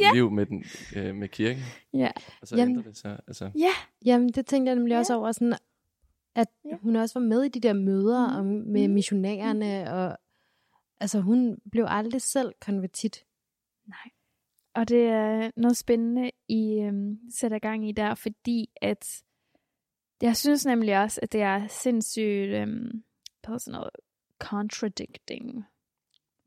Ja. 0.00 0.12
liv 0.14 0.30
med, 0.30 0.46
den, 0.46 0.64
øh, 0.96 1.14
med 1.14 1.28
kirken. 1.28 1.62
Ja. 1.94 2.10
Og 2.40 2.48
så 2.48 2.56
Jamen. 2.56 2.76
ændrer 2.76 2.82
det 2.90 2.96
sig. 2.98 3.20
Altså, 3.26 3.50
Ja. 3.58 3.70
Jamen, 4.04 4.28
det 4.28 4.46
tænkte 4.46 4.68
jeg 4.70 4.76
nemlig 4.76 4.92
Ja. 4.92 4.98
også 4.98 5.16
over, 5.16 5.32
sådan, 5.32 5.54
at 6.34 6.48
Ja. 6.64 6.76
hun 6.76 6.96
også 6.96 7.18
var 7.18 7.26
med 7.26 7.42
i 7.42 7.48
de 7.48 7.60
der 7.60 7.72
møder 7.72 8.28
Mhm. 8.28 8.38
om, 8.38 8.46
med 8.46 8.88
Mhm. 8.88 8.94
missionærerne, 8.94 9.92
og 9.92 10.18
altså 11.00 11.20
hun 11.20 11.58
blev 11.72 11.84
aldrig 11.88 12.22
selv 12.22 12.52
konvertit. 12.60 13.24
Nej. 13.86 14.10
Og 14.74 14.88
det 14.88 15.02
er 15.06 15.50
noget 15.56 15.76
spændende, 15.76 16.30
I 16.48 16.80
øhm, 16.80 17.18
sætter 17.30 17.58
gang 17.58 17.88
i 17.88 17.92
der, 17.92 18.14
fordi 18.14 18.70
at 18.76 19.22
jeg 20.22 20.36
synes 20.36 20.66
nemlig 20.66 21.02
også, 21.02 21.20
at 21.22 21.32
det 21.32 21.40
er 21.42 21.66
sindssygt, 21.66 22.48
øhm, 22.50 23.04
hedder 23.46 23.58
sådan 23.58 23.72
noget, 23.78 23.90
contradicting. 24.38 25.64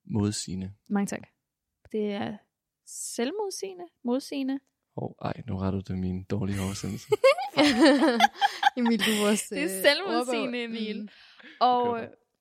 modsigende. 0.05 0.73
Mange 0.87 1.07
tak. 1.07 1.27
Det 1.91 2.11
er 2.11 2.37
selvmodsigende, 2.85 3.85
modsigende. 4.03 4.59
Åh, 4.97 5.03
oh, 5.03 5.11
ej, 5.21 5.33
nu 5.47 5.57
retter 5.57 5.81
du 5.81 5.93
min 5.93 6.23
dårlige 6.23 6.61
oversættelse. 6.61 7.07
Emil, 8.77 8.99
du 8.99 9.11
vores, 9.23 9.47
Det 9.49 9.57
er 9.57 9.63
øh, 9.63 9.69
selvmodsigende, 9.69 10.63
ordbog. 10.63 10.77
Emil. 10.77 11.01
Mm. 11.01 11.07
Og, 11.61 11.85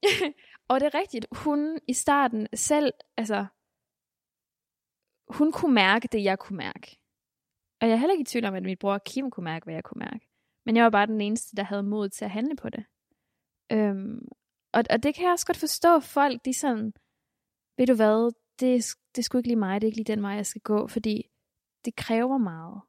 og 0.71 0.81
det 0.81 0.87
er 0.87 0.99
rigtigt, 0.99 1.27
hun 1.33 1.79
i 1.89 1.93
starten 1.93 2.49
selv, 2.55 2.93
altså, 3.17 3.47
hun 5.29 5.53
kunne 5.53 5.75
mærke 5.75 6.09
det, 6.13 6.25
jeg 6.25 6.39
kunne 6.39 6.57
mærke. 6.57 6.99
Og 7.81 7.89
jeg 7.89 7.95
er 7.95 7.99
heller 7.99 8.13
ikke 8.13 8.23
i 8.23 8.33
tvivl 8.33 8.45
om, 8.45 8.55
at 8.55 8.63
min 8.63 8.77
bror 8.81 8.99
Kim 8.99 9.31
kunne 9.31 9.45
mærke, 9.45 9.65
hvad 9.65 9.75
jeg 9.75 9.85
kunne 9.85 9.99
mærke. 9.99 10.29
Men 10.67 10.77
jeg 10.77 10.85
var 10.85 10.91
bare 10.91 11.07
den 11.07 11.21
eneste, 11.21 11.57
der 11.57 11.63
havde 11.63 11.83
mod 11.83 12.09
til 12.09 12.25
at 12.25 12.31
handle 12.31 12.57
på 12.57 12.71
det. 12.71 12.85
Øhm, 13.73 14.29
og, 14.73 14.85
og 14.91 15.03
det 15.03 15.15
kan 15.15 15.25
jeg 15.25 15.33
også 15.33 15.47
godt 15.47 15.57
forstå, 15.57 16.01
folk, 16.01 16.45
de 16.45 16.51
er 16.51 16.55
sådan, 16.55 16.93
ved 17.77 17.87
du 17.87 17.95
hvad, 17.95 18.33
det, 18.67 18.95
det 19.15 19.19
er 19.19 19.23
sgu 19.23 19.39
ikke 19.39 19.49
lige 19.49 19.59
mig, 19.59 19.81
det 19.81 19.87
er 19.87 19.89
ikke 19.89 19.99
lige 19.99 20.15
den 20.15 20.23
vej, 20.23 20.31
jeg 20.31 20.47
skal 20.47 20.61
gå, 20.61 20.87
fordi 20.87 21.31
det 21.85 21.97
kræver 21.97 22.39
meget. 22.39 22.81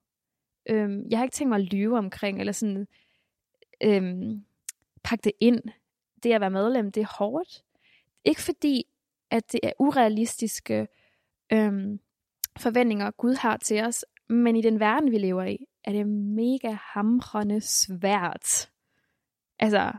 Øhm, 0.69 1.07
jeg 1.09 1.19
har 1.19 1.23
ikke 1.23 1.33
tænkt 1.33 1.49
mig 1.49 1.59
at 1.59 1.73
lyve 1.73 1.97
omkring, 1.97 2.39
eller 2.39 2.53
sådan, 2.53 2.87
øhm, 3.83 4.45
pakke 5.03 5.23
det 5.23 5.31
ind. 5.39 5.61
Det 6.23 6.33
at 6.33 6.41
være 6.41 6.51
medlem, 6.51 6.91
det 6.91 7.01
er 7.01 7.17
hårdt. 7.17 7.63
Ikke 8.25 8.41
fordi, 8.41 8.85
at 9.29 9.51
det 9.51 9.59
er 9.63 9.71
urealistiske 9.79 10.87
øhm, 11.53 11.99
forventninger, 12.59 13.11
Gud 13.11 13.33
har 13.33 13.57
til 13.57 13.83
os, 13.83 14.05
men 14.29 14.55
i 14.55 14.61
den 14.61 14.79
verden, 14.79 15.11
vi 15.11 15.17
lever 15.17 15.43
i, 15.43 15.65
er 15.83 15.91
det 15.91 16.07
mega 16.07 16.77
hamrende 16.81 17.61
svært. 17.61 18.71
Altså, 19.59 19.91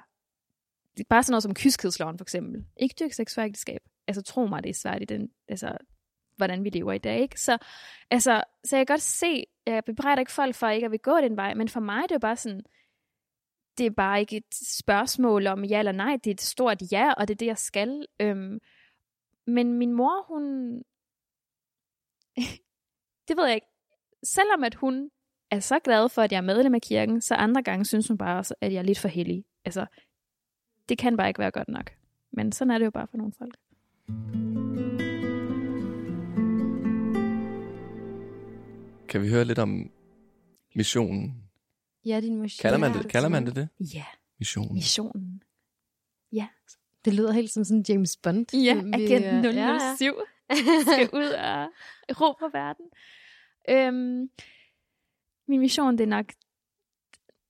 det 0.96 1.00
er 1.00 1.08
bare 1.08 1.22
sådan 1.22 1.32
noget 1.32 1.42
som 1.42 1.54
kyskhedsloven 1.54 2.18
for 2.18 2.24
eksempel. 2.24 2.64
Ikke 2.76 2.94
dyrke 3.00 3.16
seksuelt 3.16 3.48
ægteskab. 3.48 3.80
Altså, 4.06 4.22
tro 4.22 4.46
mig, 4.46 4.62
det 4.62 4.70
er 4.70 4.74
svært 4.74 5.02
i 5.02 5.04
den, 5.04 5.30
altså, 5.48 5.76
hvordan 6.36 6.64
vi 6.64 6.70
lever 6.70 6.92
i 6.92 6.98
dag, 6.98 7.20
ikke? 7.20 7.40
Så, 7.40 7.58
altså, 8.10 8.42
så 8.64 8.76
jeg 8.76 8.86
kan 8.86 8.94
godt 8.94 9.02
se, 9.02 9.44
jeg 9.66 9.84
bebrejder 9.84 10.20
ikke 10.20 10.32
folk 10.32 10.54
for 10.54 10.68
ikke 10.68 10.84
at 10.84 10.90
vil 10.90 11.00
gå 11.00 11.16
den 11.16 11.36
vej, 11.36 11.54
men 11.54 11.68
for 11.68 11.80
mig 11.80 12.02
det 12.08 12.14
er 12.14 12.18
bare 12.18 12.36
sådan, 12.36 12.60
det 13.78 13.86
er 13.86 13.90
bare 13.90 14.20
ikke 14.20 14.36
et 14.36 14.54
spørgsmål 14.54 15.46
om 15.46 15.64
ja 15.64 15.78
eller 15.78 15.92
nej, 15.92 16.18
det 16.24 16.30
er 16.30 16.34
et 16.34 16.40
stort 16.40 16.82
ja, 16.92 17.12
og 17.12 17.28
det 17.28 17.34
er 17.34 17.38
det, 17.38 17.46
jeg 17.46 17.58
skal. 17.58 18.06
Øhm, 18.20 18.58
men 19.46 19.72
min 19.72 19.92
mor, 19.92 20.24
hun... 20.28 20.42
det 23.28 23.36
ved 23.36 23.46
jeg 23.46 23.54
ikke. 23.54 23.66
Selvom 24.24 24.64
at 24.64 24.74
hun 24.74 25.10
er 25.50 25.60
så 25.60 25.78
glad 25.78 26.08
for, 26.08 26.22
at 26.22 26.32
jeg 26.32 26.38
er 26.38 26.42
medlem 26.42 26.74
af 26.74 26.82
kirken, 26.82 27.20
så 27.20 27.34
andre 27.34 27.62
gange 27.62 27.84
synes 27.84 28.08
hun 28.08 28.18
bare 28.18 28.44
at 28.60 28.72
jeg 28.72 28.78
er 28.78 28.82
lidt 28.82 28.98
for 28.98 29.08
heldig. 29.08 29.44
Altså, 29.64 29.86
det 30.88 30.98
kan 30.98 31.16
bare 31.16 31.28
ikke 31.28 31.40
være 31.40 31.50
godt 31.50 31.68
nok. 31.68 31.92
Men 32.32 32.52
sådan 32.52 32.70
er 32.70 32.78
det 32.78 32.84
jo 32.84 32.90
bare 32.90 33.06
for 33.06 33.16
nogle 33.16 33.32
folk. 33.38 33.56
Kan 39.08 39.22
vi 39.22 39.28
høre 39.28 39.44
lidt 39.44 39.58
om 39.58 39.90
missionen? 40.74 41.50
Ja, 42.04 42.20
din 42.20 42.40
mission. 42.40 42.62
Kalder 42.62 42.78
man 42.78 42.92
Ja, 42.92 42.98
det, 42.98 43.10
kalder 43.10 43.28
man 43.28 43.46
det 43.46 43.56
det? 43.56 43.68
Ja, 43.94 44.04
Missionen. 44.38 44.74
missionen. 44.74 45.42
Det 47.04 47.14
lyder 47.14 47.32
helt 47.32 47.50
som 47.50 47.64
sådan 47.64 47.84
James 47.88 48.16
Bond. 48.16 48.46
Ja, 48.54 48.76
Agent 48.94 49.46
øh, 49.46 49.56
ja, 49.56 49.72
ja. 49.72 49.96
007 49.96 50.14
skal 50.92 51.08
ud 51.12 51.30
og 51.30 51.68
råbe 52.20 52.52
verden. 52.52 52.86
Øhm, 53.70 54.30
min 55.48 55.60
mission, 55.60 55.98
det 55.98 56.04
er 56.04 56.08
nok 56.08 56.32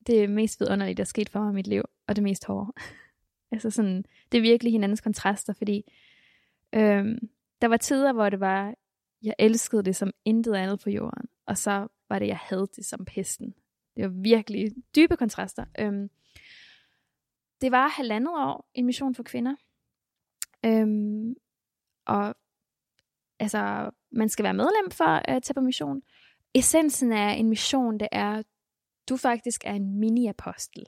det 0.07 0.31
mest 0.31 0.61
vidunderlige, 0.61 0.95
der 0.95 1.03
er 1.03 1.05
sket 1.07 1.29
for 1.29 1.41
mig 1.41 1.51
i 1.51 1.55
mit 1.55 1.67
liv, 1.67 1.83
og 2.07 2.17
det 2.17 2.23
mest 2.25 2.45
hårde. 2.45 2.73
altså 3.53 3.71
sådan, 3.71 4.05
det 4.33 4.39
er 4.39 4.43
virkelig 4.43 4.73
hinandens 4.73 5.01
kontraster, 5.01 5.53
fordi 5.53 5.93
øhm, 6.75 7.19
der 7.61 7.69
var 7.69 7.77
tider, 7.77 8.13
hvor 8.13 8.29
det 8.31 8.41
var, 8.41 8.75
jeg 9.23 9.35
elskede 9.39 9.83
det 9.83 9.97
som 9.97 10.11
intet 10.25 10.55
andet 10.55 10.81
på 10.81 10.91
jorden, 10.91 11.29
og 11.47 11.59
så 11.59 11.89
var 12.09 12.19
det, 12.19 12.27
jeg 12.27 12.39
havde 12.39 12.67
det 12.77 12.85
som 12.85 13.05
pesten. 13.05 13.55
Det 13.97 14.05
var 14.05 14.23
virkelig 14.23 14.73
dybe 14.97 15.17
kontraster. 15.17 15.65
Øhm, 15.79 16.11
det 17.61 17.73
var 17.73 17.89
halvandet 17.89 18.35
år 18.35 18.71
en 18.75 18.87
mission 18.87 19.15
for 19.15 19.23
kvinder. 19.23 19.55
Øhm, 20.65 21.35
og 22.07 22.35
altså, 23.39 23.91
man 24.13 24.29
skal 24.29 24.43
være 24.43 24.55
medlem 24.55 24.91
for 24.91 25.05
at 25.05 25.43
tage 25.43 25.55
på 25.55 25.61
mission. 25.61 26.03
Essensen 26.55 27.13
af 27.13 27.33
en 27.33 27.49
mission, 27.49 27.99
det 27.99 28.09
er, 28.13 28.43
du 29.09 29.17
faktisk 29.17 29.65
er 29.65 29.73
en 29.73 30.01
mini-apostel. 30.01 30.85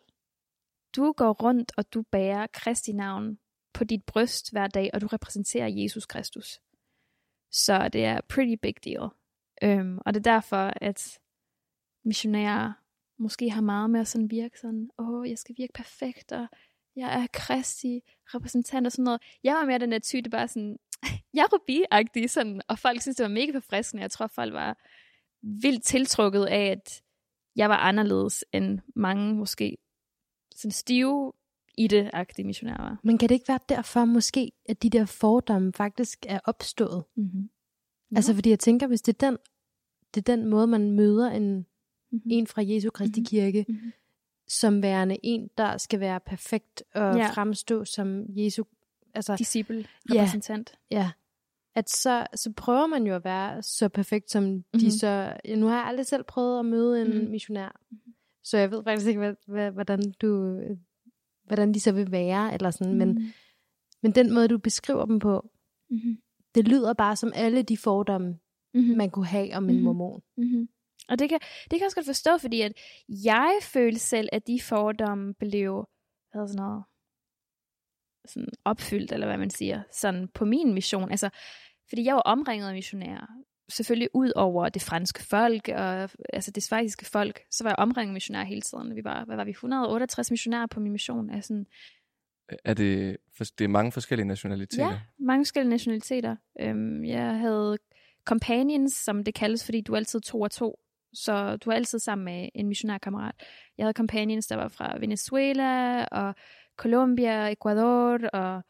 Du 0.97 1.13
går 1.13 1.33
rundt, 1.33 1.73
og 1.77 1.95
du 1.95 2.03
bærer 2.03 2.47
Kristi 2.53 2.93
navn 2.93 3.39
på 3.77 3.85
dit 3.85 4.05
bryst 4.05 4.51
hver 4.51 4.67
dag, 4.67 4.91
og 4.95 5.01
du 5.01 5.07
repræsenterer 5.07 5.69
Jesus 5.69 6.07
Kristus. 6.07 6.61
Så 7.53 7.89
det 7.89 8.05
er 8.05 8.21
pretty 8.29 8.55
big 8.63 8.75
deal. 8.85 9.09
Øhm, 9.63 9.99
og 10.07 10.15
det 10.15 10.21
er 10.27 10.33
derfor, 10.33 10.73
at 10.77 11.19
missionærer 12.05 12.73
måske 13.19 13.51
har 13.51 13.61
meget 13.61 13.91
med 13.91 14.01
at 14.01 14.09
sådan 14.09 14.31
virke 14.31 14.61
sådan, 14.61 14.91
åh, 14.99 15.09
oh, 15.09 15.31
jeg 15.31 15.39
skal 15.39 15.55
virke 15.59 15.73
perfekt, 15.73 16.33
og 16.33 16.47
jeg 16.97 17.23
er 17.23 17.27
Kristi 17.33 18.01
repræsentant 18.35 18.87
og 18.87 18.93
sådan 18.93 19.05
noget. 19.05 19.23
Jeg 19.45 19.55
var 19.55 19.65
mere 19.65 19.79
den 19.79 19.93
der 19.93 19.99
type, 19.99 20.31
bare 20.31 20.49
sådan, 20.49 20.79
jeg 21.35 21.43
er 21.43 21.53
rubi 21.53 21.85
sådan, 22.29 22.63
og 22.69 22.79
folk 22.79 23.03
synes, 23.03 23.17
det 23.17 23.25
var 23.25 23.31
mega 23.31 23.53
forfriskende. 23.53 24.03
Jeg 24.03 24.11
tror, 24.11 24.27
folk 24.27 24.53
var 24.53 24.79
vildt 25.43 25.85
tiltrukket 25.85 26.45
af, 26.45 26.71
at 26.71 27.03
jeg 27.57 27.69
var 27.69 27.77
anderledes 27.77 28.45
end 28.53 28.81
mange 28.95 29.35
måske 29.35 29.77
sådan 30.55 30.71
stive 30.71 31.33
i 31.77 31.87
det 31.87 32.11
agtige 32.13 32.47
missionærer. 32.47 32.97
Men 33.03 33.19
kan 33.19 33.29
det 33.29 33.35
ikke 33.35 33.49
være 33.49 33.59
derfor 33.69 34.05
måske, 34.05 34.53
at 34.69 34.83
de 34.83 34.91
der 34.91 35.05
fordomme 35.05 35.73
faktisk 35.73 36.27
er 36.29 36.41
opstået? 36.45 37.05
Mm-hmm. 37.17 37.51
Altså 38.17 38.35
fordi 38.35 38.51
jeg 38.51 38.59
tænker, 38.59 38.87
hvis 38.87 39.03
det 39.03 39.23
er 39.23 39.31
den, 39.31 39.39
det 40.15 40.29
er 40.29 40.37
den 40.37 40.47
måde, 40.47 40.67
man 40.67 40.91
møder 40.91 41.31
en, 41.31 41.57
mm-hmm. 41.57 42.21
en 42.31 42.47
fra 42.47 42.63
Jesu 42.65 42.91
Kristi 42.91 43.21
Mhm. 43.21 43.25
kirke, 43.27 43.65
Mhm. 43.69 43.93
som 44.49 44.83
værende 44.83 45.17
en, 45.23 45.51
der 45.59 45.79
skal 45.79 46.01
være 46.01 46.21
perfekt 46.21 46.83
og 46.95 47.17
Ja. 47.17 47.31
fremstå 47.31 47.85
som 47.85 48.25
Jesu, 48.29 48.65
altså 49.15 49.37
disciple, 49.37 49.87
Ja. 50.15 50.21
repræsentant. 50.21 50.79
ja, 50.91 51.11
at 51.75 51.91
så, 51.91 52.27
så 52.35 52.53
prøver 52.57 52.87
man 52.87 53.07
jo 53.07 53.15
at 53.15 53.25
være 53.25 53.63
så 53.63 53.89
perfekt, 53.89 54.31
som 54.31 54.43
mm-hmm. 54.45 54.81
de 54.81 54.99
så, 54.99 55.33
ja, 55.45 55.55
nu 55.57 55.67
har 55.67 55.77
jeg 55.77 55.87
aldrig 55.87 56.07
selv 56.07 56.25
prøvet 56.25 56.59
at 56.59 56.65
møde 56.65 57.03
en 57.03 57.19
Mhm. 57.23 57.31
missionær, 57.31 57.81
så 58.45 58.59
jeg 58.59 58.71
ved 58.71 58.85
faktisk 58.85 59.07
ikke, 59.09 59.19
hvad, 59.19 59.35
hvad, 59.47 59.71
hvordan 59.71 60.13
du, 60.23 60.61
hvordan 61.47 61.75
de 61.75 61.81
så 61.81 61.93
vil 61.93 62.11
være, 62.11 62.55
eller 62.55 62.71
sådan, 62.71 62.93
mm. 62.93 62.99
men, 62.99 63.33
men 64.03 64.13
den 64.13 64.35
måde, 64.35 64.49
du 64.49 64.59
beskriver 64.59 65.07
dem 65.07 65.19
på, 65.19 65.51
Mm-hmm. 65.91 66.17
det 66.55 66.69
lyder 66.69 66.93
bare 66.95 67.17
som 67.17 67.33
alle 67.35 67.63
de 67.63 67.77
fordomme, 67.77 68.39
Mm-hmm. 68.75 68.97
man 68.97 69.11
kunne 69.11 69.27
have 69.27 69.55
om 69.57 69.69
en 69.69 69.75
Mhm. 69.77 69.85
mormon. 69.85 70.23
Mm-hmm. 70.37 70.69
Og 71.09 71.19
det 71.19 71.29
kan, 71.29 71.39
det 71.41 71.71
kan 71.71 71.79
jeg 71.81 71.87
også 71.87 71.97
godt 71.97 72.07
forstå, 72.07 72.39
fordi 72.39 72.61
at 72.61 72.73
jeg 73.09 73.59
følte 73.63 73.99
selv, 73.99 74.29
at 74.33 74.47
de 74.47 74.61
fordomme 74.61 75.35
blev 75.35 75.89
hvad 76.33 76.49
sådan 76.49 76.57
noget, 76.63 76.85
sådan 78.25 78.49
opfyldt, 78.65 79.13
eller 79.13 79.27
hvad 79.27 79.39
man 79.39 79.51
siger, 79.51 79.83
sådan 79.93 80.29
på 80.29 80.45
min 80.45 80.75
mission. 80.75 81.11
Altså, 81.11 81.31
fordi 81.89 82.05
jeg 82.05 82.15
var 82.15 82.21
omringet 82.21 82.69
af 82.69 82.75
missionærer. 82.75 83.27
Selvfølgelig 83.69 84.09
ud 84.15 84.33
over 84.37 84.69
det 84.69 84.83
franske 84.83 85.23
folk, 85.23 85.69
og 85.69 86.11
altså 86.33 86.51
det 86.51 86.63
svejsiske 86.63 87.05
folk, 87.05 87.41
så 87.51 87.65
var 87.65 87.71
jeg 87.71 87.79
omringet 87.79 88.11
af 88.11 88.15
missionærer 88.15 88.45
hele 88.45 88.61
tiden. 88.61 88.97
Vi 88.97 89.05
var, 89.05 89.25
hvad 89.25 89.37
var 89.37 89.45
vi, 89.45 89.51
168 89.51 90.31
missionærer 90.31 90.67
på 90.67 90.81
min 90.81 90.93
mission. 90.93 91.31
Altså, 91.31 91.65
Er 92.65 92.75
det, 92.75 93.17
det 93.59 93.65
er 93.65 93.69
mange 93.69 93.93
forskellige 93.93 94.27
nationaliteter? 94.27 94.87
Ja, 94.87 95.01
mange 95.19 95.45
forskellige 95.45 95.71
nationaliteter. 95.71 96.37
Øhm, 96.61 97.05
jeg 97.05 97.39
havde 97.39 97.79
companions, 98.25 98.93
som 98.93 99.25
det 99.25 99.35
kaldes, 99.35 99.65
fordi 99.65 99.81
du 99.81 99.93
er 99.93 99.97
altid 99.97 100.21
to 100.21 100.41
og 100.41 100.51
to. 100.51 100.79
Så 101.13 101.57
du 101.57 101.71
er 101.71 101.75
altid 101.75 101.99
sammen 101.99 102.25
med 102.25 102.49
en 102.55 102.69
missionærkammerat. 102.69 103.35
Jeg 103.79 103.85
havde 103.85 103.95
companions, 103.95 104.47
der 104.47 104.57
var 104.57 104.69
fra 104.69 104.99
Venezuela 104.99 106.05
og 106.05 106.35
Colombia, 106.77 107.49
Ecuador 107.49 108.29
og... 108.33 108.63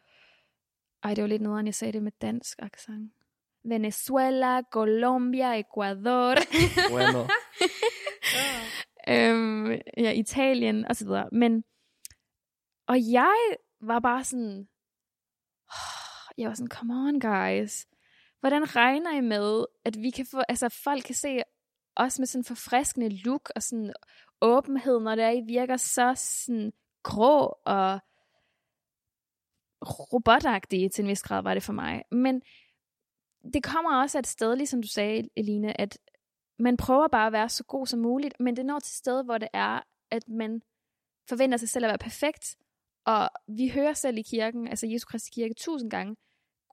Ej, 1.02 1.14
det 1.14 1.22
var 1.22 1.28
lidt 1.28 1.42
noget, 1.42 1.66
jeg 1.66 1.74
sagde 1.74 1.92
det 1.92 2.02
med 2.02 2.12
dansk 2.20 2.58
accent. 2.58 3.12
Venezuela, 3.68 4.62
Colombia, 4.72 5.58
Ecuador, 5.58 6.34
Bueno. 6.90 7.26
øhm, 9.14 9.70
ja, 9.96 10.12
Italien 10.12 10.84
og 10.84 10.96
så 10.96 11.04
videre. 11.04 11.28
Men, 11.32 11.64
og 12.86 12.96
jeg 13.12 13.56
var 13.80 14.00
bare 14.00 14.24
sådan, 14.24 14.68
jeg 16.38 16.48
var 16.48 16.54
sådan, 16.54 16.68
come 16.68 16.94
on 16.94 17.20
guys, 17.20 17.86
hvordan 18.40 18.76
regner 18.76 19.16
I 19.16 19.20
med, 19.20 19.64
at 19.84 19.96
vi 19.98 20.10
kan 20.10 20.26
få, 20.30 20.42
altså 20.48 20.68
folk 20.68 21.04
kan 21.04 21.14
se 21.14 21.42
os 21.96 22.18
med 22.18 22.26
sådan 22.26 22.44
forfriskende 22.44 23.08
look 23.08 23.50
og 23.56 23.62
sådan 23.62 23.92
åbenhed, 24.40 25.00
når 25.00 25.14
det 25.14 25.24
er, 25.24 25.30
I 25.30 25.42
virker 25.46 25.76
så 25.76 26.12
sådan 26.16 26.72
grå 27.02 27.58
og 27.64 28.00
robotagtige 29.82 30.88
til 30.88 31.02
en 31.02 31.08
vis 31.08 31.22
grad 31.22 31.42
var 31.42 31.54
det 31.54 31.62
for 31.62 31.72
mig. 31.72 32.02
Men 32.10 32.42
det 33.54 33.62
kommer 33.62 34.02
også 34.02 34.18
af 34.18 34.22
et 34.22 34.26
sted, 34.26 34.56
ligesom 34.56 34.82
du 34.82 34.88
sagde, 34.88 35.28
Eline, 35.36 35.80
at 35.80 35.98
man 36.58 36.76
prøver 36.76 37.08
bare 37.08 37.26
at 37.26 37.32
være 37.32 37.48
så 37.48 37.64
god 37.64 37.86
som 37.86 38.00
muligt, 38.00 38.40
men 38.40 38.56
det 38.56 38.66
når 38.66 38.78
til 38.78 38.90
et 38.90 38.96
sted, 38.96 39.24
hvor 39.24 39.38
det 39.38 39.48
er, 39.52 39.80
at 40.10 40.28
man 40.28 40.62
forventer 41.28 41.58
sig 41.58 41.68
selv 41.68 41.84
at 41.84 41.88
være 41.88 41.98
perfekt, 41.98 42.56
og 43.04 43.30
vi 43.48 43.68
hører 43.68 43.92
selv 43.92 44.18
i 44.18 44.22
kirken, 44.22 44.68
altså 44.68 44.86
Jesu 44.86 45.06
Kristi 45.06 45.30
kirke, 45.30 45.54
tusind 45.54 45.90
gange, 45.90 46.16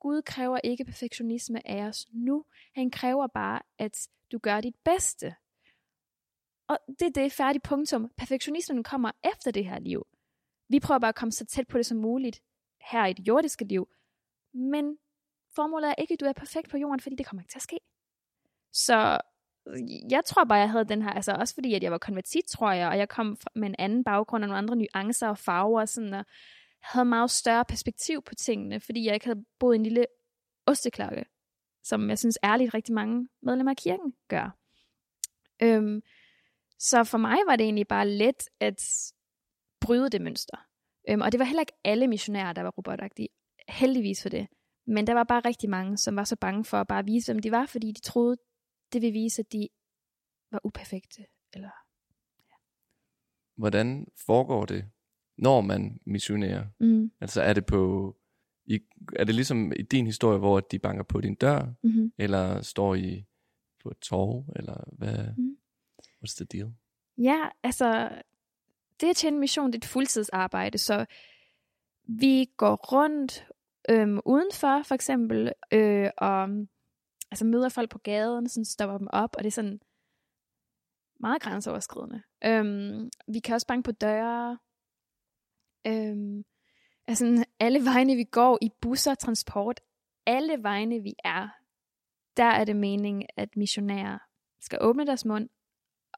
Gud 0.02 0.22
kræver 0.22 0.60
ikke 0.64 0.86
perfektionisme 0.86 1.68
af 1.68 1.84
os 1.84 2.08
nu. 2.14 2.46
Han 2.76 2.92
kræver 2.92 3.28
bare, 3.28 3.62
at 3.78 4.08
du 4.32 4.38
gør 4.38 4.62
dit 4.62 4.76
bedste. 4.86 5.36
Og 6.68 6.78
det 7.00 7.02
er 7.02 7.22
det 7.22 7.32
færdige 7.32 7.62
punktum. 7.62 8.12
Perfektionismen 8.18 8.84
kommer 8.84 9.12
efter 9.34 9.52
det 9.52 9.66
her 9.66 9.80
liv. 9.80 10.08
Vi 10.70 10.80
prøver 10.80 11.00
bare 11.00 11.10
at 11.10 11.16
komme 11.16 11.32
så 11.32 11.46
tæt 11.46 11.68
på 11.68 11.78
det 11.78 11.86
som 11.86 11.98
muligt 11.98 12.42
her 12.92 13.06
i 13.06 13.14
det 13.14 13.28
jordiske 13.28 13.66
liv. 13.66 13.88
Men 14.54 14.98
formålet 15.56 15.90
er 15.90 15.96
ikke, 15.98 16.14
at 16.14 16.20
du 16.20 16.26
er 16.26 16.34
perfekt 16.34 16.70
på 16.70 16.78
jorden, 16.78 17.00
fordi 17.00 17.16
det 17.16 17.26
kommer 17.26 17.42
ikke 17.42 17.52
til 17.52 17.60
at 17.60 17.64
ske. 17.64 17.80
Så 18.74 19.18
øh, 19.68 20.12
jeg 20.12 20.26
tror 20.26 20.44
bare, 20.44 20.60
jeg 20.60 20.72
havde 20.72 20.86
den 20.86 21.02
her, 21.02 21.10
altså 21.10 21.32
også 21.32 21.54
fordi, 21.54 21.74
at 21.74 21.84
jeg 21.84 21.92
var 21.92 21.98
konvertit, 21.98 22.46
tror 22.46 22.72
jeg, 22.72 22.88
og 22.88 22.98
jeg 22.98 23.10
kom 23.10 23.38
fra- 23.38 23.52
med 23.56 23.70
en 23.70 23.76
anden 23.80 24.04
baggrund 24.04 24.44
og 24.44 24.48
nogle 24.48 24.58
andre 24.58 24.76
nuancer 24.76 25.28
og 25.28 25.38
farver 25.38 25.82
og 25.82 25.90
sådan, 25.90 26.14
og 26.14 26.26
havde 26.82 27.06
meget 27.06 27.32
større 27.32 27.66
perspektiv 27.66 28.22
på 28.22 28.36
tingene, 28.36 28.80
fordi 28.80 29.06
jeg 29.06 29.14
ikke 29.14 29.26
havde 29.26 29.46
boet 29.60 29.76
i 29.76 29.78
en 29.78 29.84
lille 29.84 30.06
osteklokke, 30.66 31.26
som 31.84 32.10
jeg 32.10 32.20
synes 32.20 32.40
ærligt 32.44 32.74
rigtig 32.74 32.94
mange 32.94 33.30
medlemmer 33.42 33.72
af 33.72 33.78
kirken 33.78 34.14
gør. 34.28 34.58
Øhm, 35.62 36.02
så 36.80 37.04
for 37.04 37.18
mig 37.18 37.38
var 37.48 37.56
det 37.56 37.64
egentlig 37.64 37.88
bare 37.88 38.10
let 38.10 38.50
at 38.60 38.82
bryde 39.80 40.10
det 40.10 40.22
mønster. 40.22 40.58
Øhm, 41.10 41.22
og 41.22 41.32
det 41.32 41.40
var 41.40 41.46
heller 41.46 41.62
ikke 41.62 41.80
alle 41.84 42.08
missionærer, 42.08 42.54
der 42.54 42.62
var 42.62 42.70
robotagtige. 42.70 43.30
Heldigvis 43.70 44.22
for 44.22 44.30
det. 44.30 44.48
Men 44.86 45.08
der 45.08 45.14
var 45.14 45.24
bare 45.24 45.42
rigtig 45.46 45.70
mange, 45.70 45.98
som 45.98 46.16
var 46.16 46.24
så 46.24 46.36
bange 46.36 46.66
for 46.66 46.78
at 46.78 46.88
bare 46.88 47.06
vise, 47.06 47.34
hvem 47.34 47.42
de 47.42 47.52
var, 47.52 47.66
fordi 47.66 47.92
de 47.92 48.02
troede, 48.02 48.38
det 48.94 49.02
ville 49.02 49.14
vise, 49.14 49.42
at 49.42 49.52
de 49.52 49.68
var 50.52 50.60
uperfekte. 50.64 51.26
Eller 51.54 51.70
Hvordan 53.56 54.08
foregår 54.26 54.66
det, 54.66 54.86
når 55.38 55.62
man 55.62 56.00
missionerer? 56.06 56.66
mm, 56.80 57.12
Altså 57.22 57.42
er 57.42 57.54
det 57.54 57.66
på... 57.66 58.16
I, 58.66 58.80
er 59.16 59.24
det 59.24 59.36
ligesom 59.36 59.72
i 59.72 59.82
din 59.82 60.06
historie, 60.06 60.40
hvor 60.40 60.60
de 60.60 60.80
banker 60.80 61.04
på 61.04 61.22
din 61.22 61.36
dør, 61.36 61.74
mm-hmm. 61.84 62.14
eller 62.18 62.62
står 62.62 62.96
I 62.96 63.26
på 63.84 63.90
et 63.90 63.98
torv, 63.98 64.46
eller 64.56 64.84
hvad? 64.98 65.36
Mm. 65.38 65.58
What's 66.24 66.36
the 66.36 66.46
deal? 66.46 66.74
Ja, 67.18 67.50
altså, 67.64 68.10
det 69.02 69.10
at 69.10 69.16
tjene 69.16 69.40
mission, 69.40 69.68
det 69.68 69.76
er 69.76 69.80
et 69.80 69.86
fuldtidsarbejde, 69.86 70.78
så 70.78 71.06
vi 72.04 72.50
går 72.58 72.76
rundt 72.76 73.48
øhm, 73.90 74.20
udenfor, 74.26 74.84
for 74.84 74.96
eksempel, 74.96 75.54
øh, 75.72 76.10
og 76.18 76.44
altså, 77.32 77.46
møder 77.46 77.70
folk 77.70 77.90
på 77.90 77.98
gaden, 77.98 78.50
sådan 78.50 78.66
stopper 78.66 78.98
dem 78.98 79.08
op, 79.12 79.36
og 79.38 79.44
det 79.44 79.48
er 79.48 79.52
sådan 79.52 79.80
meget 81.20 81.42
grænseoverskridende. 81.42 82.22
Øhm, 82.46 83.10
vi 83.28 83.40
kan 83.40 83.56
også 83.56 83.68
banke 83.68 83.86
på 83.86 83.92
døre. 83.92 84.58
Øhm, 85.88 86.44
altså, 87.08 87.46
alle 87.60 87.86
vegne, 87.86 88.16
vi 88.16 88.24
går 88.24 88.58
i 88.62 88.70
busser, 88.82 89.16
transport, 89.16 89.80
alle 90.26 90.64
vegne, 90.64 91.00
vi 91.00 91.14
er, 91.24 91.48
der 92.38 92.44
er 92.44 92.66
det 92.66 92.76
meningen, 92.76 93.26
at 93.38 93.56
missionærer 93.56 94.18
skal 94.62 94.80
åbne 94.82 95.06
deres 95.06 95.26
mund 95.26 95.50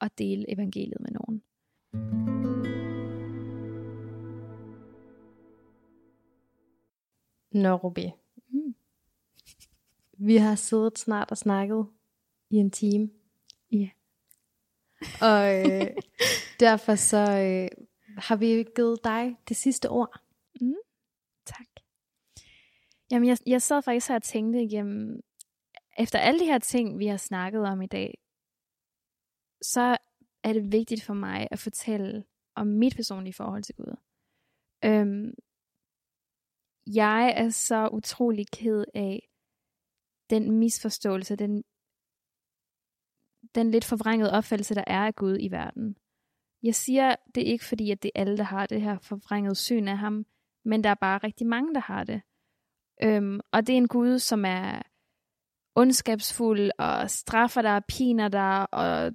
og 0.01 0.17
dele 0.17 0.53
evangeliet 0.53 1.01
med 1.01 1.11
nogen. 1.11 1.43
Nå, 7.55 7.75
Rubi. 7.75 8.11
Mm. 8.49 8.75
Vi 10.17 10.37
har 10.37 10.55
siddet 10.55 10.99
snart 10.99 11.31
og 11.31 11.37
snakket 11.37 11.87
i 12.49 12.55
en 12.55 12.71
time. 12.71 13.09
Ja. 13.71 13.89
Og 15.31 15.71
øh, 15.71 15.87
derfor 16.59 16.95
så 16.95 17.17
øh, 17.17 17.85
har 18.17 18.35
vi 18.35 18.65
givet 18.75 19.03
dig 19.03 19.37
det 19.47 19.57
sidste 19.57 19.89
ord. 19.89 20.19
Tak. 21.45 21.67
Jamen, 23.11 23.29
jeg, 23.29 23.37
jeg 23.45 23.61
sad 23.61 23.81
faktisk 23.81 24.07
her 24.07 24.15
og 24.15 24.23
tænkte 24.23 24.63
igennem, 24.63 25.21
efter 25.99 26.19
alle 26.19 26.39
de 26.39 26.45
her 26.45 26.59
ting, 26.59 26.99
vi 26.99 27.07
har 27.07 27.17
snakket 27.17 27.61
om 27.61 27.81
i 27.81 27.87
dag, 27.87 28.17
så 29.61 29.97
er 30.43 30.53
det 30.53 30.71
vigtigt 30.71 31.03
for 31.03 31.13
mig 31.13 31.47
at 31.51 31.59
fortælle 31.59 32.23
om 32.55 32.67
mit 32.67 32.95
personlige 32.95 33.33
forhold 33.33 33.63
til 33.63 33.75
Gud. 33.75 33.95
Øhm, 34.85 35.33
jeg 36.87 37.33
er 37.37 37.49
så 37.49 37.89
utrolig 37.93 38.45
ked 38.51 38.85
af 38.93 39.29
den 40.29 40.51
misforståelse, 40.51 41.35
den, 41.35 41.63
den 43.55 43.71
lidt 43.71 43.85
forvrængede 43.85 44.31
opfattelse, 44.31 44.75
der 44.75 44.83
er 44.87 45.05
af 45.05 45.15
Gud 45.15 45.37
i 45.39 45.51
verden. 45.51 45.97
Jeg 46.63 46.75
siger 46.75 47.15
det 47.35 47.41
ikke 47.41 47.65
fordi, 47.65 47.91
at 47.91 48.03
det 48.03 48.11
er 48.15 48.21
alle, 48.21 48.37
der 48.37 48.43
har 48.43 48.65
det 48.65 48.81
her 48.81 48.99
forvrængede 48.99 49.55
syn 49.55 49.87
af 49.87 49.97
ham, 49.97 50.25
men 50.65 50.83
der 50.83 50.89
er 50.89 50.95
bare 50.95 51.17
rigtig 51.17 51.47
mange, 51.47 51.73
der 51.73 51.79
har 51.79 52.03
det. 52.03 52.21
Øhm, 53.03 53.39
og 53.51 53.67
det 53.67 53.73
er 53.73 53.77
en 53.77 53.87
Gud, 53.87 54.19
som 54.19 54.45
er 54.45 54.81
ondskabsfuld 55.75 56.71
og 56.79 57.09
straffer 57.09 57.61
dig 57.61 57.75
og 57.75 57.85
piner 57.85 58.27
dig, 58.27 58.73
og 58.73 59.11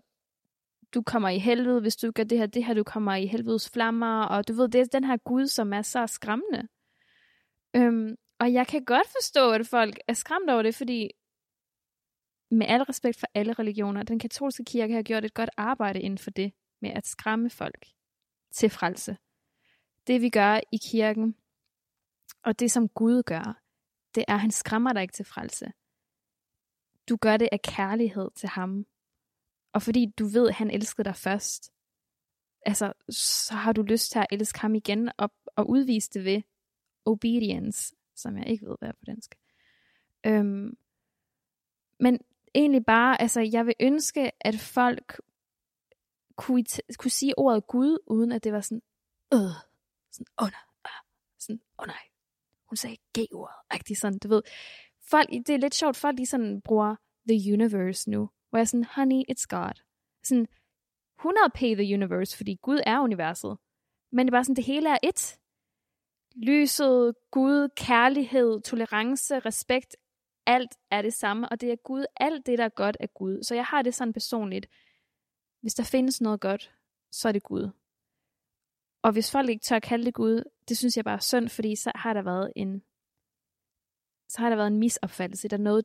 du 0.94 1.02
kommer 1.02 1.28
i 1.28 1.38
helvede, 1.38 1.80
hvis 1.80 1.96
du 1.96 2.10
gør 2.10 2.24
det 2.24 2.38
her, 2.38 2.46
det 2.46 2.64
her, 2.64 2.74
du 2.74 2.84
kommer 2.84 3.14
i 3.14 3.26
helvedes 3.26 3.70
flammer, 3.70 4.22
og 4.22 4.48
du 4.48 4.52
ved, 4.52 4.68
det 4.68 4.80
er 4.80 4.84
den 4.84 5.04
her 5.04 5.16
Gud, 5.16 5.46
som 5.46 5.72
er 5.72 5.82
så 5.82 6.06
skræmmende. 6.06 6.68
Øhm, 7.76 8.16
og 8.40 8.52
jeg 8.52 8.66
kan 8.66 8.84
godt 8.84 9.06
forstå, 9.06 9.52
at 9.52 9.66
folk 9.66 9.98
er 10.08 10.12
skræmt 10.12 10.50
over 10.50 10.62
det, 10.62 10.74
fordi 10.74 11.10
med 12.50 12.66
al 12.66 12.82
respekt 12.82 13.20
for 13.20 13.26
alle 13.34 13.52
religioner, 13.52 14.02
den 14.02 14.18
katolske 14.18 14.64
kirke 14.64 14.94
har 14.94 15.02
gjort 15.02 15.24
et 15.24 15.34
godt 15.34 15.50
arbejde 15.56 16.00
inden 16.00 16.18
for 16.18 16.30
det, 16.30 16.52
med 16.82 16.90
at 16.90 17.06
skræmme 17.06 17.50
folk 17.50 17.86
til 18.52 18.70
frelse. 18.70 19.16
Det 20.06 20.20
vi 20.20 20.30
gør 20.30 20.60
i 20.72 20.76
kirken, 20.90 21.36
og 22.42 22.60
det 22.60 22.70
som 22.70 22.88
Gud 22.88 23.22
gør, 23.22 23.60
det 24.14 24.24
er, 24.28 24.34
at 24.34 24.40
han 24.40 24.50
skræmmer 24.50 24.92
dig 24.92 25.02
ikke 25.02 25.12
til 25.12 25.24
frelse. 25.24 25.72
Du 27.08 27.16
gør 27.16 27.36
det 27.36 27.48
af 27.52 27.62
kærlighed 27.62 28.30
til 28.34 28.48
ham. 28.48 28.86
Og 29.72 29.82
fordi 29.82 30.06
du 30.18 30.26
ved, 30.26 30.48
at 30.48 30.54
han 30.54 30.70
elskede 30.70 31.04
dig 31.04 31.16
først, 31.16 31.72
altså, 32.66 32.92
så 33.08 33.54
har 33.54 33.72
du 33.72 33.82
lyst 33.82 34.12
til 34.12 34.18
at 34.18 34.26
elske 34.30 34.58
ham 34.58 34.74
igen 34.74 35.10
og, 35.18 35.30
og 35.56 35.70
udvise 35.70 36.10
det 36.10 36.24
ved 36.24 36.42
obedience, 37.04 37.96
som 38.16 38.36
jeg 38.36 38.48
ikke 38.48 38.66
ved, 38.66 38.76
hvad 38.78 38.88
er 38.88 38.92
på 38.92 39.04
dansk. 39.06 39.34
Øhm, 40.26 40.76
men 42.00 42.20
egentlig 42.54 42.84
bare, 42.86 43.20
altså, 43.20 43.40
jeg 43.40 43.66
vil 43.66 43.74
ønske, 43.80 44.30
at 44.40 44.58
folk 44.58 45.20
kunne, 46.36 46.64
kunne 46.98 47.10
sige 47.10 47.38
ordet 47.38 47.66
Gud, 47.66 47.98
uden 48.06 48.32
at 48.32 48.44
det 48.44 48.52
var 48.52 48.60
sådan, 48.60 48.82
øh, 49.34 49.54
sådan, 50.12 50.26
åh 50.38 50.44
oh, 50.44 50.50
nej, 50.50 50.62
øh, 50.86 51.02
sådan, 51.38 51.60
åh 51.78 51.82
oh, 51.82 51.86
nej, 51.86 52.04
hun 52.68 52.76
sagde 52.76 52.96
G-ordet, 53.18 53.56
rigtig 53.72 53.96
sådan, 53.96 54.18
du 54.18 54.28
ved. 54.28 54.42
Folk, 55.10 55.28
det 55.30 55.50
er 55.50 55.56
lidt 55.56 55.74
sjovt, 55.74 55.96
folk 55.96 56.16
lige 56.16 56.26
sådan 56.26 56.60
bruger 56.60 56.96
the 57.28 57.52
universe 57.52 58.10
nu, 58.10 58.30
hvor 58.48 58.58
jeg 58.58 58.62
er 58.62 58.64
sådan, 58.64 58.84
honey, 58.84 59.22
it's 59.30 59.46
God. 59.48 59.82
Sådan, 60.24 60.46
100 61.18 61.50
p 61.54 61.58
the 61.58 61.94
universe, 61.94 62.36
fordi 62.36 62.58
Gud 62.62 62.80
er 62.86 63.00
universet. 63.00 63.58
Men 64.12 64.26
det 64.26 64.32
er 64.32 64.36
bare 64.36 64.44
sådan, 64.44 64.56
det 64.56 64.64
hele 64.64 64.88
er 64.88 64.98
et. 65.02 65.39
Lyset, 66.34 67.14
Gud, 67.30 67.68
kærlighed, 67.76 68.60
tolerance, 68.60 69.38
respekt, 69.38 69.96
alt 70.46 70.76
er 70.90 71.02
det 71.02 71.12
samme, 71.12 71.48
og 71.48 71.60
det 71.60 71.72
er 71.72 71.76
Gud, 71.76 72.04
alt 72.16 72.46
det, 72.46 72.58
der 72.58 72.64
er 72.64 72.68
godt, 72.68 72.96
er 73.00 73.06
Gud. 73.06 73.42
Så 73.42 73.54
jeg 73.54 73.64
har 73.64 73.82
det 73.82 73.94
sådan 73.94 74.12
personligt. 74.12 74.66
Hvis 75.60 75.74
der 75.74 75.84
findes 75.84 76.20
noget 76.20 76.40
godt, 76.40 76.72
så 77.10 77.28
er 77.28 77.32
det 77.32 77.42
Gud. 77.42 77.70
Og 79.02 79.12
hvis 79.12 79.32
folk 79.32 79.48
ikke 79.48 79.62
tør 79.62 79.76
at 79.76 79.82
kalde 79.82 80.04
det 80.04 80.14
Gud, 80.14 80.44
det 80.68 80.78
synes 80.78 80.96
jeg 80.96 81.04
bare 81.04 81.14
er 81.14 81.18
synd, 81.18 81.48
fordi 81.48 81.76
så 81.76 81.92
har 81.94 82.12
der 82.12 82.22
været 82.22 82.52
en 82.56 82.82
så 84.30 84.38
har 84.38 84.48
der 84.48 84.56
været 84.56 84.66
en 84.66 84.78
misopfattelse, 84.78 85.48
der 85.48 85.56
er 85.56 85.60
noget, 85.60 85.84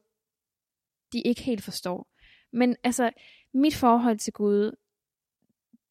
de 1.14 1.22
ikke 1.22 1.42
helt 1.42 1.64
forstår. 1.64 2.08
Men 2.52 2.76
altså, 2.84 3.12
mit 3.54 3.76
forhold 3.76 4.20
til 4.20 4.34
Gud, 4.34 4.76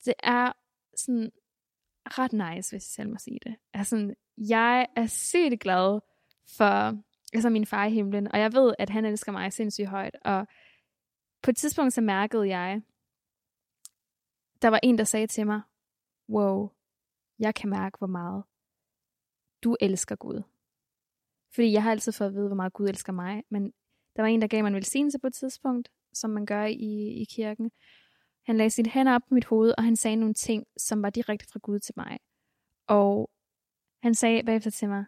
det 0.05 0.15
er 0.23 0.53
sådan 0.97 1.33
ret 2.07 2.33
nice, 2.33 2.73
hvis 2.73 2.73
jeg 2.73 2.83
selv 2.83 3.11
må 3.11 3.17
sige 3.19 3.39
det. 3.45 3.57
Altså, 3.75 4.15
jeg 4.39 4.87
er 4.97 5.07
sygt 5.07 5.61
glad 5.61 6.01
for 6.57 6.99
altså 7.33 7.51
min 7.51 7.67
far 7.67 7.85
i 7.85 7.91
himlen, 7.91 8.33
og 8.33 8.39
jeg 8.39 8.53
ved, 8.53 8.75
at 8.79 8.91
han 8.91 9.05
elsker 9.05 9.33
mig 9.33 9.53
sindssygt 9.53 9.89
højt. 9.89 10.17
Og 10.25 10.47
på 11.43 11.51
et 11.51 11.57
tidspunkt 11.57 11.93
så 11.93 12.01
mærkede 12.01 12.49
jeg, 12.49 12.83
der 14.63 14.69
var 14.69 14.81
en, 14.83 14.99
der 14.99 15.05
sagde 15.05 15.27
til 15.27 15.47
mig, 15.47 15.61
wow, 16.29 16.69
jeg 17.39 17.55
kan 17.55 17.71
mærke, 17.71 17.99
hvor 17.99 18.07
meget 18.07 18.45
du 19.63 19.77
elsker 19.81 20.17
Gud. 20.17 20.43
Fordi 21.55 21.73
jeg 21.73 21.83
har 21.83 21.91
altid 21.91 22.13
fået 22.13 22.29
at 22.29 22.35
vide, 22.35 22.47
hvor 22.47 22.57
meget 22.57 22.73
Gud 22.73 22.89
elsker 22.89 23.13
mig, 23.13 23.45
men 23.49 23.73
der 24.17 24.23
var 24.23 24.29
en, 24.29 24.41
der 24.41 24.47
gav 24.47 24.63
mig 24.63 24.69
en 24.69 24.75
velsignelse 24.75 25.19
på 25.19 25.27
et 25.27 25.35
tidspunkt, 25.35 25.89
som 26.13 26.31
man 26.31 26.47
gør 26.47 26.65
i, 26.65 27.21
i 27.21 27.25
kirken. 27.31 27.71
Han 28.47 28.57
lagde 28.57 28.71
sine 28.71 28.91
hænder 28.91 29.15
op 29.15 29.23
på 29.29 29.35
mit 29.35 29.45
hoved, 29.45 29.75
og 29.79 29.85
han 29.85 29.97
sagde 29.97 30.17
nogle 30.17 30.35
ting, 30.35 30.67
som 30.77 31.03
var 31.03 31.11
direkte 31.11 31.47
fra 31.53 31.61
Gud 31.63 31.79
til 31.79 31.95
mig. 31.97 32.19
Og 32.87 33.31
han 34.03 34.15
sagde 34.15 34.43
bagefter 34.43 34.71
til 34.71 34.89
mig, 34.89 35.05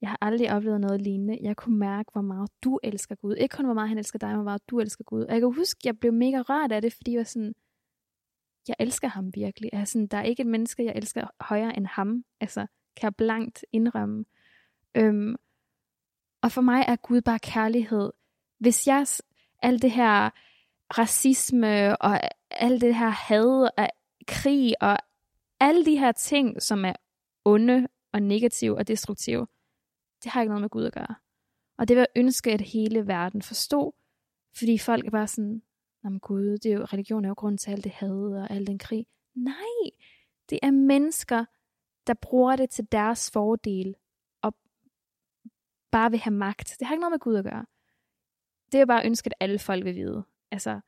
jeg 0.00 0.10
har 0.10 0.18
aldrig 0.20 0.52
oplevet 0.52 0.80
noget 0.80 1.02
lignende. 1.02 1.38
Jeg 1.42 1.56
kunne 1.56 1.78
mærke, 1.78 2.12
hvor 2.12 2.20
meget 2.20 2.50
du 2.64 2.80
elsker 2.82 3.14
Gud. 3.14 3.34
Ikke 3.34 3.56
kun, 3.56 3.64
hvor 3.64 3.74
meget 3.74 3.88
han 3.88 3.98
elsker 3.98 4.18
dig, 4.18 4.28
men 4.28 4.36
hvor 4.36 4.44
meget 4.44 4.70
du 4.70 4.80
elsker 4.80 5.04
Gud. 5.04 5.24
Og 5.24 5.32
jeg 5.32 5.40
kan 5.40 5.54
huske, 5.54 5.80
jeg 5.84 5.98
blev 5.98 6.12
mega 6.12 6.38
rørt 6.38 6.72
af 6.72 6.82
det, 6.82 6.92
fordi 6.92 7.12
jeg 7.12 7.18
var 7.18 7.24
sådan, 7.24 7.54
jeg 8.68 8.76
elsker 8.78 9.08
ham 9.08 9.30
virkelig. 9.34 9.70
Altså, 9.72 10.06
der 10.10 10.16
er 10.16 10.22
ikke 10.22 10.40
et 10.40 10.46
menneske, 10.46 10.84
jeg 10.84 10.92
elsker 10.96 11.26
højere 11.40 11.76
end 11.76 11.86
ham. 11.86 12.24
Altså, 12.40 12.66
kan 12.96 13.04
jeg 13.04 13.16
blankt 13.16 13.64
indrømme. 13.72 14.24
Øhm, 14.94 15.36
og 16.42 16.52
for 16.52 16.60
mig 16.60 16.84
er 16.88 16.96
Gud 16.96 17.20
bare 17.20 17.38
kærlighed. 17.38 18.12
Hvis 18.58 18.86
jeg 18.86 19.06
alt 19.62 19.82
det 19.82 19.90
her 19.90 20.30
racisme 20.98 21.96
og 21.96 22.20
alt 22.50 22.80
det 22.80 22.94
her 22.94 23.08
had 23.08 23.70
og 23.78 23.88
krig 24.26 24.82
og 24.82 24.98
alle 25.60 25.84
de 25.84 25.98
her 25.98 26.12
ting, 26.12 26.62
som 26.62 26.84
er 26.84 26.92
onde 27.44 27.88
og 28.12 28.22
negative 28.22 28.76
og 28.76 28.88
destruktive, 28.88 29.46
det 30.24 30.32
har 30.32 30.40
ikke 30.40 30.50
noget 30.50 30.60
med 30.60 30.70
Gud 30.70 30.84
at 30.84 30.92
gøre. 30.92 31.14
Og 31.78 31.88
det 31.88 31.96
vil 31.96 32.00
jeg 32.00 32.22
ønske, 32.22 32.52
at 32.52 32.60
hele 32.60 33.06
verden 33.06 33.42
forstod, 33.42 33.92
fordi 34.58 34.78
folk 34.78 35.06
er 35.06 35.10
bare 35.10 35.26
sådan, 35.26 35.62
Jamen 36.04 36.20
Gud, 36.20 36.58
det 36.58 36.72
er 36.72 36.76
jo, 36.76 36.84
religion 36.84 37.24
er 37.24 37.28
jo 37.28 37.34
grund 37.34 37.58
til 37.58 37.70
alt 37.70 37.84
det 37.84 37.92
had 37.92 38.10
og 38.10 38.50
al 38.50 38.66
den 38.66 38.78
krig. 38.78 39.06
Nej, 39.34 39.90
det 40.50 40.58
er 40.62 40.70
mennesker, 40.70 41.44
der 42.06 42.14
bruger 42.14 42.56
det 42.56 42.70
til 42.70 42.92
deres 42.92 43.30
fordel 43.30 43.94
og 44.42 44.54
bare 45.90 46.10
vil 46.10 46.20
have 46.20 46.34
magt. 46.34 46.76
Det 46.78 46.86
har 46.86 46.94
ikke 46.94 47.00
noget 47.00 47.12
med 47.12 47.18
Gud 47.18 47.36
at 47.36 47.44
gøre. 47.44 47.66
Det 48.72 48.80
er 48.80 48.86
bare 48.86 49.06
ønsket, 49.06 49.32
at 49.32 49.44
alle 49.44 49.58
folk 49.58 49.84
vil 49.84 49.94
vide. 49.94 50.24
Altså, 50.52 50.80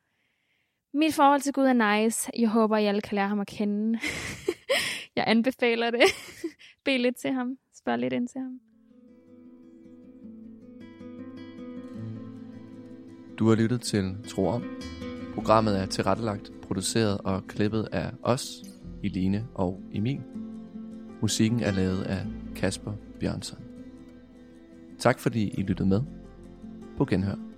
mit 0.93 1.13
forhold 1.13 1.41
til 1.41 1.53
Gud 1.53 1.63
er 1.63 2.03
nice. 2.03 2.31
Jeg 2.39 2.49
håber, 2.49 2.77
I 2.77 2.85
alle 2.85 3.01
kan 3.01 3.15
lære 3.15 3.27
ham 3.27 3.39
at 3.39 3.47
kende. 3.47 3.99
jeg 5.15 5.23
anbefaler 5.27 5.91
det. 5.91 6.01
Bed 6.85 6.97
lidt 6.97 7.15
til 7.15 7.31
ham. 7.31 7.57
Spørg 7.73 7.99
lidt 7.99 8.13
ind 8.13 8.27
til 8.27 8.41
ham. 8.41 8.59
Du 13.39 13.47
har 13.49 13.55
lyttet 13.55 13.81
til 13.81 14.17
Tro 14.27 14.47
om. 14.47 14.63
Programmet 15.33 15.79
er 15.79 15.85
tilrettelagt, 15.85 16.51
produceret 16.61 17.17
og 17.17 17.47
klippet 17.47 17.87
af 17.91 18.11
os, 18.23 18.63
Eline 19.03 19.47
og 19.53 19.81
Emil. 19.93 20.21
Musikken 21.21 21.59
er 21.59 21.71
lavet 21.71 22.03
af 22.03 22.25
Kasper 22.55 22.93
Bjørnsson. 23.19 23.59
Tak 24.99 25.19
fordi 25.19 25.49
I 25.49 25.61
lyttede 25.61 25.89
med. 25.89 26.01
På 26.97 27.05
genhør. 27.05 27.54